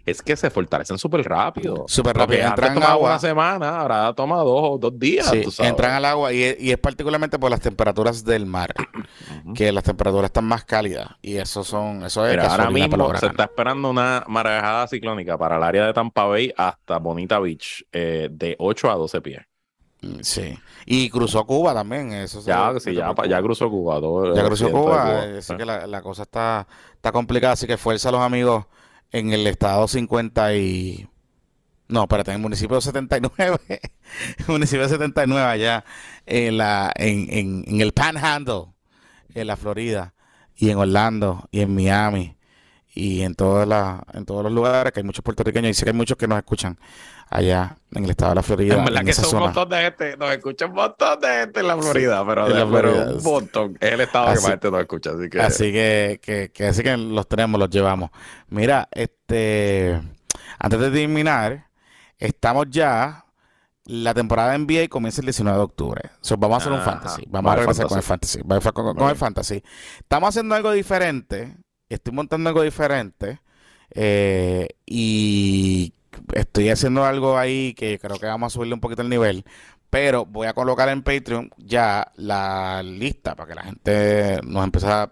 [0.06, 1.84] es que se fortalecen súper rápido.
[1.90, 2.48] Súper rápido.
[2.48, 3.10] Entran en agua.
[3.10, 5.30] una semana, ahora toma dos, dos días.
[5.30, 8.74] Sí, entran al agua y, y, es particularmente por las temperaturas del mar,
[9.54, 13.44] que las temperaturas están más cálidas y eso son, eso es ahora mismo se está
[13.44, 18.56] esperando una marejada ciclónica para el área de Tampa Bay hasta Bonita Beach eh, de
[18.58, 19.51] 8 a 12 pies.
[20.22, 20.58] Sí.
[20.86, 22.12] Y cruzó Cuba también.
[22.12, 24.00] Eso ya, sí, ya, ya, cruzó Cuba.
[24.36, 25.24] ya cruzó Cuba.
[25.38, 27.54] Así que la, la, cosa está, está complicada.
[27.54, 28.66] Así que fuerza a los amigos
[29.12, 31.08] en el estado 50 y...
[31.88, 35.84] No, espérate, en el municipio 79, el municipio 79 allá
[36.26, 38.68] en, la, en, en, en el Panhandle,
[39.34, 40.14] en la Florida,
[40.56, 42.38] y en Orlando, y en Miami,
[42.94, 45.92] y en, todas la, en todos los lugares, que hay muchos puertorriqueños, y sé que
[45.92, 46.78] hay muchos que nos escuchan
[47.30, 48.76] allá en el estado de la Florida.
[48.76, 51.68] En verdad que son un montón de gente, nos escucha un montón de gente en
[51.68, 53.78] la Florida, pero, de, un montón.
[53.80, 55.12] Es el estado que más gente nos escucha.
[55.12, 58.10] Así que, así que, que, así que los tenemos, los llevamos.
[58.50, 60.02] Mira, este
[60.60, 61.68] antes de terminar,
[62.20, 63.26] estamos ya.
[63.86, 66.12] La temporada de NBA comienza el 19 de octubre.
[66.38, 67.24] vamos a hacer un fantasy.
[67.28, 68.42] Vamos a regresar con el fantasy.
[68.44, 69.64] con el fantasy.
[70.00, 71.58] Estamos haciendo algo diferente.
[71.96, 73.40] Estoy montando algo diferente.
[73.94, 75.94] Eh, y
[76.34, 79.44] estoy haciendo algo ahí que creo que vamos a subirle un poquito el nivel,
[79.90, 84.88] pero voy a colocar en Patreon ya la lista para que la gente nos empiece
[84.88, 85.12] a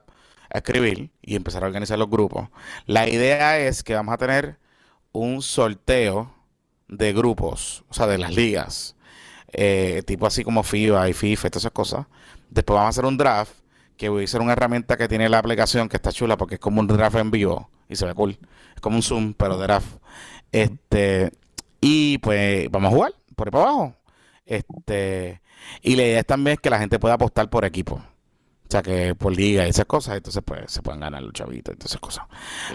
[0.49, 2.49] escribir y empezar a organizar los grupos.
[2.85, 4.57] La idea es que vamos a tener
[5.11, 6.33] un sorteo
[6.87, 8.95] de grupos, o sea, de las ligas,
[9.51, 12.05] eh, tipo así como FIBA y FIFA todas esas cosas.
[12.49, 13.53] Después vamos a hacer un draft,
[13.99, 16.61] que voy a ser una herramienta que tiene la aplicación que está chula porque es
[16.61, 18.39] como un draft en vivo y se ve cool.
[18.73, 19.97] Es como un Zoom, pero de draft.
[20.53, 21.33] Este,
[21.81, 23.95] y pues vamos a jugar por ahí para abajo.
[24.45, 25.41] Este,
[25.81, 27.95] y la idea también es que la gente pueda apostar por equipo.
[27.95, 31.75] O sea, que por liga y esas cosas, entonces pues se pueden ganar los chavitos
[31.77, 32.23] y esas cosas.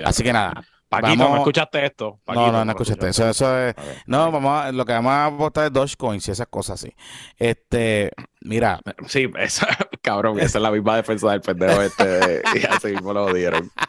[0.05, 0.63] Así que nada.
[1.01, 2.21] Paquito, ¿no escuchaste esto?
[2.27, 3.09] no, no, no, escuchaste.
[3.09, 3.75] Eso, eso es,
[4.07, 6.95] no, vamos a, lo que vamos a apostar es Dogecoins y esas cosas así.
[7.39, 8.11] Este,
[8.41, 8.81] mira.
[9.07, 9.67] Sí, esa,
[10.03, 13.71] cabrón, esa es la misma defensa del pendejo este y así mismo lo dieron.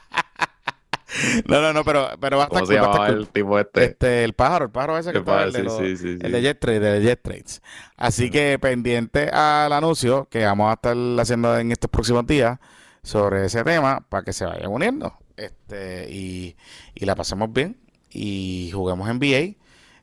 [1.48, 3.86] No, no, no, pero, pero va a estar ¿Cómo el tipo este?
[3.86, 4.23] este?
[4.23, 6.80] El pájaro, el pájaro ese que está, el, de sí, sí, el de Jet Trade,
[6.80, 7.61] de Jet Trades.
[7.95, 12.60] Así que pendiente al anuncio que vamos a estar haciendo en estos próximos días
[13.02, 16.55] sobre ese tema para que se vayan uniendo este y,
[16.93, 17.77] y la pasemos bien
[18.09, 19.55] y juguemos NBA,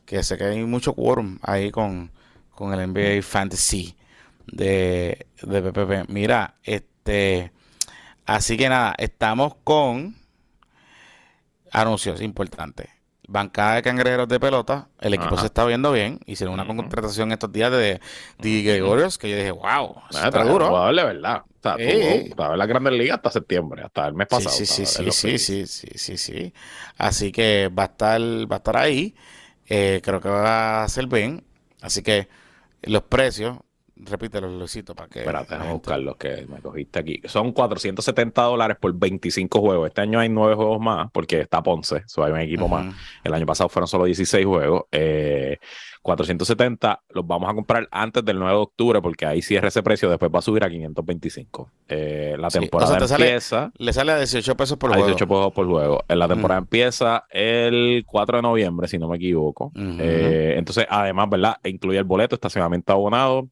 [0.04, 2.10] que sé que hay mucho quórum ahí con,
[2.50, 3.96] con el NBA Fantasy
[4.46, 6.10] de, de PPP.
[6.10, 7.52] Mira, este,
[8.26, 10.14] así que nada, estamos con
[11.70, 12.88] anuncios importantes.
[13.28, 16.20] Bancada de cangrejeros de pelota, el equipo se está viendo bien.
[16.26, 18.00] Hicieron una contratación estos días de
[18.38, 20.92] Di Gregorios que yo dije, wow, está duro.
[20.92, 21.42] de verdad.
[21.70, 21.84] O sea,
[22.14, 24.54] estaba en la Grandes Ligas hasta septiembre, hasta el mes pasado.
[24.54, 26.52] Sí, sí, sí, sí, sí, sí, sí, sí,
[26.98, 29.14] Así que va a estar, va a estar ahí.
[29.68, 31.44] Eh, creo que va a ser bien.
[31.80, 32.28] Así que
[32.82, 33.58] los precios
[34.04, 35.20] Repítelo, Luisito, para que.
[35.20, 37.20] Espérate, déjame buscar los que me cogiste aquí.
[37.26, 39.88] Son 470 dólares por 25 juegos.
[39.88, 42.94] Este año hay 9 juegos más, porque está Ponce, so hay un equipo más.
[43.22, 44.84] El año pasado fueron solo 16 juegos.
[46.02, 49.82] 470 eh, los vamos a comprar antes del 9 de octubre, porque ahí cierra ese
[49.82, 51.70] precio, después va a subir a 525.
[51.88, 53.72] Eh, la temporada empieza.
[53.78, 55.06] le sale a 18 pesos por juego.
[55.06, 56.04] 18 pesos por juego.
[56.08, 59.72] La temporada empieza el 4 de noviembre, si no me equivoco.
[59.76, 61.56] Eh, entonces, además, ¿verdad?
[61.64, 63.48] Incluye el boleto, estacionamiento abonado.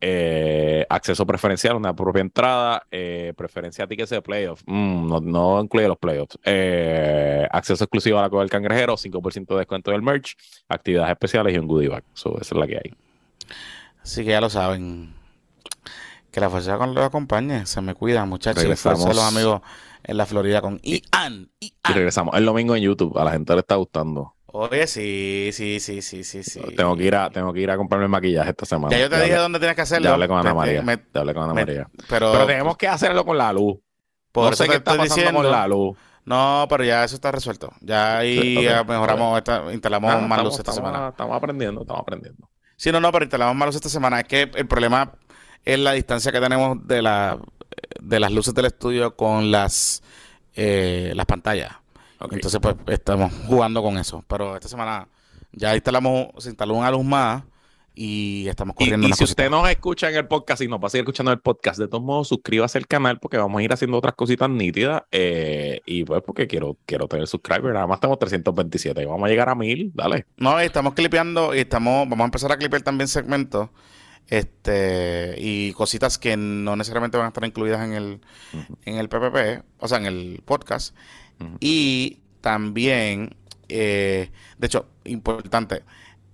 [0.00, 5.60] Eh, acceso preferencial, una propia entrada, eh, preferencia a tickets de playoffs, mm, no, no,
[5.60, 10.02] incluye los playoffs, eh, acceso exclusivo a la Cueva del Cangrejero, 5% de descuento del
[10.02, 10.36] merch,
[10.68, 12.04] actividades especiales y un goodie bag.
[12.14, 12.94] esa es la que hay.
[14.02, 15.14] Así que ya lo saben.
[16.30, 17.66] Que la fuerza con los acompañe.
[17.66, 18.62] Se me cuidan, muchachos.
[18.62, 19.04] Regresamos.
[19.04, 19.62] los amigos
[20.04, 21.50] en la Florida con Ian.
[21.60, 23.18] Y regresamos el domingo en YouTube.
[23.18, 24.34] A la gente le está gustando.
[24.50, 26.60] Oye, sí, sí, sí, sí, sí, sí.
[26.74, 28.96] Tengo que ir a, tengo que ir a comprarme el maquillaje esta semana.
[28.96, 30.06] Ya yo te dije dónde tienes que hacerlo.
[30.06, 30.82] Ya hablé con Ana María.
[31.12, 31.88] te hablé con Ana María.
[32.08, 33.76] Pero, tenemos que hacerlo con la luz.
[34.32, 35.98] Por no sé qué está pasando diciendo, con la luz.
[36.24, 37.72] No, pero ya eso está resuelto.
[37.80, 39.42] Ya ahí mejoramos,
[39.72, 41.08] instalamos ah, más luz esta semana.
[41.08, 42.48] Estamos aprendiendo, estamos aprendiendo.
[42.76, 44.20] Sí, no, no, pero instalamos más luz esta semana.
[44.20, 45.12] Es que el problema
[45.64, 47.38] es la distancia que tenemos de la
[48.00, 50.02] de las luces del estudio con las
[50.54, 51.72] eh, las pantallas.
[52.20, 54.24] Entonces, pues estamos jugando con eso.
[54.28, 55.08] Pero esta semana
[55.52, 57.44] ya instalamos, se instaló una luz más
[57.94, 60.80] y estamos Y, corriendo y una si usted nos escucha en el podcast y nos
[60.80, 63.62] va a seguir escuchando el podcast, de todos modos, suscríbase al canal porque vamos a
[63.62, 65.02] ir haciendo otras cositas nítidas.
[65.10, 67.74] eh, y pues porque quiero, quiero tener subscribers.
[67.74, 69.92] Nada más tenemos 327 y vamos a llegar a 1000.
[69.94, 70.26] Dale.
[70.36, 73.70] No, y estamos clipeando y estamos, vamos a empezar a clipear también segmentos
[74.28, 78.20] este y cositas que no necesariamente van a estar incluidas en el,
[78.84, 80.94] en el PPP, o sea, en el podcast.
[81.60, 83.34] Y también,
[83.68, 85.82] eh, de hecho, importante,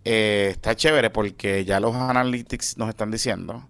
[0.04, 3.68] eh, está chévere porque ya los analytics nos están diciendo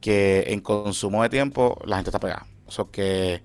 [0.00, 2.46] que en consumo de tiempo la gente está pegada.
[2.66, 3.42] O sea, que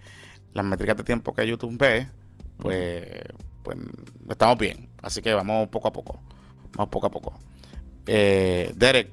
[0.54, 2.08] las métricas de tiempo que YouTube ve,
[2.58, 3.08] pues,
[3.64, 3.78] pues
[4.30, 4.90] estamos bien.
[5.02, 6.20] Así que vamos poco a poco.
[6.76, 7.34] Vamos poco a poco.
[8.08, 9.10] Eh, Derek,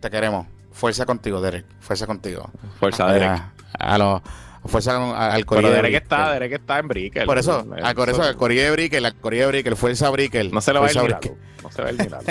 [0.00, 0.46] te queremos.
[0.72, 1.66] Fuerza contigo, Derek.
[1.80, 2.50] Fuerza contigo.
[2.78, 3.28] Fuerza, Derek.
[3.30, 3.52] A,
[3.94, 4.22] a los-
[4.68, 4.96] fuerza
[5.26, 7.26] al Pero corillo de Derek está, Derek está en Brickell.
[7.26, 10.50] Por eso, al por eso, de Brickell, al corillo de Brickell, fuerza Brickell.
[10.52, 11.36] No se le va a ir milagro.
[11.62, 12.26] No se va a ir milagro.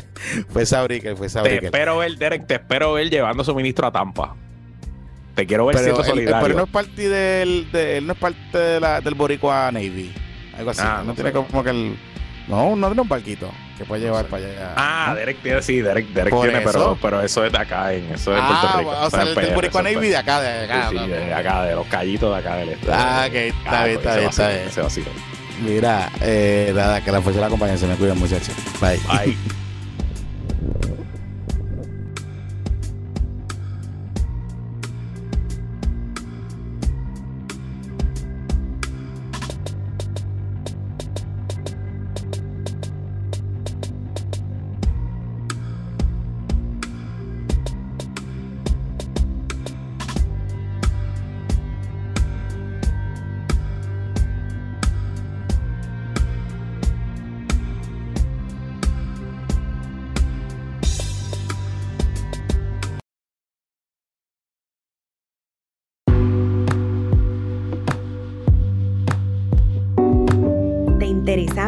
[0.50, 1.66] Fuerza Brickell, fuerza Te Brickell.
[1.66, 4.34] espero ver, Derek, te espero ver llevando suministro a Tampa.
[5.34, 6.40] Te quiero ver Pero solidario.
[6.42, 9.70] pero él no es parte del, de- él no es parte de la, del Boricua
[9.72, 10.12] Navy.
[10.56, 10.80] Algo así.
[10.84, 11.96] Ah, no, tiene como que el.
[12.46, 14.30] No, no tiene un barquito que puede No llevar sé.
[14.30, 14.74] para allá.
[14.76, 15.14] Ah, ¿no?
[15.16, 16.98] Derek tiene, sí, Derek, Derek tiene, pero, eso.
[17.02, 18.90] pero eso es de acá, en, eso es de Ah, Puerto Rico.
[19.06, 20.88] o sea, el PR, Boricua Navy de acá, de acá.
[20.90, 22.86] Sí, sí, de acá, de los callitos de acá del este.
[22.92, 24.28] Ah, ok, está bien, está bien,
[24.68, 25.08] está bien.
[25.62, 28.54] Mira, eh, nada, que la fuerza la acompañe, se me cuidan, muchachos.
[28.80, 29.00] Bye.
[29.08, 29.36] Ay.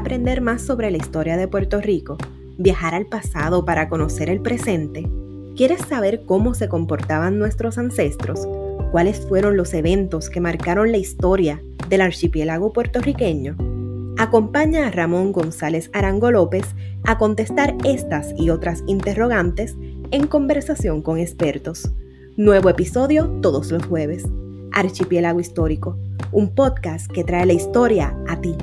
[0.06, 2.16] aprender más sobre la historia de Puerto Rico?
[2.58, 5.04] ¿Viajar al pasado para conocer el presente?
[5.56, 8.46] ¿Quieres saber cómo se comportaban nuestros ancestros?
[8.92, 13.56] ¿Cuáles fueron los eventos que marcaron la historia del archipiélago puertorriqueño?
[14.16, 16.66] Acompaña a Ramón González Arango López
[17.02, 19.74] a contestar estas y otras interrogantes
[20.12, 21.90] en conversación con expertos.
[22.36, 24.24] Nuevo episodio todos los jueves.
[24.70, 25.98] Archipiélago Histórico,
[26.30, 28.56] un podcast que trae la historia a ti.